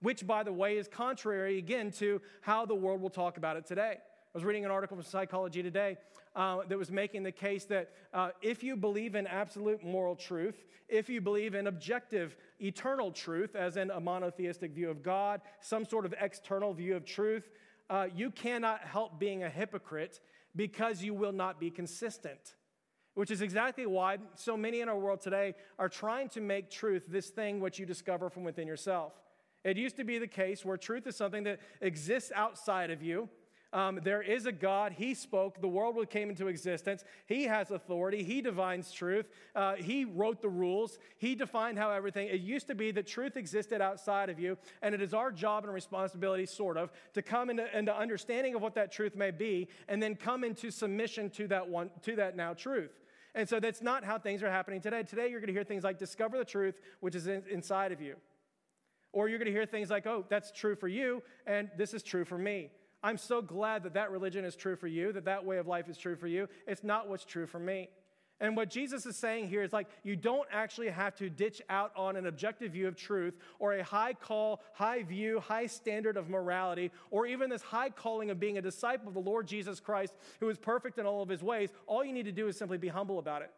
which, 0.00 0.26
by 0.26 0.42
the 0.42 0.52
way, 0.52 0.76
is 0.76 0.88
contrary 0.88 1.58
again 1.58 1.90
to 1.92 2.20
how 2.40 2.64
the 2.64 2.74
world 2.74 3.00
will 3.00 3.10
talk 3.10 3.36
about 3.36 3.56
it 3.56 3.66
today. 3.66 3.98
I 4.32 4.38
was 4.38 4.44
reading 4.44 4.64
an 4.64 4.70
article 4.70 4.96
from 4.96 5.02
Psychology 5.02 5.60
Today 5.60 5.96
uh, 6.36 6.58
that 6.68 6.78
was 6.78 6.92
making 6.92 7.24
the 7.24 7.32
case 7.32 7.64
that 7.64 7.90
uh, 8.14 8.30
if 8.40 8.62
you 8.62 8.76
believe 8.76 9.16
in 9.16 9.26
absolute 9.26 9.82
moral 9.82 10.14
truth, 10.14 10.66
if 10.88 11.08
you 11.08 11.20
believe 11.20 11.56
in 11.56 11.66
objective 11.66 12.36
eternal 12.60 13.10
truth, 13.10 13.56
as 13.56 13.76
in 13.76 13.90
a 13.90 13.98
monotheistic 13.98 14.70
view 14.70 14.88
of 14.88 15.02
God, 15.02 15.40
some 15.60 15.84
sort 15.84 16.06
of 16.06 16.14
external 16.20 16.72
view 16.72 16.94
of 16.94 17.04
truth, 17.04 17.50
uh, 17.90 18.06
you 18.14 18.30
cannot 18.30 18.82
help 18.82 19.18
being 19.18 19.42
a 19.42 19.50
hypocrite 19.50 20.20
because 20.54 21.02
you 21.02 21.12
will 21.12 21.32
not 21.32 21.58
be 21.58 21.68
consistent. 21.68 22.54
Which 23.14 23.32
is 23.32 23.42
exactly 23.42 23.84
why 23.84 24.18
so 24.36 24.56
many 24.56 24.80
in 24.80 24.88
our 24.88 24.96
world 24.96 25.22
today 25.22 25.56
are 25.76 25.88
trying 25.88 26.28
to 26.28 26.40
make 26.40 26.70
truth 26.70 27.02
this 27.08 27.30
thing 27.30 27.58
which 27.58 27.80
you 27.80 27.84
discover 27.84 28.30
from 28.30 28.44
within 28.44 28.68
yourself. 28.68 29.12
It 29.64 29.76
used 29.76 29.96
to 29.96 30.04
be 30.04 30.18
the 30.18 30.28
case 30.28 30.64
where 30.64 30.76
truth 30.76 31.08
is 31.08 31.16
something 31.16 31.42
that 31.44 31.58
exists 31.80 32.30
outside 32.32 32.92
of 32.92 33.02
you, 33.02 33.28
um, 33.72 34.00
there 34.02 34.20
is 34.22 34.46
a 34.46 34.52
God. 34.52 34.92
He 34.92 35.14
spoke. 35.14 35.60
The 35.60 35.68
world 35.68 36.10
came 36.10 36.28
into 36.28 36.48
existence. 36.48 37.04
He 37.26 37.44
has 37.44 37.70
authority. 37.70 38.24
He 38.24 38.40
divines 38.40 38.90
truth. 38.90 39.28
Uh, 39.54 39.74
he 39.74 40.04
wrote 40.04 40.42
the 40.42 40.48
rules. 40.48 40.98
He 41.18 41.34
defined 41.34 41.78
how 41.78 41.90
everything. 41.92 42.28
It 42.28 42.40
used 42.40 42.66
to 42.68 42.74
be 42.74 42.90
that 42.90 43.06
truth 43.06 43.36
existed 43.36 43.80
outside 43.80 44.28
of 44.28 44.40
you, 44.40 44.58
and 44.82 44.94
it 44.94 45.00
is 45.00 45.14
our 45.14 45.30
job 45.30 45.64
and 45.64 45.72
responsibility, 45.72 46.46
sort 46.46 46.76
of, 46.76 46.90
to 47.14 47.22
come 47.22 47.48
into, 47.50 47.78
into 47.78 47.96
understanding 47.96 48.54
of 48.56 48.62
what 48.62 48.74
that 48.74 48.90
truth 48.90 49.14
may 49.14 49.30
be, 49.30 49.68
and 49.88 50.02
then 50.02 50.16
come 50.16 50.42
into 50.42 50.70
submission 50.70 51.30
to 51.30 51.46
that 51.48 51.68
one 51.68 51.90
to 52.02 52.16
that 52.16 52.36
now 52.36 52.54
truth. 52.54 52.90
And 53.36 53.48
so 53.48 53.60
that's 53.60 53.80
not 53.80 54.02
how 54.02 54.18
things 54.18 54.42
are 54.42 54.50
happening 54.50 54.80
today. 54.80 55.04
Today, 55.04 55.28
you're 55.28 55.38
going 55.38 55.46
to 55.46 55.52
hear 55.52 55.62
things 55.62 55.84
like 55.84 55.98
discover 55.98 56.36
the 56.36 56.44
truth, 56.44 56.74
which 56.98 57.14
is 57.14 57.28
in, 57.28 57.44
inside 57.48 57.92
of 57.92 58.00
you. 58.00 58.16
Or 59.12 59.28
you're 59.28 59.38
going 59.38 59.46
to 59.46 59.52
hear 59.52 59.66
things 59.66 59.90
like, 59.90 60.06
oh, 60.06 60.24
that's 60.28 60.50
true 60.50 60.74
for 60.74 60.88
you, 60.88 61.22
and 61.46 61.70
this 61.76 61.94
is 61.94 62.02
true 62.02 62.24
for 62.24 62.38
me. 62.38 62.70
I'm 63.02 63.16
so 63.16 63.40
glad 63.40 63.84
that 63.84 63.94
that 63.94 64.10
religion 64.10 64.44
is 64.44 64.56
true 64.56 64.76
for 64.76 64.86
you, 64.86 65.12
that 65.12 65.24
that 65.24 65.44
way 65.44 65.58
of 65.58 65.66
life 65.66 65.88
is 65.88 65.96
true 65.96 66.16
for 66.16 66.26
you. 66.26 66.48
It's 66.66 66.84
not 66.84 67.08
what's 67.08 67.24
true 67.24 67.46
for 67.46 67.58
me. 67.58 67.88
And 68.42 68.56
what 68.56 68.70
Jesus 68.70 69.04
is 69.04 69.16
saying 69.16 69.48
here 69.48 69.62
is 69.62 69.72
like, 69.72 69.86
you 70.02 70.16
don't 70.16 70.48
actually 70.50 70.88
have 70.88 71.14
to 71.16 71.28
ditch 71.28 71.60
out 71.68 71.92
on 71.94 72.16
an 72.16 72.26
objective 72.26 72.72
view 72.72 72.88
of 72.88 72.96
truth 72.96 73.34
or 73.58 73.74
a 73.74 73.84
high 73.84 74.14
call, 74.14 74.62
high 74.72 75.02
view, 75.02 75.40
high 75.40 75.66
standard 75.66 76.16
of 76.16 76.30
morality, 76.30 76.90
or 77.10 77.26
even 77.26 77.50
this 77.50 77.60
high 77.60 77.90
calling 77.90 78.30
of 78.30 78.40
being 78.40 78.56
a 78.56 78.62
disciple 78.62 79.08
of 79.08 79.14
the 79.14 79.20
Lord 79.20 79.46
Jesus 79.46 79.78
Christ, 79.78 80.14
who 80.40 80.48
is 80.48 80.56
perfect 80.56 80.98
in 80.98 81.04
all 81.04 81.22
of 81.22 81.28
his 81.28 81.42
ways. 81.42 81.68
All 81.86 82.02
you 82.02 82.14
need 82.14 82.24
to 82.24 82.32
do 82.32 82.48
is 82.48 82.56
simply 82.56 82.78
be 82.78 82.88
humble 82.88 83.18
about 83.18 83.42
it. 83.42 83.50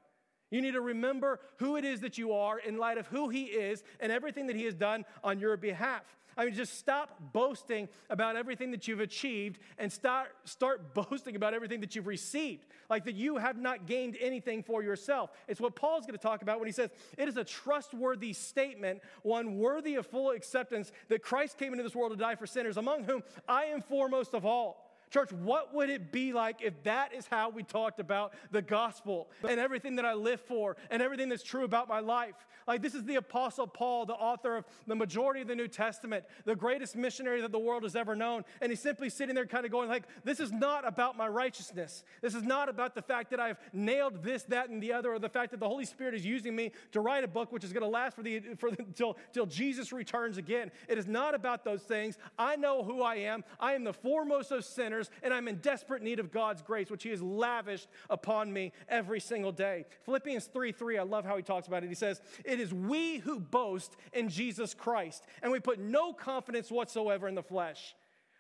You 0.53 0.61
need 0.61 0.73
to 0.73 0.81
remember 0.81 1.41
who 1.57 1.77
it 1.77 1.85
is 1.85 2.01
that 2.01 2.19
you 2.19 2.33
are 2.35 2.59
in 2.59 2.77
light 2.77 2.99
of 2.99 3.07
who 3.09 3.31
He 3.31 3.45
is 3.45 3.83
and 3.99 4.13
everything 4.13 4.47
that 4.49 4.57
He 4.57 4.65
has 4.67 4.75
done 4.75 5.05
on 5.25 5.41
your 5.41 5.57
behalf. 5.57 6.05
I 6.37 6.45
mean, 6.45 6.55
just 6.55 6.79
stop 6.79 7.33
boasting 7.33 7.89
about 8.09 8.37
everything 8.37 8.71
that 8.71 8.89
you've 8.89 9.01
achieved 9.01 9.59
and 9.79 9.93
start, 9.93 10.29
start 10.45 10.95
boasting 11.11 11.37
about 11.37 11.55
everything 11.55 11.81
that 11.81 11.95
you've 11.95 12.07
received, 12.07 12.67
like 12.89 13.05
that 13.05 13.15
you 13.15 13.37
have 13.37 13.57
not 13.57 13.87
gained 13.87 14.17
anything 14.21 14.63
for 14.63 14.83
yourself. 14.83 15.31
It's 15.49 15.61
what 15.61 15.75
Paul's 15.75 16.07
going 16.07 16.19
to 16.19 16.23
talk 16.23 16.43
about 16.43 16.59
when 16.59 16.67
he 16.67 16.73
says 16.73 16.91
it 17.19 17.29
is 17.29 17.37
a 17.37 17.45
trustworthy 17.45 18.33
statement, 18.33 19.01
one 19.23 19.59
worthy 19.59 19.95
of 19.95 20.07
full 20.07 20.31
acceptance, 20.31 20.93
that 21.09 21.23
Christ 21.23 21.59
came 21.59 21.73
into 21.73 21.83
this 21.83 21.95
world 21.95 22.13
to 22.13 22.19
die 22.19 22.35
for 22.35 22.47
sinners, 22.47 22.77
among 22.77 23.05
whom 23.05 23.23
I 23.49 23.65
am 23.65 23.83
foremost 23.83 24.35
of 24.35 24.47
all. 24.47 24.82
Church, 25.13 25.31
what 25.31 25.75
would 25.75 25.91
it 25.91 26.11
be 26.11 26.33
like 26.33 26.63
if 26.63 26.83
that 26.85 27.13
is 27.13 27.27
how 27.27 27.51
we 27.51 27.63
talked 27.63 28.01
about 28.01 28.33
the 28.51 28.63
gospel 28.63 29.29
and 29.47 29.61
everything 29.61 29.97
that 29.97 30.07
I 30.07 30.15
live 30.15 30.41
for 30.41 30.79
and 30.91 31.03
everything 31.03 31.29
that's 31.29 31.43
true 31.43 31.65
about 31.65 31.87
my 31.87 32.01
life? 32.01 32.35
Like, 32.67 32.81
this 32.81 32.95
is 32.95 33.05
the 33.05 33.17
Apostle 33.17 33.67
Paul, 33.67 34.07
the 34.07 34.15
author 34.15 34.57
of 34.57 34.65
the 34.87 34.95
majority 34.95 35.43
of 35.43 35.49
the 35.49 35.57
New 35.57 35.69
Testament, 35.69 36.25
the 36.45 36.55
greatest 36.55 36.97
missionary 36.97 37.41
that 37.41 37.53
the 37.53 37.59
world 37.59 37.83
has 37.83 37.97
ever 37.97 38.15
known. 38.15 38.45
And 38.61 38.71
he's 38.71 38.81
simply 38.81 39.11
sitting 39.11 39.35
there 39.35 39.47
kind 39.47 39.67
of 39.67 39.73
going, 39.73 39.89
like, 39.89 40.05
this 40.25 40.41
is 40.41 40.53
not 40.53 40.87
about 40.87 41.17
my 41.17 41.29
righteousness. 41.29 42.05
This 42.21 42.35
is 42.35 42.45
not 42.45 42.69
about 42.69 42.95
the 42.95 43.03
fact 43.03 43.31
that 43.33 43.41
I've 43.41 43.59
nailed 43.73 44.23
this, 44.23 44.45
that, 44.45 44.71
and 44.71 44.83
the 44.83 44.93
other, 44.93 45.13
or 45.13 45.19
the 45.19 45.29
fact 45.29 45.51
that 45.51 45.61
the 45.61 45.69
Holy 45.69 45.85
Spirit 45.85 46.15
is 46.15 46.25
using 46.25 46.55
me 46.57 46.73
to 46.93 47.01
write 47.01 47.25
a 47.25 47.29
book 47.29 47.53
which 47.53 47.65
is 47.65 47.73
going 47.73 47.83
to 47.83 47.89
last 47.89 48.17
for 48.17 48.23
the, 48.23 48.41
for 48.57 48.71
the, 48.71 48.87
till, 48.95 49.19
till 49.33 49.47
Jesus 49.47 49.93
returns 49.93 50.39
again. 50.39 50.71
It 50.89 50.97
is 50.97 51.07
not 51.07 51.35
about 51.35 51.65
those 51.65 51.83
things. 51.83 52.17
I 52.39 52.57
know 52.57 52.85
who 52.85 53.03
I 53.03 53.17
am. 53.17 53.45
I 53.59 53.75
am 53.75 53.85
the 53.85 53.93
foremost 53.93 54.53
of 54.53 54.65
sinners 54.65 55.02
sinners, 55.05 55.21
and 55.23 55.35
I'm 55.35 55.49
in 55.49 55.57
desperate 55.57 56.03
need 56.03 56.19
of 56.19 56.31
God's 56.31 56.63
grace, 56.63 56.91
which 56.91 57.03
He 57.03 57.11
has 57.11 57.23
lavished 57.23 57.89
upon 58.11 58.53
me 58.53 58.73
every 58.89 59.21
single 59.21 59.53
day. 59.53 59.85
Philippians 60.05 60.47
3 60.47 60.73
3, 60.73 60.99
I 60.99 61.03
love 61.03 61.25
how 61.25 61.37
he 61.37 61.43
talks 61.43 61.67
about 61.67 61.85
it. 61.85 61.89
He 61.89 61.95
says, 61.95 62.21
It 62.45 62.61
is 62.61 62.73
we 62.73 63.19
who 63.19 63.41
boast 63.41 63.97
in 64.13 64.29
Jesus 64.29 64.75
Christ, 64.75 65.27
and 65.43 65.53
we 65.53 65.61
put 65.61 65.79
no 65.79 66.13
confidence 66.13 66.71
whatsoever 66.71 67.29
in 67.29 67.35
the 67.35 67.43
flesh. 67.43 67.95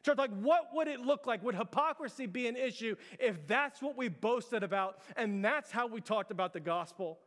Church, 0.04 0.18
like, 0.18 0.32
what 0.40 0.70
would 0.74 0.88
it 0.88 0.98
look 0.98 1.28
like? 1.28 1.44
Would 1.44 1.54
hypocrisy 1.54 2.26
be 2.26 2.48
an 2.48 2.56
issue 2.56 2.96
if 3.20 3.46
that's 3.46 3.80
what 3.80 3.96
we 3.96 4.08
boasted 4.08 4.64
about 4.64 4.98
and 5.16 5.44
that's 5.44 5.70
how 5.70 5.86
we 5.86 6.00
talked 6.00 6.32
about 6.32 6.52
the 6.52 6.58
gospel? 6.58 7.20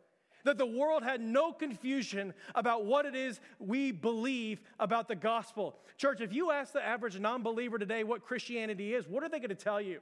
That 0.45 0.57
the 0.57 0.65
world 0.65 1.03
had 1.03 1.21
no 1.21 1.51
confusion 1.51 2.33
about 2.55 2.85
what 2.85 3.05
it 3.05 3.15
is 3.15 3.39
we 3.59 3.91
believe 3.91 4.61
about 4.79 5.07
the 5.07 5.15
gospel. 5.15 5.75
Church, 5.97 6.21
if 6.21 6.33
you 6.33 6.51
ask 6.51 6.73
the 6.73 6.83
average 6.83 7.19
non 7.19 7.43
believer 7.43 7.77
today 7.77 8.03
what 8.03 8.23
Christianity 8.23 8.93
is, 8.93 9.07
what 9.07 9.23
are 9.23 9.29
they 9.29 9.39
going 9.39 9.49
to 9.49 9.55
tell 9.55 9.81
you? 9.81 9.99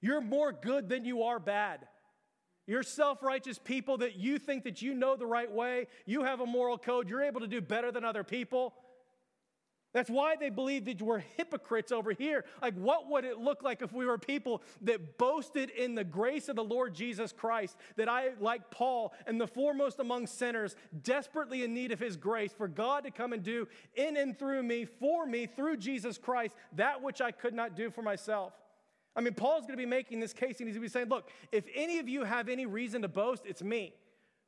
You're 0.00 0.20
more 0.20 0.52
good 0.52 0.88
than 0.88 1.04
you 1.04 1.24
are 1.24 1.38
bad. 1.38 1.80
You're 2.66 2.82
self 2.82 3.22
righteous 3.22 3.58
people 3.58 3.98
that 3.98 4.16
you 4.16 4.38
think 4.38 4.64
that 4.64 4.80
you 4.80 4.94
know 4.94 5.16
the 5.16 5.26
right 5.26 5.50
way, 5.50 5.88
you 6.06 6.22
have 6.22 6.40
a 6.40 6.46
moral 6.46 6.78
code, 6.78 7.08
you're 7.08 7.22
able 7.22 7.40
to 7.40 7.48
do 7.48 7.60
better 7.60 7.90
than 7.90 8.04
other 8.04 8.22
people. 8.22 8.74
That's 9.92 10.08
why 10.08 10.36
they 10.36 10.50
believe 10.50 10.84
that 10.84 11.02
we're 11.02 11.18
hypocrites 11.18 11.90
over 11.90 12.12
here. 12.12 12.44
Like, 12.62 12.74
what 12.74 13.10
would 13.10 13.24
it 13.24 13.38
look 13.38 13.62
like 13.62 13.82
if 13.82 13.92
we 13.92 14.06
were 14.06 14.18
people 14.18 14.62
that 14.82 15.18
boasted 15.18 15.70
in 15.70 15.96
the 15.96 16.04
grace 16.04 16.48
of 16.48 16.54
the 16.54 16.62
Lord 16.62 16.94
Jesus 16.94 17.32
Christ? 17.32 17.76
That 17.96 18.08
I, 18.08 18.30
like 18.40 18.70
Paul, 18.70 19.12
am 19.26 19.38
the 19.38 19.48
foremost 19.48 19.98
among 19.98 20.28
sinners, 20.28 20.76
desperately 21.02 21.64
in 21.64 21.74
need 21.74 21.90
of 21.90 21.98
his 21.98 22.16
grace, 22.16 22.52
for 22.52 22.68
God 22.68 23.02
to 23.04 23.10
come 23.10 23.32
and 23.32 23.42
do 23.42 23.66
in 23.96 24.16
and 24.16 24.38
through 24.38 24.62
me, 24.62 24.84
for 24.84 25.26
me, 25.26 25.46
through 25.46 25.78
Jesus 25.78 26.18
Christ, 26.18 26.54
that 26.76 27.02
which 27.02 27.20
I 27.20 27.32
could 27.32 27.54
not 27.54 27.74
do 27.74 27.90
for 27.90 28.02
myself. 28.02 28.52
I 29.16 29.22
mean, 29.22 29.34
Paul's 29.34 29.62
going 29.62 29.72
to 29.72 29.76
be 29.76 29.86
making 29.86 30.20
this 30.20 30.32
case 30.32 30.60
and 30.60 30.68
he's 30.68 30.76
going 30.76 30.88
to 30.88 30.88
be 30.88 30.88
saying, 30.88 31.08
Look, 31.08 31.30
if 31.50 31.64
any 31.74 31.98
of 31.98 32.08
you 32.08 32.22
have 32.22 32.48
any 32.48 32.64
reason 32.66 33.02
to 33.02 33.08
boast, 33.08 33.42
it's 33.44 33.62
me 33.62 33.92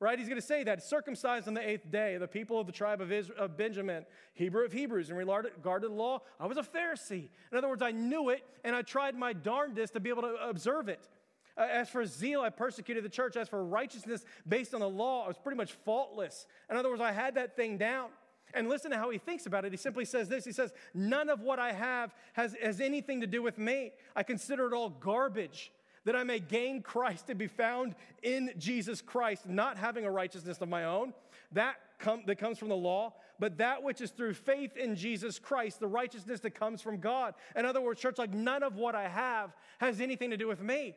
right? 0.02 0.18
He's 0.18 0.28
going 0.28 0.40
to 0.40 0.46
say 0.46 0.64
that 0.64 0.82
circumcised 0.82 1.46
on 1.46 1.54
the 1.54 1.66
eighth 1.66 1.88
day, 1.90 2.16
the 2.16 2.26
people 2.26 2.58
of 2.58 2.66
the 2.66 2.72
tribe 2.72 3.00
of, 3.00 3.12
Israel, 3.12 3.38
of 3.38 3.56
Benjamin, 3.56 4.04
Hebrew 4.34 4.64
of 4.64 4.72
Hebrews, 4.72 5.10
in 5.10 5.16
regard 5.16 5.46
to 5.64 5.88
the 5.88 5.94
law, 5.94 6.22
I 6.40 6.46
was 6.46 6.58
a 6.58 6.62
Pharisee. 6.62 7.28
In 7.52 7.58
other 7.58 7.68
words, 7.68 7.82
I 7.82 7.92
knew 7.92 8.30
it 8.30 8.42
and 8.64 8.74
I 8.74 8.82
tried 8.82 9.14
my 9.14 9.32
darndest 9.32 9.92
to 9.92 10.00
be 10.00 10.10
able 10.10 10.22
to 10.22 10.34
observe 10.42 10.88
it. 10.88 11.08
Uh, 11.56 11.68
as 11.70 11.88
for 11.88 12.04
zeal, 12.04 12.40
I 12.40 12.50
persecuted 12.50 13.04
the 13.04 13.08
church. 13.08 13.36
As 13.36 13.48
for 13.48 13.64
righteousness 13.64 14.24
based 14.48 14.74
on 14.74 14.80
the 14.80 14.88
law, 14.88 15.24
I 15.24 15.28
was 15.28 15.38
pretty 15.38 15.56
much 15.56 15.72
faultless. 15.84 16.46
In 16.68 16.76
other 16.76 16.90
words, 16.90 17.02
I 17.02 17.12
had 17.12 17.36
that 17.36 17.54
thing 17.54 17.78
down. 17.78 18.08
And 18.54 18.68
listen 18.68 18.90
to 18.90 18.98
how 18.98 19.08
he 19.10 19.18
thinks 19.18 19.46
about 19.46 19.64
it. 19.64 19.72
He 19.72 19.78
simply 19.78 20.04
says 20.04 20.28
this 20.28 20.44
He 20.44 20.52
says, 20.52 20.72
None 20.94 21.28
of 21.28 21.40
what 21.42 21.58
I 21.58 21.72
have 21.72 22.14
has, 22.32 22.56
has 22.60 22.80
anything 22.80 23.20
to 23.20 23.26
do 23.26 23.40
with 23.40 23.56
me. 23.56 23.92
I 24.16 24.24
consider 24.24 24.66
it 24.66 24.74
all 24.74 24.90
garbage 24.90 25.70
that 26.04 26.16
I 26.16 26.24
may 26.24 26.40
gain 26.40 26.82
Christ 26.82 27.30
and 27.30 27.38
be 27.38 27.46
found 27.46 27.94
in 28.22 28.52
Jesus 28.58 29.00
Christ, 29.00 29.48
not 29.48 29.76
having 29.76 30.04
a 30.04 30.10
righteousness 30.10 30.60
of 30.60 30.68
my 30.68 30.84
own 30.84 31.12
that, 31.52 31.76
com- 31.98 32.22
that 32.26 32.36
comes 32.36 32.58
from 32.58 32.68
the 32.68 32.76
law, 32.76 33.14
but 33.38 33.58
that 33.58 33.82
which 33.82 34.00
is 34.00 34.10
through 34.10 34.34
faith 34.34 34.76
in 34.76 34.96
Jesus 34.96 35.38
Christ, 35.38 35.80
the 35.80 35.86
righteousness 35.86 36.40
that 36.40 36.52
comes 36.52 36.80
from 36.80 36.98
God. 36.98 37.34
In 37.56 37.64
other 37.64 37.80
words, 37.80 38.00
church, 38.00 38.18
like 38.18 38.32
none 38.32 38.62
of 38.62 38.76
what 38.76 38.94
I 38.94 39.08
have 39.08 39.52
has 39.78 40.00
anything 40.00 40.30
to 40.30 40.36
do 40.36 40.48
with 40.48 40.62
me. 40.62 40.94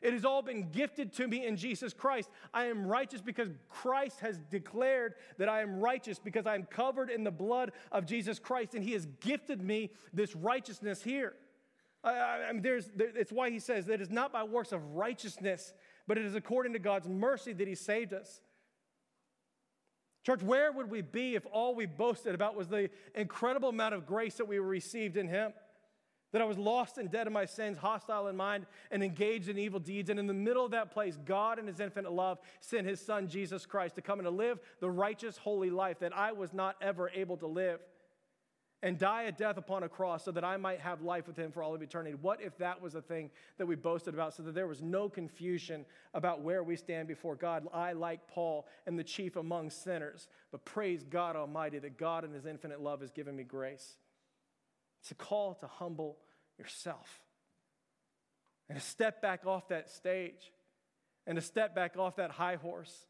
It 0.00 0.12
has 0.12 0.24
all 0.24 0.42
been 0.42 0.70
gifted 0.70 1.12
to 1.14 1.26
me 1.26 1.44
in 1.44 1.56
Jesus 1.56 1.92
Christ. 1.92 2.30
I 2.54 2.66
am 2.66 2.86
righteous 2.86 3.20
because 3.20 3.48
Christ 3.68 4.20
has 4.20 4.38
declared 4.38 5.14
that 5.38 5.48
I 5.48 5.60
am 5.60 5.80
righteous 5.80 6.20
because 6.20 6.46
I 6.46 6.54
am 6.54 6.64
covered 6.64 7.10
in 7.10 7.24
the 7.24 7.32
blood 7.32 7.72
of 7.90 8.06
Jesus 8.06 8.38
Christ, 8.38 8.74
and 8.74 8.84
He 8.84 8.92
has 8.92 9.06
gifted 9.20 9.60
me 9.60 9.90
this 10.12 10.36
righteousness 10.36 11.02
here. 11.02 11.34
I, 12.04 12.52
mean, 12.52 12.62
there's, 12.62 12.90
there, 12.94 13.10
it's 13.14 13.32
why 13.32 13.50
he 13.50 13.58
says 13.58 13.86
that 13.86 13.94
it 13.94 14.00
is 14.00 14.10
not 14.10 14.32
by 14.32 14.44
works 14.44 14.72
of 14.72 14.82
righteousness, 14.94 15.72
but 16.06 16.16
it 16.16 16.24
is 16.24 16.34
according 16.34 16.72
to 16.74 16.78
God's 16.78 17.08
mercy 17.08 17.52
that 17.52 17.66
he 17.66 17.74
saved 17.74 18.12
us. 18.12 18.40
Church, 20.24 20.42
where 20.42 20.70
would 20.70 20.90
we 20.90 21.00
be 21.00 21.34
if 21.34 21.46
all 21.50 21.74
we 21.74 21.86
boasted 21.86 22.34
about 22.34 22.54
was 22.54 22.68
the 22.68 22.90
incredible 23.14 23.70
amount 23.70 23.94
of 23.94 24.06
grace 24.06 24.34
that 24.34 24.46
we 24.46 24.58
received 24.58 25.16
in 25.16 25.26
him? 25.26 25.52
That 26.32 26.42
I 26.42 26.44
was 26.44 26.58
lost 26.58 26.98
and 26.98 27.10
dead 27.10 27.26
in 27.26 27.32
my 27.32 27.46
sins, 27.46 27.78
hostile 27.78 28.28
in 28.28 28.36
mind, 28.36 28.66
and 28.90 29.02
engaged 29.02 29.48
in 29.48 29.58
evil 29.58 29.80
deeds. 29.80 30.10
And 30.10 30.20
in 30.20 30.26
the 30.26 30.34
middle 30.34 30.64
of 30.66 30.72
that 30.72 30.90
place, 30.90 31.16
God, 31.24 31.58
in 31.58 31.66
His 31.66 31.80
infinite 31.80 32.12
love, 32.12 32.38
sent 32.60 32.86
His 32.86 33.00
Son, 33.00 33.28
Jesus 33.28 33.64
Christ, 33.64 33.94
to 33.94 34.02
come 34.02 34.18
and 34.18 34.26
to 34.26 34.30
live 34.30 34.60
the 34.80 34.90
righteous, 34.90 35.38
holy 35.38 35.70
life 35.70 36.00
that 36.00 36.14
I 36.14 36.32
was 36.32 36.52
not 36.52 36.76
ever 36.82 37.10
able 37.14 37.38
to 37.38 37.46
live 37.46 37.80
and 38.82 38.96
die 38.96 39.24
a 39.24 39.32
death 39.32 39.56
upon 39.56 39.82
a 39.82 39.88
cross 39.88 40.24
so 40.24 40.30
that 40.30 40.44
I 40.44 40.56
might 40.56 40.78
have 40.80 41.02
life 41.02 41.26
with 41.26 41.36
him 41.36 41.50
for 41.50 41.62
all 41.62 41.74
of 41.74 41.82
eternity. 41.82 42.16
What 42.20 42.40
if 42.40 42.56
that 42.58 42.80
was 42.80 42.94
a 42.94 43.02
thing 43.02 43.30
that 43.56 43.66
we 43.66 43.74
boasted 43.74 44.14
about 44.14 44.34
so 44.34 44.44
that 44.44 44.54
there 44.54 44.68
was 44.68 44.82
no 44.82 45.08
confusion 45.08 45.84
about 46.14 46.42
where 46.42 46.62
we 46.62 46.76
stand 46.76 47.08
before 47.08 47.34
God? 47.34 47.66
I, 47.72 47.92
like 47.92 48.28
Paul, 48.28 48.66
am 48.86 48.96
the 48.96 49.02
chief 49.02 49.34
among 49.34 49.70
sinners, 49.70 50.28
but 50.52 50.64
praise 50.64 51.02
God 51.02 51.34
Almighty 51.34 51.80
that 51.80 51.98
God 51.98 52.24
in 52.24 52.32
his 52.32 52.46
infinite 52.46 52.80
love 52.80 53.00
has 53.00 53.10
given 53.10 53.34
me 53.34 53.42
grace. 53.42 53.96
It's 55.00 55.10
a 55.10 55.16
call 55.16 55.54
to 55.54 55.66
humble 55.66 56.18
yourself 56.56 57.20
and 58.68 58.78
to 58.78 58.84
step 58.84 59.20
back 59.20 59.44
off 59.44 59.68
that 59.68 59.90
stage 59.90 60.52
and 61.26 61.36
to 61.36 61.42
step 61.42 61.74
back 61.74 61.96
off 61.96 62.16
that 62.16 62.30
high 62.30 62.56
horse 62.56 63.06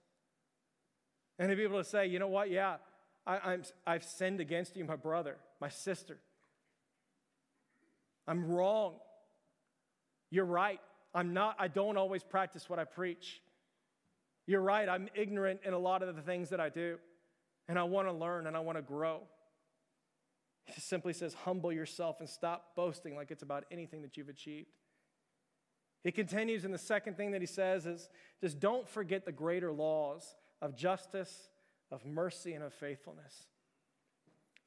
and 1.39 1.51
to 1.51 1.57
be 1.57 1.63
able 1.63 1.79
to 1.79 1.89
say, 1.89 2.07
you 2.07 2.19
know 2.19 2.29
what, 2.29 2.51
yeah, 2.51 2.77
I, 3.27 3.53
am 3.53 3.63
I've 3.87 4.05
sinned 4.05 4.41
against 4.41 4.77
you, 4.77 4.85
my 4.85 4.97
brother, 4.97 5.37
my 5.61 5.69
sister. 5.69 6.19
I'm 8.27 8.51
wrong. 8.51 8.95
You're 10.31 10.45
right. 10.45 10.81
I'm 11.15 11.33
not, 11.33 11.57
I 11.59 11.69
don't 11.69 11.97
always 11.97 12.23
practice 12.23 12.69
what 12.69 12.79
I 12.79 12.85
preach. 12.85 13.41
You're 14.47 14.61
right. 14.61 14.89
I'm 14.89 15.09
ignorant 15.15 15.61
in 15.65 15.73
a 15.73 15.79
lot 15.79 16.03
of 16.03 16.15
the 16.15 16.23
things 16.23 16.51
that 16.51 16.61
I 16.61 16.69
do. 16.69 16.99
And 17.69 17.79
I 17.79 17.83
want 17.85 18.09
to 18.09 18.13
learn 18.13 18.47
and 18.47 18.57
I 18.57 18.61
want 18.61 18.79
to 18.79 18.83
grow. 18.83 19.21
He 20.67 20.81
simply 20.81 21.15
says, 21.15 21.35
humble 21.35 21.73
yourself 21.73 22.21
and 22.21 22.29
stop 22.29 22.77
boasting 22.77 23.17
like 23.17 23.31
it's 23.31 23.43
about 23.43 23.65
anything 23.71 24.03
that 24.03 24.17
you've 24.17 24.29
achieved. 24.29 24.69
He 26.05 26.13
continues, 26.13 26.65
and 26.65 26.73
the 26.73 26.79
second 26.79 27.17
thing 27.17 27.33
that 27.33 27.41
he 27.41 27.47
says 27.47 27.85
is 27.85 28.09
just 28.41 28.61
don't 28.61 28.89
forget 28.89 29.25
the 29.25 29.33
greater 29.33 29.73
laws 29.73 30.35
of 30.63 30.77
justice 30.77 31.49
of 31.91 32.05
mercy 32.05 32.53
and 32.53 32.63
of 32.63 32.73
faithfulness. 32.75 33.47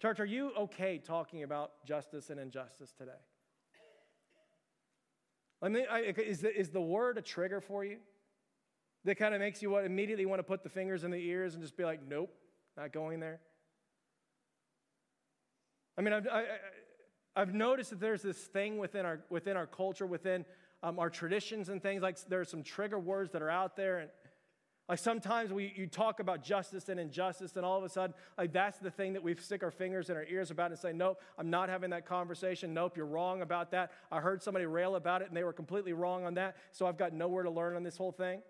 Church, 0.02 0.20
are 0.20 0.26
you 0.26 0.52
okay 0.58 0.98
talking 0.98 1.44
about 1.44 1.74
justice 1.86 2.32
and 2.32 2.40
injustice 2.40 2.92
today? 2.98 3.12
I 5.62 5.70
mean, 5.70 5.86
is 6.18 6.42
the, 6.42 6.60
is 6.60 6.72
the 6.72 6.82
word 6.82 7.20
a 7.20 7.22
trigger 7.22 7.62
for 7.62 7.86
you 7.86 7.98
that 9.06 9.16
kind 9.16 9.36
of 9.36 9.40
makes 9.40 9.62
you 9.62 9.70
what 9.70 9.86
immediately 9.86 10.26
want 10.26 10.40
to 10.40 10.44
put 10.44 10.64
the 10.64 10.70
fingers 10.70 11.04
in 11.04 11.12
the 11.12 11.24
ears 11.24 11.54
and 11.54 11.62
just 11.62 11.78
be 11.78 11.86
like, 11.86 12.00
nope, 12.08 12.34
not 12.76 12.92
going 12.92 13.20
there? 13.20 13.42
I 16.00 16.02
mean, 16.02 16.14
I've, 16.14 16.28
I, 16.28 16.46
have 17.36 17.54
noticed 17.54 17.92
that 17.92 18.00
there's 18.00 18.24
this 18.24 18.38
thing 18.38 18.80
within 18.80 19.06
our, 19.06 19.20
within 19.30 19.56
our 19.56 19.68
culture, 19.68 20.08
within 20.08 20.46
um, 20.82 20.98
our 20.98 21.12
traditions 21.12 21.70
and 21.70 21.80
things 21.80 22.02
like 22.02 22.18
there 22.28 22.40
are 22.40 22.46
some 22.46 22.64
trigger 22.64 22.98
words 22.98 23.32
that 23.34 23.44
are 23.44 23.52
out 23.52 23.76
there. 23.76 24.00
And 24.00 24.10
like 24.92 25.00
sometimes 25.00 25.54
we 25.54 25.72
you 25.78 25.88
talk 25.88 26.20
about 26.20 26.44
justice 26.44 26.90
and 26.90 27.00
injustice, 27.00 27.56
and 27.56 27.66
all 27.66 27.78
of 27.78 27.86
a 27.86 27.88
sudden, 27.88 28.14
like 28.38 28.52
that's 28.52 28.78
the 28.78 28.92
thing 28.92 29.14
that 29.14 29.24
we 29.24 29.34
stick 29.36 29.64
our 29.64 29.72
fingers 29.72 30.10
in 30.10 30.18
our 30.18 30.26
ears 30.26 30.52
about 30.52 30.72
and 30.72 30.78
say, 30.78 30.92
Nope, 30.92 31.22
I'm 31.38 31.50
not 31.50 31.70
having 31.70 31.92
that 31.92 32.06
conversation. 32.06 32.74
Nope, 32.74 32.98
you're 32.98 33.06
wrong 33.06 33.42
about 33.42 33.72
that. 33.72 33.94
I 34.12 34.20
heard 34.20 34.44
somebody 34.44 34.66
rail 34.66 34.98
about 34.98 35.22
it 35.22 35.30
and 35.30 35.38
they 35.38 35.46
were 35.46 35.54
completely 35.54 35.94
wrong 35.94 36.26
on 36.26 36.34
that, 36.34 36.58
so 36.74 36.86
I've 36.88 36.98
got 36.98 37.14
nowhere 37.14 37.44
to 37.44 37.50
learn 37.50 37.78
on 37.78 37.84
this 37.84 37.96
whole 37.96 38.12
thing. 38.12 38.42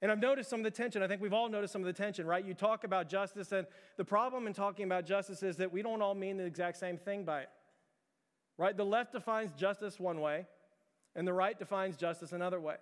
And 0.00 0.10
I've 0.10 0.20
noticed 0.20 0.48
some 0.48 0.60
of 0.60 0.64
the 0.64 0.70
tension. 0.70 1.02
I 1.02 1.06
think 1.06 1.20
we've 1.20 1.34
all 1.34 1.50
noticed 1.50 1.74
some 1.74 1.82
of 1.82 1.86
the 1.86 1.92
tension, 1.92 2.26
right? 2.26 2.42
You 2.42 2.54
talk 2.54 2.84
about 2.84 3.10
justice, 3.10 3.52
and 3.52 3.66
the 3.98 4.06
problem 4.06 4.46
in 4.46 4.54
talking 4.54 4.86
about 4.86 5.04
justice 5.04 5.42
is 5.42 5.58
that 5.58 5.70
we 5.70 5.82
don't 5.82 6.00
all 6.00 6.14
mean 6.14 6.38
the 6.38 6.46
exact 6.46 6.78
same 6.78 6.96
thing 6.96 7.24
by 7.24 7.42
it, 7.42 7.50
right? 8.56 8.74
The 8.74 8.86
left 8.86 9.12
defines 9.12 9.52
justice 9.52 10.00
one 10.00 10.22
way, 10.22 10.46
and 11.14 11.28
the 11.28 11.34
right 11.34 11.58
defines 11.58 11.98
justice 11.98 12.32
another 12.32 12.58
way. 12.58 12.76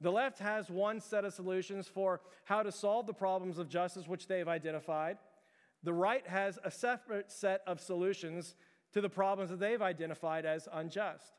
The 0.00 0.10
left 0.10 0.38
has 0.38 0.70
one 0.70 1.00
set 1.00 1.24
of 1.24 1.34
solutions 1.34 1.86
for 1.86 2.20
how 2.44 2.62
to 2.62 2.72
solve 2.72 3.06
the 3.06 3.12
problems 3.12 3.58
of 3.58 3.68
justice 3.68 4.08
which 4.08 4.26
they 4.26 4.38
have 4.38 4.48
identified. 4.48 5.18
The 5.82 5.92
right 5.92 6.26
has 6.26 6.58
a 6.64 6.70
separate 6.70 7.30
set 7.30 7.60
of 7.66 7.80
solutions 7.80 8.54
to 8.92 9.00
the 9.00 9.08
problems 9.08 9.50
that 9.50 9.60
they've 9.60 9.80
identified 9.80 10.44
as 10.46 10.68
unjust. 10.72 11.32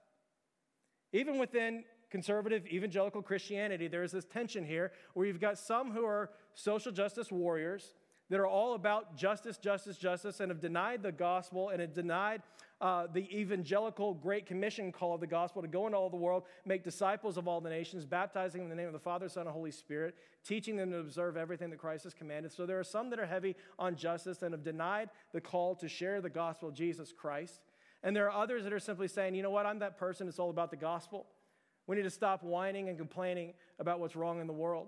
Even 1.11 1.37
within 1.37 1.83
conservative 2.09 2.65
evangelical 2.67 3.21
Christianity, 3.21 3.87
there 3.87 4.03
is 4.03 4.11
this 4.11 4.25
tension 4.25 4.63
here 4.63 4.91
where 5.13 5.25
you've 5.25 5.41
got 5.41 5.57
some 5.57 5.91
who 5.91 6.05
are 6.05 6.29
social 6.53 6.91
justice 6.91 7.31
warriors 7.31 7.95
that 8.29 8.39
are 8.39 8.47
all 8.47 8.75
about 8.75 9.17
justice, 9.17 9.57
justice, 9.57 9.97
justice, 9.97 10.39
and 10.39 10.51
have 10.51 10.61
denied 10.61 11.03
the 11.03 11.11
gospel 11.11 11.69
and 11.69 11.81
have 11.81 11.93
denied 11.93 12.41
uh, 12.81 13.05
the 13.13 13.29
evangelical 13.31 14.15
Great 14.15 14.47
Commission 14.47 14.91
call 14.91 15.13
of 15.13 15.21
the 15.21 15.27
gospel 15.27 15.61
to 15.61 15.67
go 15.67 15.85
into 15.85 15.97
all 15.97 16.09
the 16.09 16.17
world, 16.17 16.43
make 16.65 16.83
disciples 16.83 17.37
of 17.37 17.47
all 17.47 17.61
the 17.61 17.69
nations, 17.69 18.05
baptizing 18.05 18.61
them 18.61 18.71
in 18.71 18.75
the 18.75 18.81
name 18.81 18.87
of 18.87 18.93
the 18.93 18.99
Father, 18.99 19.29
Son, 19.29 19.45
and 19.45 19.53
Holy 19.53 19.69
Spirit, 19.69 20.15
teaching 20.43 20.75
them 20.75 20.89
to 20.89 20.97
observe 20.97 21.37
everything 21.37 21.69
that 21.69 21.77
Christ 21.77 22.05
has 22.05 22.15
commanded. 22.15 22.51
So 22.51 22.65
there 22.65 22.79
are 22.79 22.83
some 22.83 23.11
that 23.11 23.19
are 23.19 23.25
heavy 23.27 23.55
on 23.77 23.95
justice 23.95 24.41
and 24.41 24.51
have 24.53 24.63
denied 24.63 25.09
the 25.31 25.39
call 25.39 25.75
to 25.75 25.87
share 25.87 26.21
the 26.21 26.29
gospel 26.29 26.69
of 26.69 26.73
Jesus 26.73 27.13
Christ. 27.13 27.61
And 28.01 28.15
there 28.15 28.25
are 28.29 28.41
others 28.41 28.63
that 28.63 28.73
are 28.73 28.79
simply 28.79 29.07
saying, 29.07 29.35
you 29.35 29.43
know 29.43 29.51
what, 29.51 29.67
I'm 29.67 29.79
that 29.79 29.99
person, 29.99 30.27
it's 30.27 30.39
all 30.39 30.49
about 30.49 30.71
the 30.71 30.77
gospel. 30.77 31.27
We 31.85 31.95
need 31.95 32.03
to 32.03 32.09
stop 32.09 32.41
whining 32.41 32.89
and 32.89 32.97
complaining 32.97 33.53
about 33.77 33.99
what's 33.99 34.15
wrong 34.15 34.41
in 34.41 34.47
the 34.47 34.53
world. 34.53 34.87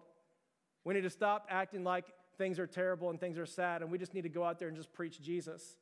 We 0.83 0.95
need 0.95 1.01
to 1.01 1.11
stop 1.11 1.45
acting 1.49 1.83
like 1.83 2.05
things 2.39 2.57
are 2.57 2.65
terrible 2.65 3.11
and 3.11 3.19
things 3.19 3.37
are 3.37 3.45
sad, 3.45 3.83
and 3.83 3.91
we 3.91 3.99
just 3.99 4.15
need 4.15 4.23
to 4.23 4.29
go 4.29 4.43
out 4.43 4.57
there 4.57 4.67
and 4.67 4.75
just 4.75 4.91
preach 4.93 5.21
Jesus. 5.21 5.77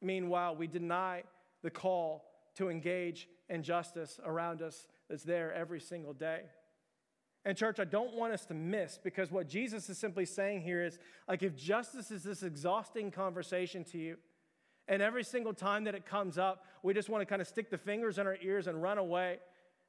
Meanwhile, 0.00 0.56
we 0.56 0.66
deny 0.66 1.22
the 1.62 1.70
call 1.70 2.24
to 2.56 2.68
engage 2.68 3.28
in 3.48 3.62
justice 3.62 4.20
around 4.24 4.62
us 4.62 4.86
that's 5.08 5.22
there 5.22 5.52
every 5.52 5.80
single 5.80 6.12
day. 6.12 6.42
And, 7.44 7.56
church, 7.56 7.80
I 7.80 7.84
don't 7.84 8.14
want 8.14 8.32
us 8.32 8.44
to 8.46 8.54
miss 8.54 8.98
because 9.02 9.32
what 9.32 9.48
Jesus 9.48 9.90
is 9.90 9.98
simply 9.98 10.24
saying 10.24 10.62
here 10.62 10.84
is 10.84 10.98
like, 11.26 11.42
if 11.42 11.56
justice 11.56 12.10
is 12.10 12.22
this 12.22 12.42
exhausting 12.42 13.10
conversation 13.10 13.82
to 13.84 13.98
you, 13.98 14.16
and 14.88 15.02
every 15.02 15.24
single 15.24 15.54
time 15.54 15.84
that 15.84 15.94
it 15.94 16.06
comes 16.06 16.38
up, 16.38 16.66
we 16.82 16.94
just 16.94 17.08
want 17.08 17.22
to 17.22 17.26
kind 17.26 17.40
of 17.40 17.48
stick 17.48 17.70
the 17.70 17.78
fingers 17.78 18.18
in 18.18 18.26
our 18.26 18.36
ears 18.42 18.66
and 18.66 18.82
run 18.82 18.98
away 18.98 19.38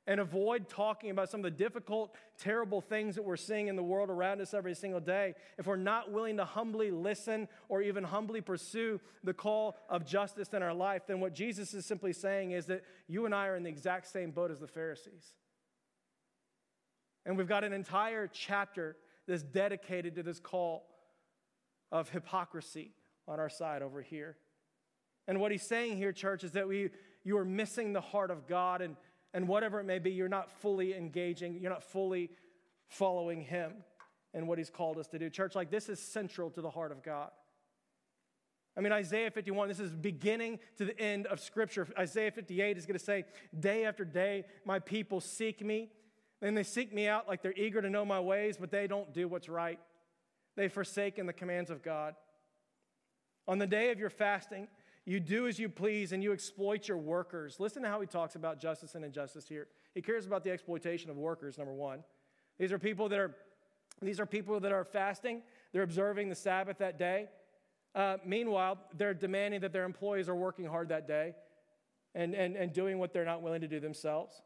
and 0.05 0.19
avoid 0.19 0.67
talking 0.67 1.11
about 1.11 1.29
some 1.29 1.39
of 1.39 1.43
the 1.43 1.51
difficult, 1.51 2.13
terrible 2.37 2.81
things 2.81 3.15
that 3.15 3.23
we're 3.23 3.37
seeing 3.37 3.67
in 3.67 3.75
the 3.75 3.83
world 3.83 4.09
around 4.09 4.41
us 4.41 4.53
every 4.53 4.75
single 4.75 4.99
day, 4.99 5.33
if 5.57 5.65
we're 5.65 5.75
not 5.77 6.11
willing 6.11 6.37
to 6.37 6.45
humbly 6.45 6.91
listen 6.91 7.47
or 7.69 7.81
even 7.81 8.03
humbly 8.03 8.41
pursue 8.41 8.99
the 9.23 9.33
call 9.33 9.77
of 9.87 10.05
justice 10.05 10.49
in 10.53 10.61
our 10.61 10.73
life, 10.73 11.03
then 11.07 11.19
what 11.19 11.33
Jesus 11.33 11.73
is 11.73 11.85
simply 11.85 12.11
saying 12.11 12.51
is 12.51 12.65
that 12.65 12.83
you 13.07 13.25
and 13.25 13.33
I 13.33 13.47
are 13.47 13.55
in 13.55 13.63
the 13.63 13.69
exact 13.69 14.07
same 14.07 14.31
boat 14.31 14.51
as 14.51 14.59
the 14.59 14.67
Pharisees. 14.67 15.33
And 17.25 17.37
we've 17.37 17.47
got 17.47 17.63
an 17.63 17.71
entire 17.71 18.27
chapter 18.27 18.97
that's 19.25 19.43
dedicated 19.43 20.15
to 20.15 20.23
this 20.23 20.39
call 20.39 20.85
of 21.91 22.09
hypocrisy 22.09 22.91
on 23.25 23.39
our 23.39 23.49
side 23.49 23.81
over 23.81 24.01
here. 24.01 24.35
And 25.29 25.39
what 25.39 25.53
he's 25.53 25.63
saying 25.63 25.95
here, 25.95 26.11
church, 26.11 26.43
is 26.43 26.51
that 26.51 26.67
we, 26.67 26.89
you 27.23 27.37
are 27.37 27.45
missing 27.45 27.93
the 27.93 28.01
heart 28.01 28.31
of 28.31 28.47
God 28.47 28.81
and 28.81 28.97
and 29.33 29.47
whatever 29.47 29.79
it 29.79 29.85
may 29.85 29.99
be, 29.99 30.11
you're 30.11 30.29
not 30.29 30.51
fully 30.61 30.93
engaging, 30.93 31.59
you're 31.59 31.71
not 31.71 31.83
fully 31.83 32.29
following 32.87 33.41
Him 33.41 33.73
and 34.33 34.47
what 34.47 34.57
He's 34.57 34.69
called 34.69 34.97
us 34.97 35.07
to 35.07 35.19
do. 35.19 35.29
Church, 35.29 35.55
like 35.55 35.71
this 35.71 35.89
is 35.89 35.99
central 35.99 36.49
to 36.51 36.61
the 36.61 36.69
heart 36.69 36.91
of 36.91 37.03
God. 37.03 37.31
I 38.75 38.81
mean, 38.81 38.91
Isaiah 38.91 39.29
51, 39.29 39.67
this 39.67 39.79
is 39.79 39.91
beginning 39.91 40.59
to 40.77 40.85
the 40.85 40.99
end 40.99 41.27
of 41.27 41.39
Scripture. 41.39 41.87
Isaiah 41.97 42.31
58 42.31 42.77
is 42.77 42.85
going 42.85 42.97
to 42.97 43.03
say, 43.03 43.25
Day 43.57 43.85
after 43.85 44.03
day, 44.03 44.45
my 44.65 44.79
people 44.79 45.21
seek 45.21 45.63
me. 45.63 45.89
And 46.41 46.57
they 46.57 46.63
seek 46.63 46.93
me 46.93 47.07
out 47.07 47.27
like 47.27 47.41
they're 47.41 47.53
eager 47.53 47.81
to 47.81 47.89
know 47.89 48.03
my 48.03 48.19
ways, 48.19 48.57
but 48.59 48.69
they 48.69 48.85
don't 48.85 49.13
do 49.13 49.29
what's 49.29 49.47
right. 49.47 49.79
They've 50.57 50.71
forsaken 50.71 51.25
the 51.25 51.33
commands 51.33 51.71
of 51.71 51.81
God. 51.81 52.15
On 53.47 53.59
the 53.59 53.67
day 53.67 53.91
of 53.91 53.99
your 53.99 54.09
fasting, 54.09 54.67
you 55.05 55.19
do 55.19 55.47
as 55.47 55.59
you 55.59 55.67
please 55.67 56.13
and 56.13 56.23
you 56.23 56.31
exploit 56.31 56.87
your 56.87 56.97
workers. 56.97 57.59
Listen 57.59 57.83
to 57.83 57.89
how 57.89 57.99
he 57.99 58.07
talks 58.07 58.35
about 58.35 58.59
justice 58.59 58.95
and 58.95 59.03
injustice 59.03 59.47
here. 59.47 59.67
He 59.93 60.01
cares 60.01 60.25
about 60.25 60.43
the 60.43 60.51
exploitation 60.51 61.09
of 61.09 61.17
workers, 61.17 61.57
number 61.57 61.73
one. 61.73 62.03
These 62.57 62.71
are 62.71 62.79
people 62.79 63.09
that 63.09 63.19
are, 63.19 63.35
these 64.01 64.19
are 64.19 64.25
people 64.25 64.59
that 64.61 64.71
are 64.71 64.85
fasting, 64.85 65.41
they're 65.71 65.83
observing 65.83 66.29
the 66.29 66.35
Sabbath 66.35 66.77
that 66.77 66.97
day. 66.97 67.27
Uh, 67.95 68.17
meanwhile, 68.25 68.79
they're 68.97 69.13
demanding 69.13 69.61
that 69.61 69.71
their 69.73 69.83
employees 69.83 70.27
are 70.27 70.35
working 70.35 70.65
hard 70.65 70.89
that 70.89 71.07
day 71.07 71.35
and, 72.15 72.33
and, 72.33 72.55
and 72.55 72.73
doing 72.73 72.97
what 72.97 73.13
they're 73.13 73.25
not 73.25 73.41
willing 73.41 73.61
to 73.61 73.67
do 73.67 73.79
themselves. 73.79 74.41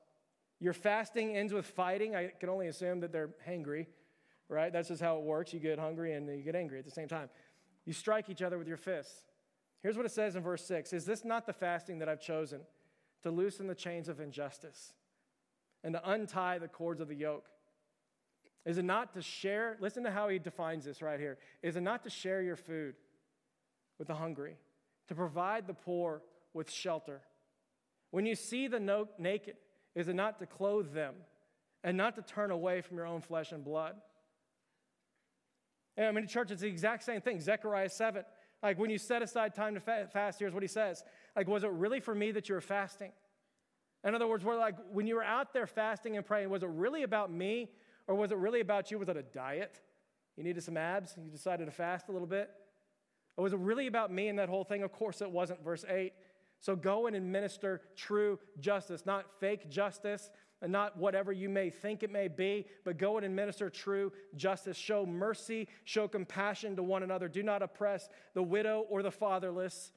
Your 0.60 0.74
fasting 0.74 1.38
ends 1.38 1.54
with 1.54 1.66
fighting. 1.66 2.16
I 2.16 2.32
can 2.40 2.50
only 2.50 2.68
assume 2.68 3.00
that 3.02 3.12
they're 3.12 3.30
hangry, 3.48 3.86
right? 4.50 4.74
That's 4.74 4.88
just 4.88 5.02
how 5.02 5.18
it 5.18 5.24
works. 5.24 5.54
You 5.54 5.60
get 5.60 5.80
hungry 5.80 6.14
and 6.14 6.28
you 6.28 6.44
get 6.44 6.56
angry 6.56 6.80
at 6.80 6.86
the 6.86 6.92
same 6.92 7.08
time. 7.08 7.30
You 7.86 7.94
strike 7.94 8.30
each 8.30 8.42
other 8.42 8.58
with 8.58 8.68
your 8.68 8.78
fists. 8.78 9.22
Here's 9.84 9.96
what 9.96 10.06
it 10.06 10.12
says 10.12 10.36
in 10.36 10.44
verse 10.44 10.66
6 10.66 10.94
Is 10.94 11.06
this 11.06 11.24
not 11.24 11.46
the 11.46 11.54
fasting 11.54 12.00
that 12.00 12.10
I've 12.10 12.22
chosen 12.22 12.62
to 13.24 13.32
loosen 13.32 13.68
the 13.68 13.76
chains 13.76 14.10
of 14.10 14.20
injustice 14.20 14.94
and 15.84 15.94
to 15.94 16.10
untie 16.10 16.60
the 16.60 16.68
cords 16.68 17.02
of 17.02 17.08
the 17.08 17.16
yoke? 17.16 17.46
Is 18.66 18.78
it 18.78 18.86
not 18.86 19.14
to 19.14 19.22
share? 19.22 19.78
Listen 19.80 20.04
to 20.04 20.12
how 20.12 20.28
he 20.28 20.40
defines 20.40 20.84
this 20.84 21.02
right 21.02 21.20
here. 21.20 21.38
Is 21.64 21.78
it 21.78 21.82
not 21.82 22.04
to 22.04 22.10
share 22.10 22.42
your 22.42 22.58
food 22.58 22.96
with 23.98 24.10
the 24.10 24.16
hungry, 24.16 24.58
to 25.08 25.16
provide 25.16 25.68
the 25.68 25.74
poor 25.74 26.22
with 26.54 26.70
shelter? 26.70 27.22
When 28.12 28.26
you 28.26 28.36
see 28.36 28.68
the 28.68 28.80
no- 28.80 29.08
naked, 29.18 29.56
is 29.96 30.10
it 30.10 30.16
not 30.16 30.40
to 30.40 30.46
clothe 30.46 30.94
them 30.94 31.16
and 31.84 31.96
not 31.96 32.16
to 32.16 32.22
turn 32.22 32.52
away 32.52 32.82
from 32.82 32.98
your 32.98 33.06
own 33.06 33.22
flesh 33.22 33.54
and 33.54 33.64
blood? 33.64 33.96
And 35.96 36.06
I 36.06 36.12
mean, 36.12 36.26
the 36.26 36.30
church, 36.30 36.52
it's 36.52 36.62
the 36.62 36.68
exact 36.68 37.04
same 37.04 37.22
thing. 37.22 37.40
Zechariah 37.40 37.90
7. 37.90 38.24
Like 38.64 38.80
when 38.80 38.90
you 38.90 38.98
set 38.98 39.22
aside 39.22 39.54
time 39.54 39.76
to 39.76 39.80
fast, 39.80 40.40
here's 40.40 40.54
what 40.54 40.64
he 40.64 40.68
says. 40.68 41.04
Like, 41.36 41.48
was 41.48 41.64
it 41.64 41.72
really 41.72 42.00
for 42.00 42.16
me 42.16 42.32
that 42.32 42.50
you 42.50 42.56
were 42.56 42.62
fasting? 42.62 43.12
In 44.04 44.16
other 44.16 44.28
words, 44.28 44.44
we're 44.44 44.58
like, 44.58 44.76
when 44.92 45.08
you 45.08 45.16
were 45.16 45.24
out 45.24 45.54
there 45.54 45.68
fasting 45.68 46.18
and 46.18 46.26
praying, 46.26 46.50
was 46.50 46.64
it 46.64 46.70
really 46.70 47.04
about 47.04 47.32
me 47.32 47.70
or 48.08 48.16
was 48.16 48.32
it 48.32 48.38
really 48.38 48.62
about 48.62 48.90
you? 48.90 48.98
Was 48.98 49.10
it 49.10 49.18
a 49.18 49.24
diet? 49.24 49.80
You 50.36 50.44
needed 50.44 50.64
some 50.64 50.78
abs 50.78 51.16
you 51.18 51.30
decided 51.30 51.66
to 51.66 51.72
fast 51.72 52.10
a 52.10 52.12
little 52.12 52.28
bit? 52.28 52.50
Or 53.36 53.44
was 53.44 53.54
it 53.54 53.60
really 53.60 53.88
about 53.88 54.12
me 54.12 54.30
and 54.30 54.40
that 54.40 54.50
whole 54.50 54.64
thing? 54.64 54.84
Of 54.84 54.92
course 54.92 55.22
it 55.22 55.30
wasn't. 55.30 55.64
Verse 55.64 55.86
8. 55.88 56.14
So 56.60 56.76
go 56.76 57.06
and 57.06 57.16
administer 57.16 57.82
true 57.96 58.40
justice, 58.60 59.06
not 59.06 59.26
fake 59.40 59.70
justice, 59.70 60.32
and 60.62 60.72
not 60.72 60.98
whatever 60.98 61.32
you 61.32 61.50
may 61.50 61.70
think 61.70 62.04
it 62.04 62.12
may 62.12 62.28
be, 62.28 62.66
but 62.84 62.98
go 62.98 63.18
and 63.18 63.26
administer 63.26 63.70
true 63.70 64.12
justice. 64.36 64.78
Show 64.78 65.06
mercy, 65.06 65.68
show 65.84 66.08
compassion 66.08 66.76
to 66.76 66.84
one 66.84 67.04
another. 67.04 67.28
Do 67.28 67.44
not 67.44 67.62
oppress 67.62 68.10
the 68.34 68.44
widow 68.44 68.86
or 68.90 69.04
the 69.04 69.12
fatherless. 69.12 69.92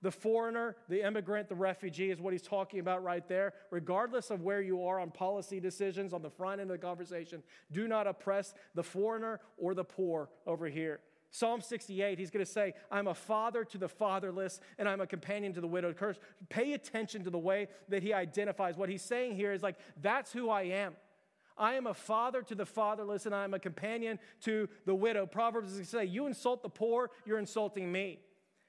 The 0.00 0.12
foreigner, 0.12 0.76
the 0.88 1.04
immigrant, 1.04 1.48
the 1.48 1.56
refugee 1.56 2.10
is 2.10 2.20
what 2.20 2.32
he's 2.32 2.42
talking 2.42 2.78
about 2.78 3.02
right 3.02 3.26
there. 3.28 3.54
Regardless 3.70 4.30
of 4.30 4.42
where 4.42 4.60
you 4.60 4.84
are 4.84 5.00
on 5.00 5.10
policy 5.10 5.58
decisions 5.58 6.12
on 6.12 6.22
the 6.22 6.30
front 6.30 6.60
end 6.60 6.70
of 6.70 6.80
the 6.80 6.86
conversation, 6.86 7.42
do 7.72 7.88
not 7.88 8.06
oppress 8.06 8.54
the 8.76 8.82
foreigner 8.82 9.40
or 9.56 9.74
the 9.74 9.84
poor 9.84 10.30
over 10.46 10.66
here. 10.68 11.00
Psalm 11.30 11.60
68, 11.60 12.18
he's 12.18 12.30
going 12.30 12.44
to 12.44 12.50
say, 12.50 12.74
I'm 12.90 13.06
a 13.06 13.14
father 13.14 13.64
to 13.64 13.78
the 13.78 13.88
fatherless 13.88 14.60
and 14.78 14.88
I'm 14.88 15.00
a 15.00 15.06
companion 15.06 15.52
to 15.54 15.60
the 15.60 15.66
widowed. 15.66 15.96
Curse. 15.96 16.18
Pay 16.48 16.72
attention 16.72 17.24
to 17.24 17.30
the 17.30 17.38
way 17.38 17.68
that 17.88 18.02
he 18.02 18.12
identifies. 18.14 18.76
What 18.76 18.88
he's 18.88 19.02
saying 19.02 19.36
here 19.36 19.52
is 19.52 19.62
like, 19.62 19.76
that's 20.00 20.32
who 20.32 20.48
I 20.48 20.62
am. 20.62 20.94
I 21.58 21.74
am 21.74 21.86
a 21.86 21.94
father 21.94 22.42
to 22.42 22.54
the 22.54 22.64
fatherless 22.64 23.26
and 23.26 23.34
I 23.34 23.44
am 23.44 23.52
a 23.52 23.58
companion 23.58 24.18
to 24.42 24.68
the 24.86 24.94
widow. 24.94 25.26
Proverbs 25.26 25.72
is 25.72 25.74
going 25.74 25.84
to 25.84 25.90
say, 25.90 26.04
You 26.04 26.26
insult 26.26 26.62
the 26.62 26.68
poor, 26.68 27.10
you're 27.26 27.38
insulting 27.38 27.90
me. 27.90 28.20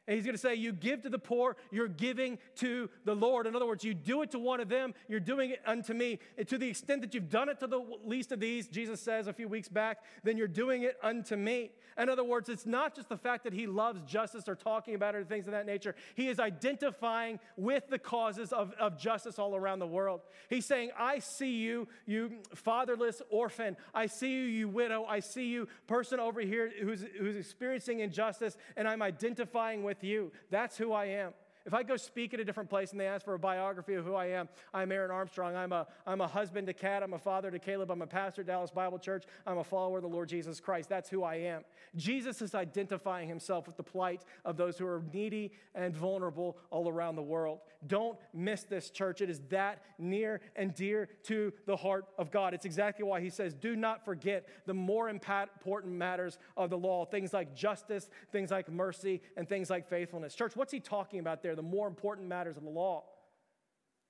And 0.10 0.16
he's 0.16 0.26
going 0.26 0.34
to 0.34 0.42
say, 0.42 0.56
You 0.56 0.74
give 0.74 1.04
to 1.04 1.10
the 1.10 1.20
poor, 1.20 1.56
you're 1.70 1.88
giving 1.88 2.40
to 2.56 2.90
the 3.06 3.14
Lord. 3.14 3.46
In 3.46 3.56
other 3.56 3.68
words, 3.68 3.84
you 3.84 3.94
do 3.94 4.24
it 4.24 4.32
to 4.32 4.40
one 4.40 4.60
of 4.60 4.68
them, 4.68 4.96
you're 5.08 5.20
doing 5.20 5.52
it 5.52 5.62
unto 5.68 5.94
me. 5.94 6.18
And 6.36 6.48
to 6.48 6.58
the 6.58 6.68
extent 6.68 7.02
that 7.02 7.14
you've 7.14 7.30
done 7.30 7.48
it 7.48 7.60
to 7.60 7.68
the 7.68 7.80
least 8.04 8.32
of 8.32 8.40
these, 8.40 8.68
Jesus 8.68 9.00
says 9.00 9.28
a 9.28 9.34
few 9.34 9.48
weeks 9.48 9.70
back, 9.70 10.00
then 10.24 10.36
you're 10.36 10.48
doing 10.48 10.82
it 10.82 10.98
unto 11.04 11.36
me. 11.36 11.70
In 11.96 12.10
other 12.10 12.24
words, 12.24 12.50
it's 12.50 12.66
not 12.66 12.96
just 12.96 13.10
the 13.10 13.18
fact 13.18 13.44
that 13.44 13.54
he 13.54 13.68
loves 13.68 14.02
justice 14.02 14.48
or 14.48 14.56
talking 14.56 14.96
about 14.96 15.14
it 15.14 15.20
or 15.20 15.24
things 15.26 15.46
of 15.46 15.52
that 15.52 15.66
nature. 15.66 15.94
He 16.16 16.30
is 16.30 16.40
identifying 16.40 17.40
with 17.56 17.88
the 17.90 18.00
causes 18.00 18.52
of, 18.52 18.74
of 18.80 18.98
justice 18.98 19.38
all 19.38 19.56
around 19.56 19.78
the 19.78 19.88
world. 19.88 20.22
He's 20.50 20.66
saying, 20.66 20.90
I 20.98 21.20
see 21.20 21.58
you, 21.58 21.88
you 22.08 22.38
fatherless 22.56 23.22
orphan. 23.30 23.78
I 23.94 24.08
see 24.08 24.32
you, 24.32 24.44
you 24.44 24.70
widow. 24.70 25.06
I 25.06 25.20
see 25.20 25.50
you, 25.50 25.68
person 25.86 26.20
over 26.20 26.42
here 26.42 26.72
who's, 26.82 27.06
who's 27.20 27.36
experiencing 27.36 28.00
injustice, 28.00 28.58
and 28.76 28.88
I'm 28.88 29.02
identifying 29.02 29.84
with 29.84 29.99
with 30.00 30.10
you. 30.10 30.32
That's 30.50 30.78
who 30.78 30.94
I 30.94 31.06
am. 31.06 31.34
If 31.70 31.74
I 31.76 31.84
go 31.84 31.98
speak 31.98 32.34
at 32.34 32.40
a 32.40 32.44
different 32.44 32.68
place 32.68 32.94
and 32.94 33.00
they 33.00 33.06
ask 33.06 33.24
for 33.24 33.36
a 33.36 33.40
biography 33.40 33.94
of 33.94 34.04
who 34.04 34.16
I 34.16 34.26
am, 34.32 34.50
I'm 34.74 34.92
Aaron 34.92 35.12
Armstrong. 35.12 35.56
I'm 35.56 35.72
a, 35.72 35.86
I'm 36.08 36.20
a 36.20 36.28
husband 36.28 36.66
to 36.66 36.74
Kat. 36.74 37.04
I'm 37.04 37.14
a 37.14 37.20
father 37.20 37.52
to 37.52 37.60
Caleb. 37.60 37.92
I'm 37.92 38.02
a 38.02 38.08
pastor 38.08 38.42
at 38.42 38.48
Dallas 38.48 38.72
Bible 38.72 38.98
Church. 38.98 39.26
I'm 39.46 39.60
a 39.60 39.64
follower 39.64 39.98
of 39.98 40.02
the 40.02 40.10
Lord 40.10 40.30
Jesus 40.30 40.60
Christ. 40.60 40.90
That's 40.90 41.12
who 41.12 41.24
I 41.24 41.36
am. 41.36 41.64
Jesus 41.96 42.42
is 42.42 42.56
identifying 42.56 43.30
himself 43.30 43.68
with 43.68 43.78
the 43.78 43.84
plight 43.84 44.24
of 44.46 44.58
those 44.58 44.80
who 44.80 44.88
are 44.88 45.04
needy 45.14 45.52
and 45.76 45.96
vulnerable 45.96 46.58
all 46.72 46.90
around 46.90 47.18
the 47.18 47.22
world. 47.22 47.60
Don't 47.86 48.18
miss 48.34 48.64
this, 48.64 48.90
church. 48.90 49.22
It 49.22 49.30
is 49.30 49.40
that 49.50 49.84
near 50.00 50.42
and 50.56 50.74
dear 50.74 51.08
to 51.26 51.54
the 51.68 51.78
heart 51.78 52.06
of 52.18 52.32
God. 52.32 52.56
It's 52.56 52.66
exactly 52.66 53.06
why 53.06 53.22
he 53.22 53.30
says, 53.30 53.54
do 53.54 53.76
not 53.76 54.04
forget 54.04 54.48
the 54.66 54.74
more 54.74 55.08
important 55.08 55.94
matters 55.94 56.40
of 56.58 56.72
the 56.72 56.78
law, 56.80 57.06
things 57.06 57.32
like 57.32 57.56
justice, 57.56 58.10
things 58.32 58.50
like 58.50 58.72
mercy, 58.72 59.22
and 59.38 59.48
things 59.48 59.70
like 59.70 59.88
faithfulness. 59.88 60.34
Church, 60.34 60.56
what's 60.56 60.74
he 60.74 60.80
talking 60.80 61.20
about 61.20 61.44
there? 61.44 61.59
The 61.60 61.64
more 61.64 61.90
important 61.90 62.30
matters 62.30 62.56
of 62.56 62.64
the 62.64 62.70
law. 62.70 63.04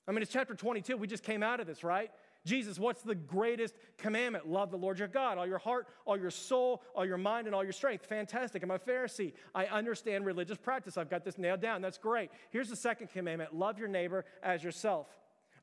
I 0.07 0.11
mean, 0.11 0.21
it's 0.21 0.31
chapter 0.31 0.53
22. 0.53 0.97
We 0.97 1.07
just 1.07 1.23
came 1.23 1.41
out 1.41 1.59
of 1.59 1.65
this, 1.65 1.83
right? 1.83 2.11
Jesus, 2.45 2.77
what's 2.77 3.01
the 3.01 3.15
greatest 3.15 3.73
commandment? 3.97 4.47
Love 4.47 4.69
the 4.69 4.77
Lord 4.77 4.99
your 4.99 5.07
God, 5.07 5.39
all 5.39 5.47
your 5.47 5.57
heart, 5.57 5.87
all 6.05 6.15
your 6.15 6.29
soul, 6.29 6.83
all 6.93 7.07
your 7.07 7.17
mind, 7.17 7.47
and 7.47 7.55
all 7.55 7.63
your 7.63 7.73
strength. 7.73 8.05
Fantastic. 8.05 8.61
I'm 8.61 8.69
a 8.69 8.77
Pharisee. 8.77 9.33
I 9.55 9.65
understand 9.65 10.27
religious 10.27 10.59
practice. 10.59 10.95
I've 10.95 11.09
got 11.09 11.25
this 11.25 11.39
nailed 11.39 11.59
down. 11.59 11.81
That's 11.81 11.97
great. 11.97 12.29
Here's 12.51 12.69
the 12.69 12.75
second 12.75 13.09
commandment 13.09 13.55
love 13.55 13.79
your 13.79 13.87
neighbor 13.87 14.25
as 14.43 14.63
yourself. 14.63 15.07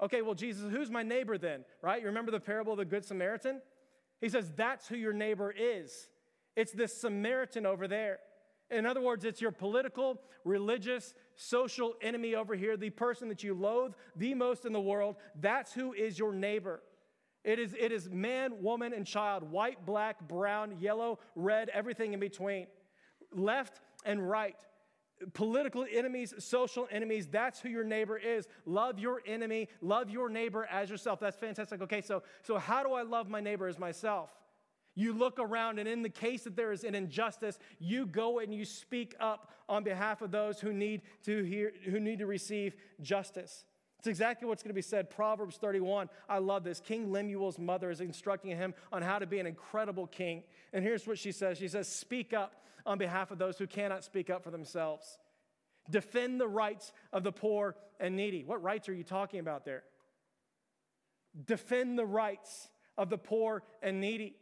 Okay, 0.01 0.23
well, 0.23 0.35
Jesus, 0.35 0.73
who's 0.73 0.91
my 0.91 1.05
neighbor 1.05 1.39
then? 1.39 1.65
Right? 1.83 2.01
You 2.01 2.09
remember 2.09 2.33
the 2.33 2.41
parable 2.41 2.73
of 2.73 2.79
the 2.79 2.85
Good 2.85 3.05
Samaritan? 3.05 3.63
He 4.21 4.29
says, 4.29 4.51
That's 4.57 4.89
who 4.89 4.97
your 4.97 5.13
neighbor 5.13 5.55
is. 5.57 6.09
It's 6.57 6.73
this 6.73 7.01
Samaritan 7.01 7.65
over 7.65 7.87
there. 7.87 8.19
In 8.71 8.87
other 8.87 9.01
words, 9.01 9.25
it's 9.25 9.41
your 9.41 9.53
political, 9.53 10.21
religious, 10.45 11.15
social 11.37 11.95
enemy 12.01 12.35
over 12.35 12.55
here, 12.55 12.77
the 12.77 12.91
person 12.91 13.29
that 13.29 13.45
you 13.45 13.55
loathe 13.55 13.93
the 14.17 14.35
most 14.35 14.65
in 14.65 14.73
the 14.73 14.81
world. 14.81 15.17
That's 15.41 15.73
who 15.73 15.93
is 15.93 16.19
your 16.19 16.33
neighbor. 16.33 16.81
It 17.45 17.61
is, 17.61 17.77
it 17.79 17.93
is 17.93 18.11
man, 18.11 18.61
woman, 18.61 18.93
and 18.93 19.07
child, 19.07 19.45
white, 19.45 19.87
black, 19.87 20.27
brown, 20.27 20.79
yellow, 20.81 21.21
red, 21.37 21.69
everything 21.69 22.13
in 22.13 22.19
between, 22.19 22.67
left 23.33 23.81
and 24.05 24.29
right. 24.29 24.57
Political 25.33 25.87
enemies, 25.91 26.35
social 26.39 26.89
enemies, 26.91 27.29
that's 27.29 27.61
who 27.61 27.69
your 27.69 27.85
neighbor 27.85 28.19
is. 28.19 28.49
Love 28.67 28.99
your 28.99 29.23
enemy, 29.25 29.69
love 29.81 30.11
your 30.11 30.29
neighbor 30.29 30.67
as 30.71 30.91
yourself. 30.91 31.21
That's 31.21 31.37
fantastic. 31.37 31.81
Okay, 31.83 32.01
so, 32.01 32.23
so 32.43 32.59
how 32.59 32.83
do 32.83 32.93
I 32.95 33.03
love 33.03 33.29
my 33.29 33.41
neighbor 33.41 33.69
as 33.69 33.79
myself? 33.79 34.31
You 34.97 35.13
look 35.13 35.39
around, 35.39 35.79
and 35.79 35.87
in 35.87 36.03
the 36.03 36.09
case 36.09 36.45
that 36.45 36.57
there 36.57 36.73
is 36.73 36.83
an 36.83 36.95
injustice, 36.95 37.59
you 37.79 38.07
go 38.07 38.39
and 38.39 38.53
you 38.53 38.65
speak 38.65 39.15
up 39.21 39.53
on 39.69 39.85
behalf 39.85 40.23
of 40.23 40.31
those 40.31 40.59
who 40.59 40.73
need 40.73 41.03
to 41.25 41.45
hear, 41.45 41.73
who 41.85 42.01
need 42.01 42.19
to 42.19 42.27
receive 42.27 42.75
justice. 43.03 43.67
It's 43.99 44.09
exactly 44.09 44.49
what's 44.49 44.63
going 44.63 44.71
to 44.71 44.75
be 44.75 44.83
said. 44.83 45.11
Proverbs 45.11 45.59
31. 45.59 46.09
I 46.29 46.39
love 46.39 46.65
this. 46.65 46.81
King 46.81 47.13
Lemuel's 47.13 47.59
mother 47.59 47.91
is 47.91 48.01
instructing 48.01 48.57
him 48.57 48.73
on 48.91 49.03
how 49.03 49.19
to 49.19 49.27
be 49.27 49.39
an 49.39 49.47
incredible 49.47 50.07
king. 50.07 50.45
And 50.73 50.83
here's 50.83 51.07
what 51.07 51.19
she 51.19 51.31
says 51.31 51.59
She 51.59 51.69
says, 51.69 51.89
Speak 51.89 52.33
up 52.33 52.65
on 52.87 52.97
behalf 52.97 53.31
of 53.31 53.39
those 53.39 53.59
who 53.59 53.67
cannot 53.67 54.03
speak 54.03 54.31
up 54.31 54.43
for 54.43 54.51
themselves. 54.51 55.19
Defend 55.91 56.41
the 56.41 56.49
rights 56.49 56.93
of 57.13 57.23
the 57.23 57.33
poor 57.33 57.77
and 58.01 58.17
needy. 58.17 58.45
What 58.45 58.63
rights 58.63 58.89
are 58.89 58.95
you 58.95 59.05
talking 59.05 59.41
about 59.41 59.65
there? 59.65 59.83
Defend 61.45 61.99
the 61.99 62.07
rights 62.07 62.69
of 62.97 63.11
the 63.11 63.19
poor 63.19 63.63
and 63.83 64.01
needy. 64.01 64.37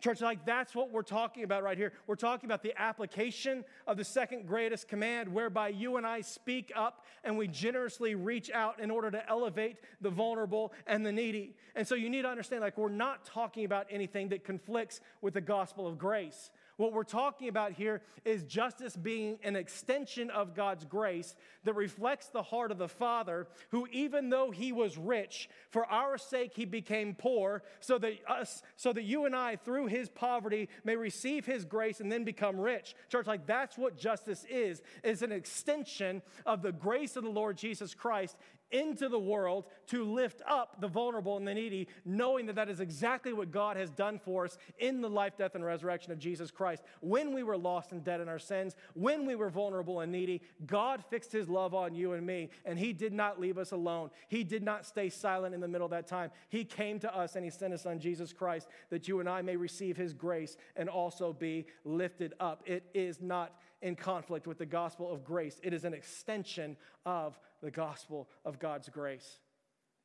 Church, 0.00 0.20
like 0.20 0.44
that's 0.44 0.74
what 0.74 0.90
we're 0.90 1.02
talking 1.02 1.44
about 1.44 1.62
right 1.62 1.78
here. 1.78 1.92
We're 2.06 2.16
talking 2.16 2.46
about 2.46 2.62
the 2.62 2.78
application 2.78 3.64
of 3.86 3.96
the 3.96 4.04
second 4.04 4.46
greatest 4.46 4.86
command, 4.86 5.32
whereby 5.32 5.68
you 5.68 5.96
and 5.96 6.06
I 6.06 6.20
speak 6.20 6.72
up 6.76 7.06
and 7.22 7.38
we 7.38 7.48
generously 7.48 8.14
reach 8.14 8.50
out 8.50 8.80
in 8.80 8.90
order 8.90 9.10
to 9.10 9.26
elevate 9.28 9.76
the 10.02 10.10
vulnerable 10.10 10.72
and 10.86 11.06
the 11.06 11.12
needy. 11.12 11.56
And 11.74 11.88
so 11.88 11.94
you 11.94 12.10
need 12.10 12.22
to 12.22 12.28
understand, 12.28 12.60
like, 12.60 12.76
we're 12.76 12.90
not 12.90 13.24
talking 13.24 13.64
about 13.64 13.86
anything 13.88 14.28
that 14.28 14.44
conflicts 14.44 15.00
with 15.22 15.34
the 15.34 15.40
gospel 15.40 15.86
of 15.86 15.96
grace. 15.96 16.50
What 16.76 16.92
we're 16.92 17.04
talking 17.04 17.48
about 17.48 17.72
here 17.72 18.02
is 18.24 18.42
justice 18.42 18.96
being 18.96 19.38
an 19.44 19.54
extension 19.54 20.30
of 20.30 20.54
God's 20.54 20.84
grace 20.84 21.36
that 21.62 21.74
reflects 21.74 22.28
the 22.28 22.42
heart 22.42 22.72
of 22.72 22.78
the 22.78 22.88
Father, 22.88 23.46
who, 23.70 23.86
even 23.92 24.28
though 24.28 24.50
he 24.50 24.72
was 24.72 24.98
rich, 24.98 25.48
for 25.70 25.86
our 25.86 26.18
sake 26.18 26.52
he 26.54 26.64
became 26.64 27.14
poor, 27.14 27.62
so 27.80 27.98
that 27.98 28.14
us, 28.28 28.62
so 28.76 28.92
that 28.92 29.04
you 29.04 29.24
and 29.24 29.36
I, 29.36 29.56
through 29.56 29.86
his 29.86 30.08
poverty, 30.08 30.68
may 30.82 30.96
receive 30.96 31.46
his 31.46 31.64
grace 31.64 32.00
and 32.00 32.10
then 32.10 32.24
become 32.24 32.58
rich. 32.58 32.94
Church, 33.08 33.26
like 33.26 33.46
that's 33.46 33.78
what 33.78 33.96
justice 33.96 34.44
is, 34.50 34.82
is 35.04 35.22
an 35.22 35.32
extension 35.32 36.22
of 36.44 36.62
the 36.62 36.72
grace 36.72 37.16
of 37.16 37.22
the 37.22 37.30
Lord 37.30 37.56
Jesus 37.56 37.94
Christ 37.94 38.36
into 38.74 39.08
the 39.08 39.18
world 39.18 39.66
to 39.86 40.04
lift 40.04 40.42
up 40.46 40.80
the 40.80 40.88
vulnerable 40.88 41.36
and 41.36 41.46
the 41.46 41.54
needy, 41.54 41.88
knowing 42.04 42.46
that 42.46 42.56
that 42.56 42.68
is 42.68 42.80
exactly 42.80 43.32
what 43.32 43.52
God 43.52 43.76
has 43.76 43.90
done 43.90 44.18
for 44.18 44.44
us 44.44 44.58
in 44.78 45.00
the 45.00 45.08
life, 45.08 45.38
death, 45.38 45.54
and 45.54 45.64
resurrection 45.64 46.12
of 46.12 46.18
Jesus 46.18 46.50
Christ. 46.50 46.82
When 47.00 47.32
we 47.32 47.44
were 47.44 47.56
lost 47.56 47.92
and 47.92 48.02
dead 48.02 48.20
in 48.20 48.28
our 48.28 48.40
sins, 48.40 48.74
when 48.94 49.24
we 49.24 49.36
were 49.36 49.48
vulnerable 49.48 50.00
and 50.00 50.10
needy, 50.10 50.42
God 50.66 51.04
fixed 51.08 51.30
his 51.30 51.48
love 51.48 51.72
on 51.72 51.94
you 51.94 52.12
and 52.12 52.26
me, 52.26 52.50
and 52.64 52.78
he 52.78 52.92
did 52.92 53.12
not 53.12 53.40
leave 53.40 53.58
us 53.58 53.70
alone. 53.70 54.10
He 54.28 54.42
did 54.42 54.64
not 54.64 54.84
stay 54.84 55.08
silent 55.08 55.54
in 55.54 55.60
the 55.60 55.68
middle 55.68 55.84
of 55.84 55.92
that 55.92 56.08
time. 56.08 56.32
He 56.48 56.64
came 56.64 56.98
to 57.00 57.16
us 57.16 57.36
and 57.36 57.44
he 57.44 57.50
sent 57.50 57.72
his 57.72 57.82
son, 57.82 58.00
Jesus 58.00 58.32
Christ, 58.32 58.66
that 58.90 59.06
you 59.06 59.20
and 59.20 59.28
I 59.28 59.40
may 59.42 59.56
receive 59.56 59.96
his 59.96 60.12
grace 60.12 60.56
and 60.74 60.88
also 60.88 61.32
be 61.32 61.66
lifted 61.84 62.34
up. 62.40 62.64
It 62.66 62.84
is 62.92 63.20
not 63.20 63.52
in 63.84 63.94
conflict 63.94 64.46
with 64.46 64.56
the 64.56 64.66
gospel 64.66 65.12
of 65.12 65.22
grace, 65.22 65.60
it 65.62 65.74
is 65.74 65.84
an 65.84 65.92
extension 65.92 66.74
of 67.04 67.38
the 67.62 67.70
gospel 67.70 68.30
of 68.46 68.58
God's 68.58 68.88
grace. 68.88 69.38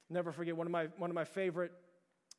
Never 0.09 0.33
forget 0.33 0.55
one 0.55 0.67
of 0.67 0.71
my, 0.71 0.87
one 0.97 1.09
of 1.09 1.15
my 1.15 1.23
favorite 1.23 1.71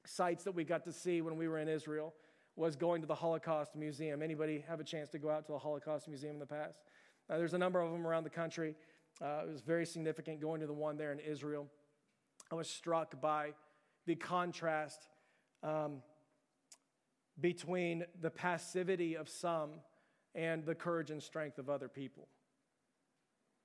sites 0.05 0.45
that 0.45 0.55
we 0.55 0.65
got 0.65 0.85
to 0.85 0.93
see 0.93 1.23
when 1.23 1.39
we 1.39 1.49
were 1.49 1.59
in 1.59 1.67
Israel 1.67 2.13
was 2.57 2.77
going 2.77 3.01
to 3.01 3.07
the 3.07 3.15
Holocaust 3.15 3.75
Museum. 3.75 4.23
Anybody 4.23 4.63
have 4.69 4.81
a 4.81 4.85
chance 4.85 5.09
to 5.11 5.19
go 5.19 5.31
out 5.31 5.47
to 5.47 5.53
the 5.53 5.59
Holocaust 5.59 6.09
Museum 6.09 6.35
in 6.35 6.41
the 6.41 6.47
past? 6.47 6.83
Uh, 7.31 7.39
there's 7.39 7.55
a 7.55 7.59
number 7.59 7.81
of 7.81 7.91
them 7.91 8.07
around 8.07 8.25
the 8.25 8.31
country. 8.31 8.75
Uh, 9.23 9.45
it 9.45 9.51
was 9.51 9.63
very 9.63 9.87
significant 9.87 10.43
going 10.43 10.61
to 10.61 10.67
the 10.67 10.75
one 10.75 10.99
there 10.99 11.11
in 11.11 11.21
Israel. 11.21 11.67
I 12.53 12.55
was 12.55 12.69
struck 12.69 13.19
by 13.19 13.53
the 14.05 14.15
contrast 14.15 15.07
um, 15.63 16.03
between 17.41 18.05
the 18.21 18.31
passivity 18.31 19.15
of 19.17 19.27
some 19.31 19.71
and 20.35 20.65
the 20.65 20.75
courage 20.75 21.11
and 21.11 21.23
strength 21.23 21.59
of 21.59 21.69
other 21.69 21.89
people. 21.89 22.29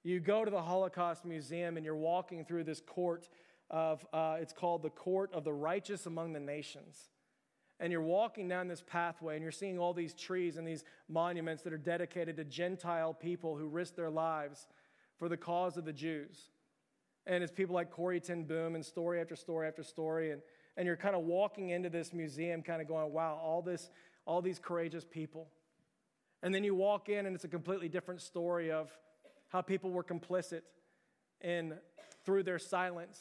You 0.04 0.20
go 0.20 0.46
to 0.46 0.52
the 0.52 0.62
Holocaust 0.62 1.26
Museum 1.26 1.78
and 1.78 1.86
you're 1.86 1.96
walking 1.96 2.46
through 2.46 2.64
this 2.64 2.80
court 2.80 3.28
of, 3.72 4.06
uh, 4.14 4.38
it's 4.40 4.54
called 4.54 4.84
the 4.84 4.90
Court 4.92 5.34
of 5.34 5.44
the 5.44 5.54
Righteous 5.54 6.06
Among 6.06 6.34
the 6.34 6.40
Nations. 6.40 7.10
And 7.80 7.92
you're 7.92 8.02
walking 8.02 8.48
down 8.48 8.68
this 8.68 8.84
pathway 8.86 9.34
and 9.34 9.44
you're 9.44 9.52
seeing 9.52 9.80
all 9.80 9.94
these 9.94 10.14
trees 10.14 10.58
and 10.58 10.68
these 10.68 10.84
monuments 11.10 11.64
that 11.64 11.74
are 11.74 11.78
dedicated 11.78 12.38
to 12.38 12.44
Gentile 12.44 13.14
people 13.14 13.58
who 13.58 13.68
risked 13.68 13.98
their 13.98 14.12
lives 14.12 14.68
for 15.18 15.28
the 15.28 15.38
cause 15.38 15.76
of 15.76 15.86
the 15.86 15.94
Jews. 15.94 16.50
And 17.26 17.44
it's 17.44 17.52
people 17.52 17.74
like 17.74 17.90
Corrie 17.90 18.20
ten 18.20 18.44
Boom 18.44 18.76
and 18.76 18.86
story 18.86 19.20
after 19.20 19.36
story 19.36 19.68
after 19.68 19.84
story. 19.84 20.32
And, 20.32 20.42
and 20.78 20.86
you're 20.86 20.96
kind 20.96 21.16
of 21.16 21.24
walking 21.24 21.72
into 21.72 21.90
this 21.90 22.14
museum, 22.14 22.62
kind 22.62 22.82
of 22.82 22.88
going, 22.88 23.12
wow, 23.12 23.40
all, 23.44 23.64
this, 23.64 23.90
all 24.28 24.42
these 24.42 24.60
courageous 24.60 25.04
people. 25.04 25.48
And 26.46 26.54
then 26.54 26.64
you 26.64 26.76
walk 26.76 27.10
in 27.10 27.26
and 27.26 27.34
it's 27.34 27.44
a 27.44 27.48
completely 27.48 27.90
different 27.90 28.22
story 28.22 28.72
of 28.72 28.92
how 29.50 29.64
people 29.64 29.90
were 29.90 30.04
complicit 30.04 30.62
in 31.42 31.74
through 32.24 32.44
their 32.44 32.60
silence 32.60 33.20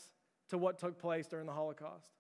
to 0.51 0.59
what 0.59 0.79
took 0.79 0.99
place 0.99 1.27
during 1.27 1.47
the 1.47 1.53
Holocaust. 1.53 2.11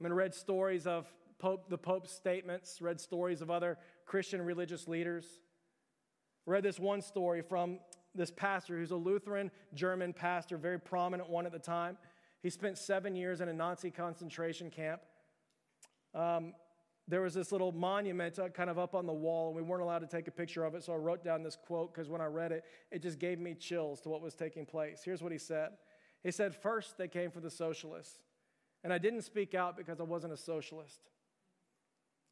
I 0.00 0.02
mean, 0.02 0.14
read 0.14 0.34
stories 0.34 0.84
of 0.88 1.06
Pope, 1.38 1.70
the 1.70 1.78
Pope's 1.78 2.10
statements, 2.10 2.82
read 2.82 3.00
stories 3.00 3.40
of 3.40 3.52
other 3.52 3.78
Christian 4.04 4.42
religious 4.42 4.88
leaders. 4.88 5.26
Read 6.44 6.64
this 6.64 6.80
one 6.80 7.00
story 7.00 7.40
from 7.40 7.78
this 8.16 8.32
pastor 8.32 8.76
who's 8.76 8.90
a 8.90 8.96
Lutheran 8.96 9.48
German 9.74 10.12
pastor, 10.12 10.56
very 10.56 10.80
prominent 10.80 11.30
one 11.30 11.46
at 11.46 11.52
the 11.52 11.60
time. 11.60 11.98
He 12.42 12.50
spent 12.50 12.78
seven 12.78 13.14
years 13.14 13.40
in 13.40 13.48
a 13.48 13.52
Nazi 13.52 13.92
concentration 13.92 14.70
camp. 14.70 15.02
Um, 16.16 16.52
there 17.12 17.20
was 17.20 17.34
this 17.34 17.52
little 17.52 17.72
monument 17.72 18.38
uh, 18.38 18.48
kind 18.48 18.70
of 18.70 18.78
up 18.78 18.94
on 18.94 19.04
the 19.04 19.12
wall, 19.12 19.48
and 19.48 19.54
we 19.54 19.60
weren't 19.60 19.82
allowed 19.82 19.98
to 19.98 20.06
take 20.06 20.28
a 20.28 20.30
picture 20.30 20.64
of 20.64 20.74
it. 20.74 20.82
So 20.82 20.94
I 20.94 20.96
wrote 20.96 21.22
down 21.22 21.42
this 21.42 21.58
quote 21.62 21.92
because 21.92 22.08
when 22.08 22.22
I 22.22 22.24
read 22.24 22.52
it, 22.52 22.64
it 22.90 23.02
just 23.02 23.18
gave 23.18 23.38
me 23.38 23.52
chills 23.52 24.00
to 24.00 24.08
what 24.08 24.22
was 24.22 24.34
taking 24.34 24.64
place. 24.64 25.02
Here's 25.04 25.22
what 25.22 25.30
he 25.30 25.36
said 25.36 25.72
He 26.22 26.30
said, 26.30 26.56
First, 26.56 26.96
they 26.96 27.08
came 27.08 27.30
for 27.30 27.40
the 27.40 27.50
socialists. 27.50 28.20
And 28.82 28.94
I 28.94 28.96
didn't 28.96 29.22
speak 29.22 29.54
out 29.54 29.76
because 29.76 30.00
I 30.00 30.04
wasn't 30.04 30.32
a 30.32 30.38
socialist. 30.38 31.00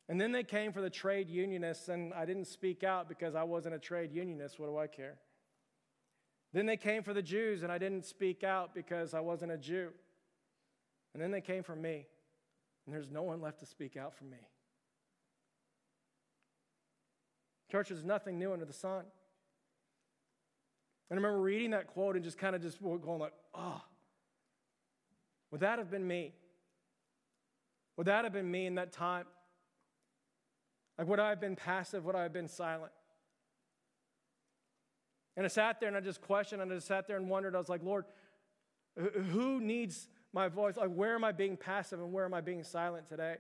And 0.09 0.19
then 0.19 0.33
they 0.33 0.43
came 0.43 0.73
for 0.73 0.81
the 0.81 0.89
trade 0.89 1.29
unionists, 1.29 1.91
and 1.91 2.15
I 2.15 2.25
didn't 2.25 2.47
speak 2.47 2.83
out 2.83 3.07
because 3.07 3.35
I 3.35 3.43
wasn't 3.43 3.75
a 3.75 3.79
trade 3.79 4.11
unionist. 4.15 4.59
What 4.59 4.69
do 4.69 4.79
I 4.79 4.87
care? 4.87 5.19
Then 6.55 6.65
they 6.65 6.79
came 6.79 7.03
for 7.03 7.13
the 7.13 7.21
Jews, 7.21 7.65
and 7.65 7.71
I 7.71 7.77
didn't 7.77 8.07
speak 8.07 8.45
out 8.45 8.75
because 8.75 9.13
I 9.13 9.21
wasn't 9.21 9.53
a 9.53 9.59
Jew. 9.59 9.91
And 11.13 11.23
then 11.23 11.31
they 11.31 11.43
came 11.43 11.63
for 11.63 11.77
me, 11.77 12.07
and 12.87 12.95
there's 12.95 13.11
no 13.11 13.25
one 13.25 13.43
left 13.43 13.61
to 13.61 13.67
speak 13.67 13.99
out 13.99 14.15
for 14.15 14.25
me. 14.25 14.39
Church, 17.71 17.89
there's 17.89 18.05
nothing 18.05 18.39
new 18.39 18.53
under 18.53 18.65
the 18.65 18.73
sun. 18.73 19.05
And 21.09 21.19
I 21.19 21.23
remember 21.23 21.41
reading 21.41 21.71
that 21.71 21.87
quote 21.89 22.17
and 22.17 22.25
just 22.25 22.39
kind 22.39 22.55
of 22.55 22.63
just 22.63 22.81
going 22.83 23.19
like, 23.19 23.33
oh, 23.55 23.81
would 25.51 25.61
that 25.61 25.79
have 25.79 25.91
been 25.91 26.07
me? 26.07 26.33
Would 27.97 28.07
that 28.07 28.25
have 28.25 28.33
been 28.33 28.51
me 28.51 28.67
in 28.67 28.77
that 28.77 28.93
time? 28.93 29.27
Like, 30.99 31.09
would 31.09 31.19
I 31.19 31.31
have 31.31 31.41
been 31.41 31.57
passive? 31.57 32.05
Would 32.05 32.15
I 32.15 32.23
have 32.23 32.33
been 32.33 32.49
silent? 32.49 32.93
And 35.37 35.45
I 35.45 35.49
sat 35.49 35.81
there 35.81 35.89
and 35.89 35.97
I 35.97 36.01
just 36.01 36.21
questioned 36.21 36.61
and 36.63 36.71
I 36.71 36.75
just 36.77 36.87
sat 36.87 37.09
there 37.09 37.17
and 37.17 37.29
wondered. 37.29 37.55
I 37.55 37.59
was 37.59 37.69
like, 37.69 37.83
Lord, 37.83 38.05
who 38.97 39.61
needs 39.61 40.09
my 40.33 40.49
voice? 40.49 40.77
Like, 40.77 40.91
where 40.91 41.15
am 41.15 41.25
I 41.25 41.33
being 41.33 41.57
passive 41.57 42.01
and 42.01 42.13
where 42.13 42.25
am 42.25 42.35
I 42.35 42.41
being 42.41 42.63
silent 42.63 43.09
today? 43.09 43.37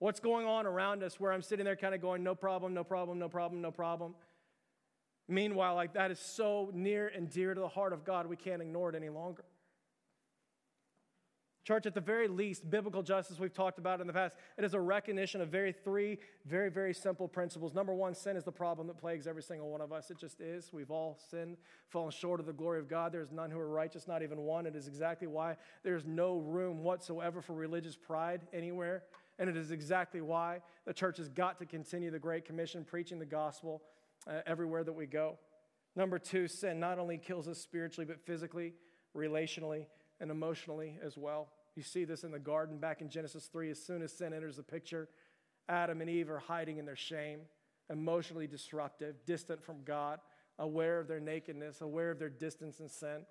What's 0.00 0.18
going 0.18 0.46
on 0.46 0.66
around 0.66 1.02
us 1.02 1.20
where 1.20 1.30
I'm 1.30 1.42
sitting 1.42 1.66
there 1.66 1.76
kind 1.76 1.94
of 1.94 2.00
going, 2.00 2.22
no 2.22 2.34
problem, 2.34 2.72
no 2.72 2.82
problem, 2.82 3.18
no 3.18 3.28
problem, 3.28 3.60
no 3.60 3.70
problem? 3.70 4.14
Meanwhile, 5.28 5.74
like 5.74 5.92
that 5.92 6.10
is 6.10 6.18
so 6.18 6.70
near 6.72 7.08
and 7.08 7.30
dear 7.30 7.52
to 7.52 7.60
the 7.60 7.68
heart 7.68 7.92
of 7.92 8.04
God, 8.04 8.26
we 8.26 8.34
can't 8.34 8.62
ignore 8.62 8.88
it 8.88 8.96
any 8.96 9.10
longer. 9.10 9.44
Church, 11.64 11.84
at 11.84 11.94
the 11.94 12.00
very 12.00 12.26
least, 12.28 12.68
biblical 12.68 13.02
justice 13.02 13.38
we've 13.38 13.52
talked 13.52 13.78
about 13.78 14.00
in 14.00 14.06
the 14.06 14.12
past, 14.14 14.34
it 14.56 14.64
is 14.64 14.72
a 14.72 14.80
recognition 14.80 15.42
of 15.42 15.50
very 15.50 15.72
three 15.72 16.18
very, 16.46 16.70
very 16.70 16.94
simple 16.94 17.28
principles. 17.28 17.74
Number 17.74 17.94
one, 17.94 18.14
sin 18.14 18.36
is 18.36 18.44
the 18.44 18.50
problem 18.50 18.86
that 18.86 18.96
plagues 18.96 19.26
every 19.26 19.42
single 19.42 19.68
one 19.68 19.82
of 19.82 19.92
us. 19.92 20.10
It 20.10 20.18
just 20.18 20.40
is. 20.40 20.72
We've 20.72 20.90
all 20.90 21.18
sinned, 21.30 21.58
fallen 21.88 22.10
short 22.10 22.40
of 22.40 22.46
the 22.46 22.54
glory 22.54 22.78
of 22.78 22.88
God. 22.88 23.12
There's 23.12 23.30
none 23.30 23.50
who 23.50 23.58
are 23.58 23.68
righteous, 23.68 24.08
not 24.08 24.22
even 24.22 24.38
one. 24.40 24.64
It 24.64 24.74
is 24.74 24.88
exactly 24.88 25.28
why 25.28 25.56
there's 25.84 26.06
no 26.06 26.38
room 26.38 26.82
whatsoever 26.82 27.42
for 27.42 27.52
religious 27.52 27.94
pride 27.94 28.40
anywhere. 28.54 29.02
And 29.40 29.48
it 29.48 29.56
is 29.56 29.70
exactly 29.70 30.20
why 30.20 30.60
the 30.86 30.92
church 30.92 31.16
has 31.16 31.30
got 31.30 31.58
to 31.58 31.66
continue 31.66 32.10
the 32.10 32.18
Great 32.18 32.44
Commission, 32.44 32.84
preaching 32.84 33.18
the 33.18 33.24
gospel 33.24 33.82
uh, 34.28 34.40
everywhere 34.46 34.84
that 34.84 34.92
we 34.92 35.06
go. 35.06 35.38
Number 35.96 36.18
two, 36.18 36.46
sin 36.46 36.78
not 36.78 36.98
only 36.98 37.16
kills 37.16 37.48
us 37.48 37.58
spiritually, 37.58 38.04
but 38.04 38.20
physically, 38.20 38.74
relationally, 39.16 39.86
and 40.20 40.30
emotionally 40.30 40.98
as 41.02 41.16
well. 41.16 41.48
You 41.74 41.82
see 41.82 42.04
this 42.04 42.22
in 42.22 42.30
the 42.30 42.38
garden 42.38 42.76
back 42.76 43.00
in 43.00 43.08
Genesis 43.08 43.46
3. 43.46 43.70
As 43.70 43.82
soon 43.82 44.02
as 44.02 44.12
sin 44.12 44.34
enters 44.34 44.56
the 44.56 44.62
picture, 44.62 45.08
Adam 45.70 46.02
and 46.02 46.10
Eve 46.10 46.30
are 46.30 46.38
hiding 46.38 46.76
in 46.76 46.84
their 46.84 46.94
shame, 46.94 47.40
emotionally 47.88 48.46
disruptive, 48.46 49.16
distant 49.24 49.64
from 49.64 49.84
God, 49.84 50.20
aware 50.58 51.00
of 51.00 51.08
their 51.08 51.20
nakedness, 51.20 51.80
aware 51.80 52.10
of 52.10 52.18
their 52.18 52.28
distance 52.28 52.80
and 52.80 52.90
sin. 52.90 53.24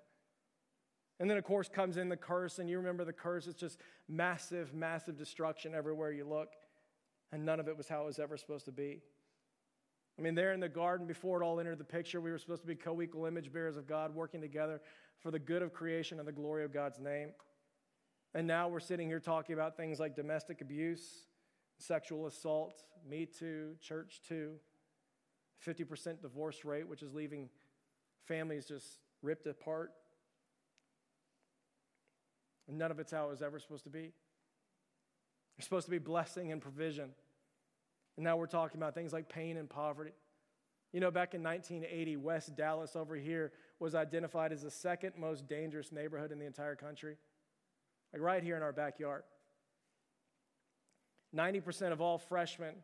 And 1.20 1.28
then, 1.28 1.36
of 1.36 1.44
course, 1.44 1.68
comes 1.68 1.98
in 1.98 2.08
the 2.08 2.16
curse, 2.16 2.58
and 2.58 2.68
you 2.68 2.78
remember 2.78 3.04
the 3.04 3.12
curse. 3.12 3.46
It's 3.46 3.60
just 3.60 3.78
massive, 4.08 4.72
massive 4.72 5.18
destruction 5.18 5.74
everywhere 5.74 6.10
you 6.10 6.24
look. 6.24 6.48
And 7.30 7.44
none 7.44 7.60
of 7.60 7.68
it 7.68 7.76
was 7.76 7.88
how 7.88 8.02
it 8.02 8.06
was 8.06 8.18
ever 8.18 8.38
supposed 8.38 8.64
to 8.64 8.72
be. 8.72 9.02
I 10.18 10.22
mean, 10.22 10.34
there 10.34 10.52
in 10.52 10.60
the 10.60 10.68
garden, 10.68 11.06
before 11.06 11.40
it 11.40 11.44
all 11.44 11.60
entered 11.60 11.78
the 11.78 11.84
picture, 11.84 12.22
we 12.22 12.30
were 12.30 12.38
supposed 12.38 12.62
to 12.62 12.66
be 12.66 12.74
co 12.74 13.02
equal 13.02 13.26
image 13.26 13.52
bearers 13.52 13.76
of 13.76 13.86
God, 13.86 14.14
working 14.14 14.40
together 14.40 14.80
for 15.18 15.30
the 15.30 15.38
good 15.38 15.60
of 15.60 15.74
creation 15.74 16.18
and 16.18 16.26
the 16.26 16.32
glory 16.32 16.64
of 16.64 16.72
God's 16.72 16.98
name. 16.98 17.28
And 18.34 18.46
now 18.46 18.68
we're 18.68 18.80
sitting 18.80 19.06
here 19.06 19.20
talking 19.20 19.52
about 19.52 19.76
things 19.76 20.00
like 20.00 20.16
domestic 20.16 20.62
abuse, 20.62 21.26
sexual 21.78 22.26
assault, 22.26 22.82
Me 23.08 23.26
Too, 23.26 23.74
Church 23.80 24.20
Too, 24.26 24.52
50% 25.66 26.22
divorce 26.22 26.64
rate, 26.64 26.88
which 26.88 27.02
is 27.02 27.12
leaving 27.12 27.50
families 28.26 28.64
just 28.64 29.00
ripped 29.22 29.46
apart. 29.46 29.92
And 32.68 32.78
none 32.78 32.90
of 32.90 32.98
it's 32.98 33.12
how 33.12 33.26
it 33.26 33.30
was 33.30 33.42
ever 33.42 33.58
supposed 33.58 33.84
to 33.84 33.90
be. 33.90 34.12
It's 35.56 35.66
supposed 35.66 35.86
to 35.86 35.90
be 35.90 35.98
blessing 35.98 36.52
and 36.52 36.60
provision. 36.60 37.10
And 38.16 38.24
now 38.24 38.36
we're 38.36 38.46
talking 38.46 38.80
about 38.80 38.94
things 38.94 39.12
like 39.12 39.28
pain 39.28 39.56
and 39.56 39.68
poverty. 39.68 40.12
You 40.92 41.00
know, 41.00 41.10
back 41.10 41.34
in 41.34 41.42
1980, 41.42 42.16
West 42.16 42.56
Dallas 42.56 42.96
over 42.96 43.14
here 43.14 43.52
was 43.78 43.94
identified 43.94 44.52
as 44.52 44.62
the 44.62 44.70
second 44.70 45.12
most 45.16 45.46
dangerous 45.46 45.92
neighborhood 45.92 46.32
in 46.32 46.38
the 46.38 46.46
entire 46.46 46.74
country, 46.74 47.16
like 48.12 48.22
right 48.22 48.42
here 48.42 48.56
in 48.56 48.62
our 48.62 48.72
backyard. 48.72 49.22
90% 51.34 51.92
of 51.92 52.00
all 52.00 52.18
freshmen 52.18 52.74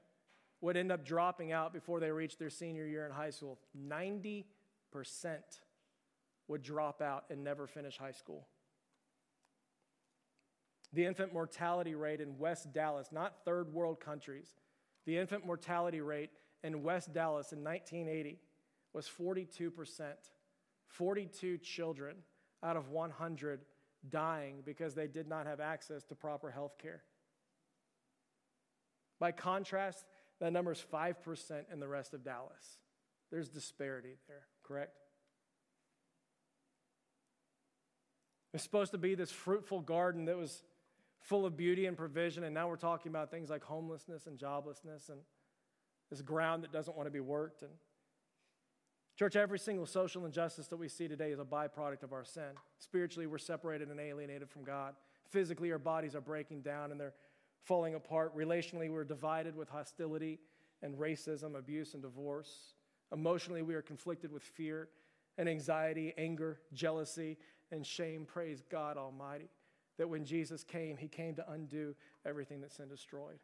would 0.61 0.77
end 0.77 0.93
up 0.93 1.05
dropping 1.05 1.53
out 1.53 1.72
before 1.72 1.99
they 1.99 2.11
reached 2.11 2.39
their 2.39 2.51
senior 2.51 2.87
year 2.87 3.07
in 3.07 3.12
high 3.12 3.31
school. 3.31 3.59
90% 3.77 4.45
would 6.49 6.62
drop 6.62 7.03
out 7.03 7.24
and 7.29 7.43
never 7.43 7.66
finish 7.66 7.99
high 7.99 8.12
school. 8.12 8.47
The 10.97 11.05
infant 11.05 11.34
mortality 11.34 11.94
rate 11.94 12.22
in 12.22 12.38
West 12.38 12.72
Dallas, 12.72 13.09
not 13.12 13.44
third 13.44 13.70
world 13.70 14.01
countries, 14.01 14.55
the 15.05 15.18
infant 15.18 15.44
mortality 15.44 16.01
rate 16.01 16.30
in 16.64 16.82
West 16.82 17.12
Dallas 17.12 17.53
in 17.53 17.62
1980 17.62 18.40
was 18.94 19.07
42%. 19.07 19.72
42 20.88 21.59
children 21.59 22.16
out 22.62 22.78
of 22.78 22.88
100 22.88 23.61
dying 24.09 24.62
because 24.64 24.94
they 24.94 25.07
did 25.07 25.28
not 25.28 25.47
have 25.47 25.61
access 25.61 26.03
to 26.05 26.14
proper 26.14 26.51
health 26.51 26.78
care. 26.78 27.03
By 29.20 29.32
contrast, 29.32 30.07
that 30.40 30.51
number 30.51 30.72
is 30.72 30.82
5% 30.90 31.14
in 31.70 31.78
the 31.78 31.88
rest 31.88 32.14
of 32.14 32.24
Dallas. 32.24 32.78
There's 33.30 33.51
disparity 33.51 34.16
there, 34.28 34.47
correct? 34.62 34.97
It's 38.55 38.62
supposed 38.62 38.92
to 38.92 38.99
be 38.99 39.14
this 39.14 39.30
fruitful 39.30 39.82
garden 39.82 40.24
that 40.24 40.38
was 40.38 40.62
full 41.27 41.45
of 41.45 41.57
beauty 41.57 41.87
and 41.87 41.97
provision, 41.97 42.45
and 42.45 42.55
now 42.55 42.68
we're 42.68 42.77
talking 42.77 43.11
about 43.11 43.31
things 43.31 43.51
like 43.51 43.64
homelessness 43.64 44.29
and 44.29 44.39
joblessness 44.39 45.09
and 45.09 45.18
this 46.09 46.22
ground 46.22 46.62
that 46.62 46.72
doesn't 46.72 46.97
want 46.97 47.09
to 47.09 47.11
be 47.11 47.20
worked. 47.20 47.62
And 47.62 47.72
church, 49.18 49.35
every 49.35 49.59
single 49.59 49.87
social 49.87 50.24
injustice 50.24 50.68
that 50.68 50.77
we 50.77 50.89
see 50.89 51.09
today 51.09 51.33
is 51.33 51.41
a 51.41 51.45
byproduct 51.45 52.05
of 52.05 52.12
our 52.12 52.24
sin. 52.24 52.51
Spiritually, 52.79 53.27
we're 53.27 53.39
separated 53.39 53.89
and 53.89 53.99
alienated 53.99 54.49
from 54.49 54.62
God. 54.62 54.95
Physically, 55.29 55.72
our 55.72 55.81
bodies 55.81 56.14
are 56.14 56.20
breaking 56.20 56.62
down 56.62 56.93
and 56.93 57.01
they're 57.01 57.14
falling 57.64 57.97
apart. 57.97 58.37
Relationally, 58.37 58.89
we're 58.89 59.05
divided 59.05 59.57
with 59.57 59.68
hostility 59.68 60.39
and 60.83 60.95
racism, 60.95 61.59
abuse, 61.59 61.95
and 61.95 62.03
divorce. 62.03 62.74
Emotionally, 63.12 63.62
we 63.62 63.74
are 63.74 63.83
conflicted 63.83 64.31
with 64.31 64.45
fear 64.45 64.91
and 65.39 65.49
anxiety, 65.49 66.14
anger, 66.16 66.61
jealousy, 66.72 67.37
and 67.72 67.85
shame. 67.85 68.24
Praise 68.24 68.62
God 68.70 68.97
Almighty 68.97 69.49
that 69.99 70.09
when 70.09 70.24
Jesus 70.24 70.64
came, 70.64 70.97
he 70.97 71.09
came 71.09 71.34
to 71.36 71.51
undo 71.51 71.94
everything 72.24 72.61
that 72.61 72.72
sin 72.72 72.88
destroyed. 72.88 73.38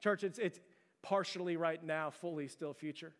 Church, 0.00 0.22
it's, 0.22 0.38
it's 0.38 0.60
partially 1.02 1.56
right 1.56 1.82
now, 1.82 2.10
fully 2.10 2.48
still 2.48 2.72
future. 2.72 3.12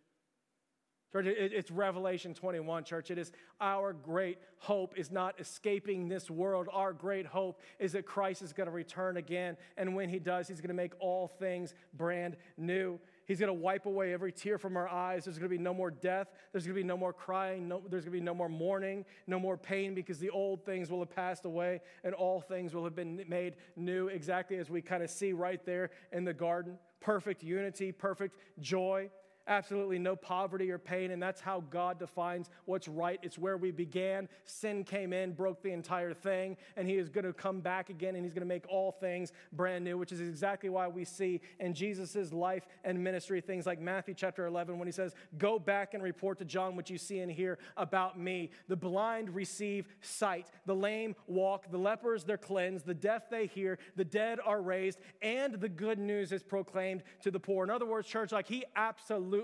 Church, 1.12 1.26
it, 1.26 1.52
it's 1.52 1.70
Revelation 1.70 2.34
21, 2.34 2.84
church. 2.84 3.10
It 3.10 3.18
is 3.18 3.32
our 3.60 3.92
great 3.92 4.38
hope 4.58 4.94
is 4.96 5.10
not 5.10 5.40
escaping 5.40 6.08
this 6.08 6.30
world. 6.30 6.68
Our 6.72 6.92
great 6.92 7.26
hope 7.26 7.60
is 7.78 7.92
that 7.92 8.04
Christ 8.04 8.42
is 8.42 8.52
going 8.52 8.66
to 8.66 8.72
return 8.72 9.16
again. 9.16 9.56
And 9.76 9.94
when 9.94 10.10
he 10.10 10.18
does, 10.18 10.48
he's 10.48 10.60
going 10.60 10.68
to 10.68 10.74
make 10.74 10.92
all 11.00 11.28
things 11.28 11.74
brand 11.94 12.36
new. 12.58 13.00
He's 13.28 13.38
going 13.38 13.48
to 13.48 13.60
wipe 13.62 13.84
away 13.84 14.14
every 14.14 14.32
tear 14.32 14.56
from 14.56 14.74
our 14.78 14.88
eyes. 14.88 15.24
There's 15.24 15.38
going 15.38 15.50
to 15.50 15.56
be 15.56 15.62
no 15.62 15.74
more 15.74 15.90
death. 15.90 16.28
There's 16.50 16.64
going 16.64 16.74
to 16.74 16.82
be 16.82 16.86
no 16.86 16.96
more 16.96 17.12
crying. 17.12 17.68
No, 17.68 17.82
there's 17.88 18.04
going 18.04 18.14
to 18.14 18.18
be 18.18 18.24
no 18.24 18.34
more 18.34 18.48
mourning, 18.48 19.04
no 19.26 19.38
more 19.38 19.58
pain 19.58 19.94
because 19.94 20.18
the 20.18 20.30
old 20.30 20.64
things 20.64 20.90
will 20.90 21.00
have 21.00 21.14
passed 21.14 21.44
away 21.44 21.82
and 22.04 22.14
all 22.14 22.40
things 22.40 22.74
will 22.74 22.84
have 22.84 22.96
been 22.96 23.22
made 23.28 23.56
new, 23.76 24.08
exactly 24.08 24.56
as 24.56 24.70
we 24.70 24.80
kind 24.80 25.02
of 25.02 25.10
see 25.10 25.34
right 25.34 25.64
there 25.66 25.90
in 26.10 26.24
the 26.24 26.32
garden. 26.32 26.78
Perfect 27.00 27.42
unity, 27.42 27.92
perfect 27.92 28.38
joy 28.60 29.10
absolutely 29.48 29.98
no 29.98 30.14
poverty 30.14 30.70
or 30.70 30.78
pain, 30.78 31.10
and 31.10 31.22
that's 31.22 31.40
how 31.40 31.64
God 31.70 31.98
defines 31.98 32.50
what's 32.66 32.86
right. 32.86 33.18
It's 33.22 33.38
where 33.38 33.56
we 33.56 33.70
began. 33.70 34.28
Sin 34.44 34.84
came 34.84 35.12
in, 35.12 35.32
broke 35.32 35.62
the 35.62 35.72
entire 35.72 36.12
thing, 36.12 36.56
and 36.76 36.86
He 36.86 36.96
is 36.96 37.08
going 37.08 37.24
to 37.24 37.32
come 37.32 37.60
back 37.60 37.90
again, 37.90 38.14
and 38.14 38.24
He's 38.24 38.34
going 38.34 38.42
to 38.42 38.46
make 38.46 38.66
all 38.68 38.92
things 38.92 39.32
brand 39.52 39.84
new, 39.84 39.98
which 39.98 40.12
is 40.12 40.20
exactly 40.20 40.68
why 40.68 40.86
we 40.86 41.04
see 41.04 41.40
in 41.58 41.74
Jesus' 41.74 42.32
life 42.32 42.66
and 42.84 43.02
ministry 43.02 43.40
things 43.40 43.66
like 43.66 43.80
Matthew 43.80 44.14
chapter 44.14 44.46
11 44.46 44.78
when 44.78 44.86
He 44.86 44.92
says, 44.92 45.14
Go 45.38 45.58
back 45.58 45.94
and 45.94 46.02
report 46.02 46.38
to 46.38 46.44
John 46.44 46.76
what 46.76 46.90
you 46.90 46.98
see 46.98 47.20
and 47.20 47.32
hear 47.32 47.58
about 47.76 48.18
me. 48.18 48.50
The 48.68 48.76
blind 48.76 49.34
receive 49.34 49.86
sight, 50.02 50.46
the 50.66 50.76
lame 50.76 51.16
walk, 51.26 51.70
the 51.70 51.78
lepers 51.78 52.24
they're 52.24 52.36
cleansed, 52.36 52.84
the 52.86 52.94
deaf 52.94 53.30
they 53.30 53.46
hear, 53.46 53.78
the 53.96 54.04
dead 54.04 54.38
are 54.44 54.60
raised, 54.60 54.98
and 55.22 55.54
the 55.54 55.68
good 55.68 55.98
news 55.98 56.32
is 56.32 56.42
proclaimed 56.42 57.02
to 57.22 57.30
the 57.30 57.40
poor. 57.40 57.64
In 57.64 57.70
other 57.70 57.86
words, 57.86 58.06
church, 58.06 58.32
like 58.32 58.46
He 58.46 58.64
absolutely 58.76 59.37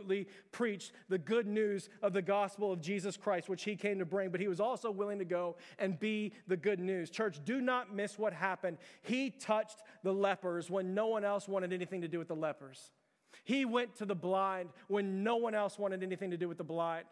preached 0.52 0.92
the 1.08 1.18
good 1.18 1.46
news 1.46 1.88
of 2.02 2.12
the 2.12 2.22
gospel 2.22 2.72
of 2.72 2.80
Jesus 2.80 3.16
Christ, 3.16 3.48
which 3.48 3.64
he 3.64 3.76
came 3.76 3.98
to 3.98 4.04
bring, 4.04 4.30
but 4.30 4.40
he 4.40 4.48
was 4.48 4.60
also 4.60 4.90
willing 4.90 5.18
to 5.18 5.24
go 5.24 5.56
and 5.78 5.98
be 5.98 6.32
the 6.46 6.56
good 6.56 6.80
news. 6.80 7.10
Church, 7.10 7.40
do 7.44 7.60
not 7.60 7.94
miss 7.94 8.18
what 8.18 8.32
happened. 8.32 8.78
He 9.02 9.30
touched 9.30 9.82
the 10.02 10.12
lepers 10.12 10.70
when 10.70 10.94
no 10.94 11.06
one 11.06 11.24
else 11.24 11.48
wanted 11.48 11.72
anything 11.72 12.00
to 12.00 12.08
do 12.08 12.18
with 12.18 12.28
the 12.28 12.36
lepers. 12.36 12.92
He 13.44 13.64
went 13.64 13.96
to 13.96 14.04
the 14.04 14.14
blind 14.14 14.70
when 14.88 15.22
no 15.22 15.36
one 15.36 15.54
else 15.54 15.78
wanted 15.78 16.02
anything 16.02 16.30
to 16.30 16.36
do 16.36 16.48
with 16.48 16.58
the 16.58 16.64
blind. 16.64 17.04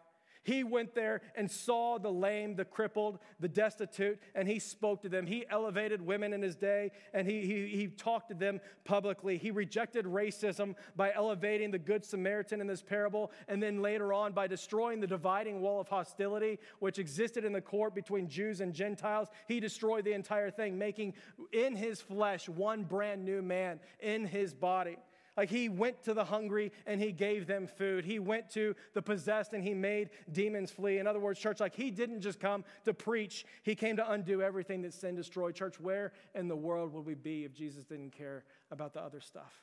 He 0.43 0.63
went 0.63 0.93
there 0.93 1.21
and 1.35 1.49
saw 1.49 1.97
the 1.97 2.11
lame, 2.11 2.55
the 2.55 2.65
crippled, 2.65 3.19
the 3.39 3.47
destitute, 3.47 4.19
and 4.35 4.47
he 4.47 4.59
spoke 4.59 5.01
to 5.03 5.09
them. 5.09 5.25
He 5.25 5.45
elevated 5.49 6.01
women 6.01 6.33
in 6.33 6.41
his 6.41 6.55
day 6.55 6.91
and 7.13 7.27
he, 7.27 7.45
he, 7.45 7.67
he 7.67 7.87
talked 7.87 8.29
to 8.29 8.35
them 8.35 8.59
publicly. 8.83 9.37
He 9.37 9.51
rejected 9.51 10.05
racism 10.05 10.75
by 10.95 11.13
elevating 11.13 11.71
the 11.71 11.79
Good 11.79 12.05
Samaritan 12.05 12.61
in 12.61 12.67
this 12.67 12.81
parable, 12.81 13.31
and 13.47 13.63
then 13.63 13.81
later 13.81 14.13
on 14.13 14.33
by 14.33 14.47
destroying 14.47 14.99
the 14.99 15.07
dividing 15.07 15.61
wall 15.61 15.79
of 15.79 15.87
hostility 15.87 16.59
which 16.79 16.99
existed 16.99 17.45
in 17.45 17.53
the 17.53 17.61
court 17.61 17.95
between 17.95 18.27
Jews 18.27 18.61
and 18.61 18.73
Gentiles. 18.73 19.29
He 19.47 19.59
destroyed 19.59 20.05
the 20.05 20.13
entire 20.13 20.51
thing, 20.51 20.77
making 20.77 21.13
in 21.51 21.75
his 21.75 22.01
flesh 22.01 22.49
one 22.49 22.83
brand 22.83 23.23
new 23.23 23.41
man 23.41 23.79
in 23.99 24.25
his 24.25 24.53
body. 24.53 24.97
Like 25.35 25.49
he 25.49 25.67
went 25.67 26.03
to 26.03 26.13
the 26.13 26.25
hungry 26.25 26.71
and 26.85 27.01
he 27.01 27.11
gave 27.11 27.47
them 27.47 27.65
food. 27.65 28.05
He 28.05 28.19
went 28.19 28.49
to 28.51 28.75
the 28.93 29.01
possessed 29.01 29.53
and 29.53 29.63
he 29.63 29.73
made 29.73 30.11
demons 30.31 30.69
flee. 30.69 30.99
In 30.99 31.07
other 31.07 31.19
words, 31.19 31.39
church, 31.39 31.59
like 31.59 31.75
he 31.75 31.89
didn't 31.89 32.21
just 32.21 32.39
come 32.39 32.63
to 32.85 32.93
preach, 32.93 33.45
he 33.63 33.73
came 33.73 33.95
to 33.97 34.11
undo 34.11 34.43
everything 34.43 34.83
that 34.83 34.93
sin 34.93 35.15
destroyed. 35.15 35.55
Church, 35.55 35.79
where 35.79 36.13
in 36.35 36.47
the 36.47 36.55
world 36.55 36.93
would 36.93 37.05
we 37.05 37.15
be 37.15 37.45
if 37.45 37.53
Jesus 37.53 37.83
didn't 37.83 38.11
care 38.11 38.43
about 38.69 38.93
the 38.93 39.01
other 39.01 39.19
stuff? 39.19 39.53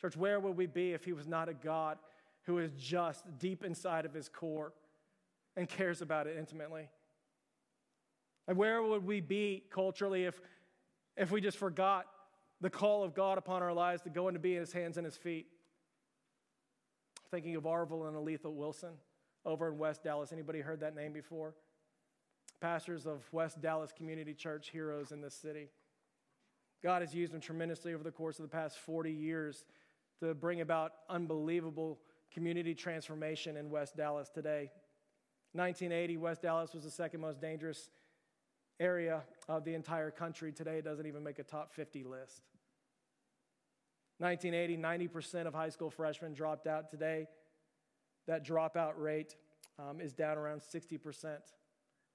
Church, 0.00 0.16
where 0.16 0.38
would 0.38 0.56
we 0.56 0.66
be 0.66 0.92
if 0.92 1.04
he 1.04 1.12
was 1.12 1.26
not 1.26 1.48
a 1.48 1.54
God 1.54 1.98
who 2.44 2.58
is 2.58 2.70
just 2.78 3.24
deep 3.38 3.64
inside 3.64 4.06
of 4.06 4.14
his 4.14 4.28
core 4.28 4.72
and 5.56 5.68
cares 5.68 6.00
about 6.00 6.28
it 6.28 6.36
intimately? 6.38 6.88
And 8.46 8.56
where 8.56 8.82
would 8.82 9.04
we 9.04 9.20
be 9.20 9.64
culturally 9.68 10.24
if, 10.24 10.40
if 11.16 11.30
we 11.30 11.40
just 11.40 11.58
forgot 11.58 12.06
the 12.60 12.70
call 12.70 13.02
of 13.02 13.14
God 13.14 13.38
upon 13.38 13.62
our 13.62 13.72
lives 13.72 14.02
to 14.02 14.10
go 14.10 14.28
and 14.28 14.34
to 14.34 14.38
be 14.38 14.54
in 14.54 14.60
his 14.60 14.72
hands 14.72 14.96
and 14.96 15.04
his 15.04 15.16
feet. 15.16 15.46
Thinking 17.30 17.56
of 17.56 17.62
Arvel 17.64 18.08
and 18.08 18.16
Aletha 18.16 18.52
Wilson 18.52 18.90
over 19.44 19.68
in 19.68 19.78
West 19.78 20.02
Dallas. 20.02 20.32
Anybody 20.32 20.60
heard 20.60 20.80
that 20.80 20.94
name 20.94 21.12
before? 21.12 21.54
Pastors 22.60 23.06
of 23.06 23.22
West 23.32 23.60
Dallas 23.62 23.92
Community 23.96 24.34
Church, 24.34 24.70
heroes 24.70 25.12
in 25.12 25.20
this 25.22 25.34
city. 25.34 25.68
God 26.82 27.02
has 27.02 27.14
used 27.14 27.32
them 27.32 27.40
tremendously 27.40 27.94
over 27.94 28.02
the 28.02 28.10
course 28.10 28.38
of 28.38 28.42
the 28.42 28.48
past 28.54 28.78
40 28.78 29.12
years 29.12 29.64
to 30.20 30.34
bring 30.34 30.60
about 30.60 30.92
unbelievable 31.08 31.98
community 32.32 32.74
transformation 32.74 33.56
in 33.56 33.70
West 33.70 33.96
Dallas 33.96 34.28
today. 34.28 34.70
1980, 35.52 36.16
West 36.18 36.42
Dallas 36.42 36.74
was 36.74 36.84
the 36.84 36.90
second 36.90 37.20
most 37.20 37.40
dangerous 37.40 37.90
area 38.78 39.22
of 39.56 39.64
the 39.64 39.74
entire 39.74 40.10
country. 40.10 40.52
Today, 40.52 40.78
it 40.78 40.84
doesn't 40.84 41.06
even 41.06 41.24
make 41.24 41.38
a 41.38 41.42
top 41.42 41.72
50 41.72 42.04
list. 42.04 42.42
1980, 44.18 45.08
90% 45.08 45.46
of 45.46 45.54
high 45.54 45.70
school 45.70 45.90
freshmen 45.90 46.34
dropped 46.34 46.66
out. 46.66 46.88
Today, 46.88 47.26
that 48.26 48.46
dropout 48.46 48.92
rate 48.96 49.34
um, 49.78 50.00
is 50.00 50.12
down 50.12 50.38
around 50.38 50.60
60%, 50.60 51.36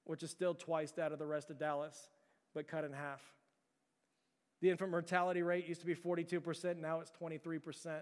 which 0.06 0.24
is 0.24 0.32
still 0.32 0.54
twice 0.54 0.92
that 0.92 1.12
of 1.12 1.20
the 1.20 1.26
rest 1.26 1.50
of 1.50 1.60
Dallas, 1.60 2.10
but 2.54 2.68
cut 2.68 2.86
in 2.86 2.94
half. 2.94 3.22
The 4.62 4.70
infant 4.70 4.92
mortality 4.92 5.42
rate 5.42 5.68
used 5.68 5.82
to 5.82 5.88
be 5.88 5.96
42%, 5.96 6.78
now 6.80 7.02
it's 7.02 7.12
23%. 7.12 8.02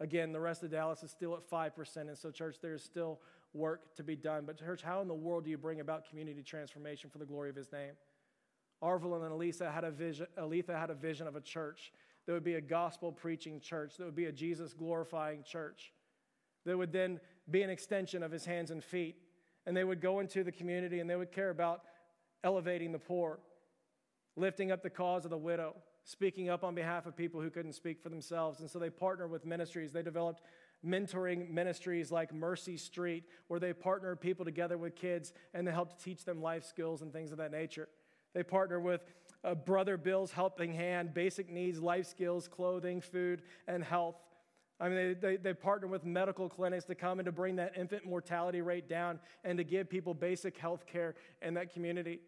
Again, 0.00 0.32
the 0.32 0.40
rest 0.40 0.64
of 0.64 0.70
Dallas 0.70 1.04
is 1.04 1.10
still 1.12 1.36
at 1.36 1.48
5%, 1.48 1.96
and 1.96 2.18
so, 2.18 2.32
church, 2.32 2.56
there's 2.60 2.82
still 2.82 3.20
work 3.52 3.94
to 3.96 4.02
be 4.02 4.16
done. 4.16 4.44
But, 4.46 4.58
church, 4.58 4.82
how 4.82 5.00
in 5.00 5.06
the 5.06 5.14
world 5.14 5.44
do 5.44 5.50
you 5.50 5.58
bring 5.58 5.80
about 5.80 6.08
community 6.08 6.42
transformation 6.42 7.08
for 7.08 7.18
the 7.18 7.26
glory 7.26 7.50
of 7.50 7.56
his 7.56 7.70
name? 7.70 7.92
Arvel 8.82 9.22
and 9.22 9.32
Elisa 9.32 9.70
had 9.70 9.84
a 9.84 9.90
vision, 9.90 10.26
Aletha 10.38 10.78
had 10.78 10.90
a 10.90 10.94
vision 10.94 11.26
of 11.26 11.36
a 11.36 11.40
church 11.40 11.92
that 12.26 12.32
would 12.32 12.44
be 12.44 12.54
a 12.54 12.60
gospel 12.60 13.12
preaching 13.12 13.60
church, 13.60 13.96
that 13.96 14.04
would 14.04 14.16
be 14.16 14.26
a 14.26 14.32
Jesus 14.32 14.72
glorifying 14.74 15.42
church, 15.42 15.92
that 16.64 16.76
would 16.76 16.92
then 16.92 17.20
be 17.50 17.62
an 17.62 17.70
extension 17.70 18.22
of 18.22 18.30
his 18.30 18.44
hands 18.44 18.70
and 18.70 18.82
feet. 18.82 19.16
And 19.66 19.76
they 19.76 19.84
would 19.84 20.00
go 20.00 20.18
into 20.18 20.42
the 20.42 20.52
community 20.52 20.98
and 21.00 21.08
they 21.08 21.16
would 21.16 21.30
care 21.30 21.50
about 21.50 21.82
elevating 22.42 22.90
the 22.90 22.98
poor, 22.98 23.38
lifting 24.36 24.72
up 24.72 24.82
the 24.82 24.90
cause 24.90 25.24
of 25.24 25.30
the 25.30 25.38
widow, 25.38 25.76
speaking 26.04 26.48
up 26.48 26.64
on 26.64 26.74
behalf 26.74 27.06
of 27.06 27.16
people 27.16 27.40
who 27.40 27.50
couldn't 27.50 27.74
speak 27.74 28.02
for 28.02 28.08
themselves. 28.08 28.60
And 28.60 28.68
so 28.68 28.80
they 28.80 28.90
partnered 28.90 29.30
with 29.30 29.46
ministries. 29.46 29.92
They 29.92 30.02
developed 30.02 30.42
mentoring 30.84 31.48
ministries 31.50 32.10
like 32.10 32.34
Mercy 32.34 32.76
Street, 32.76 33.24
where 33.46 33.60
they 33.60 33.72
partner 33.72 34.16
people 34.16 34.44
together 34.44 34.76
with 34.76 34.96
kids 34.96 35.32
and 35.54 35.66
they 35.66 35.70
help 35.70 35.96
to 35.96 36.04
teach 36.04 36.24
them 36.24 36.42
life 36.42 36.64
skills 36.64 37.02
and 37.02 37.12
things 37.12 37.30
of 37.30 37.38
that 37.38 37.52
nature. 37.52 37.88
They 38.34 38.42
partner 38.42 38.80
with 38.80 39.02
uh, 39.44 39.54
Brother 39.54 39.96
Bill's 39.96 40.32
Helping 40.32 40.72
Hand, 40.72 41.14
basic 41.14 41.50
needs, 41.50 41.80
life 41.80 42.06
skills, 42.06 42.48
clothing, 42.48 43.00
food, 43.00 43.42
and 43.66 43.82
health. 43.82 44.16
I 44.80 44.88
mean, 44.88 44.96
they, 44.96 45.14
they, 45.14 45.36
they, 45.36 45.54
partner 45.54 45.86
with 45.86 46.04
medical 46.04 46.48
clinics 46.48 46.84
to 46.86 46.94
come 46.94 47.20
and 47.20 47.26
to 47.26 47.32
bring 47.32 47.56
that 47.56 47.76
infant 47.76 48.04
mortality 48.04 48.60
rate 48.62 48.88
down 48.88 49.20
and 49.44 49.56
to 49.58 49.64
give 49.64 49.88
people 49.88 50.12
basic 50.12 50.58
health 50.58 50.86
care 50.86 51.14
in 51.40 51.54
that 51.54 51.72
community. 51.72 52.20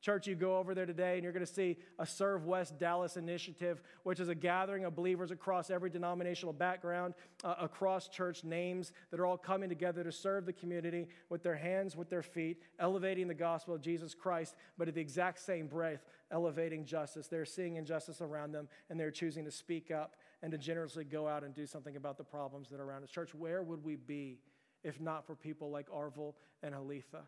Church, 0.00 0.28
you 0.28 0.36
go 0.36 0.58
over 0.58 0.74
there 0.76 0.86
today 0.86 1.14
and 1.14 1.24
you're 1.24 1.32
going 1.32 1.44
to 1.44 1.52
see 1.52 1.76
a 1.98 2.06
Serve 2.06 2.46
West 2.46 2.78
Dallas 2.78 3.16
initiative, 3.16 3.82
which 4.04 4.20
is 4.20 4.28
a 4.28 4.34
gathering 4.34 4.84
of 4.84 4.94
believers 4.94 5.32
across 5.32 5.70
every 5.70 5.90
denominational 5.90 6.52
background, 6.52 7.14
uh, 7.42 7.56
across 7.58 8.08
church 8.08 8.44
names 8.44 8.92
that 9.10 9.18
are 9.18 9.26
all 9.26 9.36
coming 9.36 9.68
together 9.68 10.04
to 10.04 10.12
serve 10.12 10.46
the 10.46 10.52
community 10.52 11.08
with 11.30 11.42
their 11.42 11.56
hands, 11.56 11.96
with 11.96 12.08
their 12.08 12.22
feet, 12.22 12.62
elevating 12.78 13.26
the 13.26 13.34
gospel 13.34 13.74
of 13.74 13.80
Jesus 13.80 14.14
Christ, 14.14 14.54
but 14.76 14.86
at 14.86 14.94
the 14.94 15.00
exact 15.00 15.40
same 15.40 15.66
breath, 15.66 16.04
elevating 16.30 16.84
justice. 16.84 17.26
They're 17.26 17.44
seeing 17.44 17.74
injustice 17.74 18.20
around 18.20 18.52
them 18.52 18.68
and 18.90 19.00
they're 19.00 19.10
choosing 19.10 19.44
to 19.46 19.50
speak 19.50 19.90
up 19.90 20.14
and 20.42 20.52
to 20.52 20.58
generously 20.58 21.02
go 21.02 21.26
out 21.26 21.42
and 21.42 21.52
do 21.52 21.66
something 21.66 21.96
about 21.96 22.18
the 22.18 22.24
problems 22.24 22.68
that 22.68 22.78
are 22.78 22.84
around 22.84 23.02
us. 23.02 23.10
Church, 23.10 23.34
where 23.34 23.64
would 23.64 23.82
we 23.82 23.96
be 23.96 24.38
if 24.84 25.00
not 25.00 25.26
for 25.26 25.34
people 25.34 25.70
like 25.70 25.90
Arvel 25.90 26.34
and 26.62 26.72
Aletha? 26.72 27.24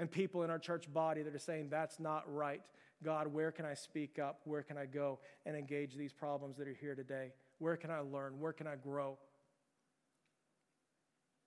And 0.00 0.10
people 0.10 0.42
in 0.44 0.50
our 0.50 0.58
church 0.58 0.90
body 0.90 1.22
that 1.22 1.34
are 1.34 1.38
saying, 1.38 1.68
that's 1.68 2.00
not 2.00 2.24
right. 2.34 2.62
God, 3.04 3.26
where 3.26 3.52
can 3.52 3.66
I 3.66 3.74
speak 3.74 4.18
up? 4.18 4.40
Where 4.44 4.62
can 4.62 4.78
I 4.78 4.86
go 4.86 5.18
and 5.44 5.54
engage 5.54 5.94
these 5.94 6.12
problems 6.12 6.56
that 6.56 6.66
are 6.66 6.76
here 6.80 6.94
today? 6.94 7.32
Where 7.58 7.76
can 7.76 7.90
I 7.90 8.00
learn? 8.00 8.40
Where 8.40 8.54
can 8.54 8.66
I 8.66 8.76
grow? 8.76 9.18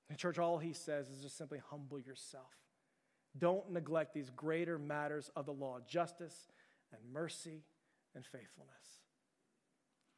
And, 0.07 0.19
church, 0.19 0.37
all 0.37 0.59
he 0.59 0.71
says 0.71 1.09
is 1.09 1.23
just 1.23 1.35
simply 1.35 1.59
humble 1.71 1.99
yourself. 1.99 2.51
Don't 3.35 3.71
neglect 3.71 4.13
these 4.13 4.29
greater 4.29 4.77
matters 4.77 5.31
of 5.35 5.47
the 5.47 5.53
law 5.53 5.79
justice 5.87 6.51
and 6.91 7.01
mercy 7.11 7.63
and 8.13 8.23
faithfulness. 8.23 9.02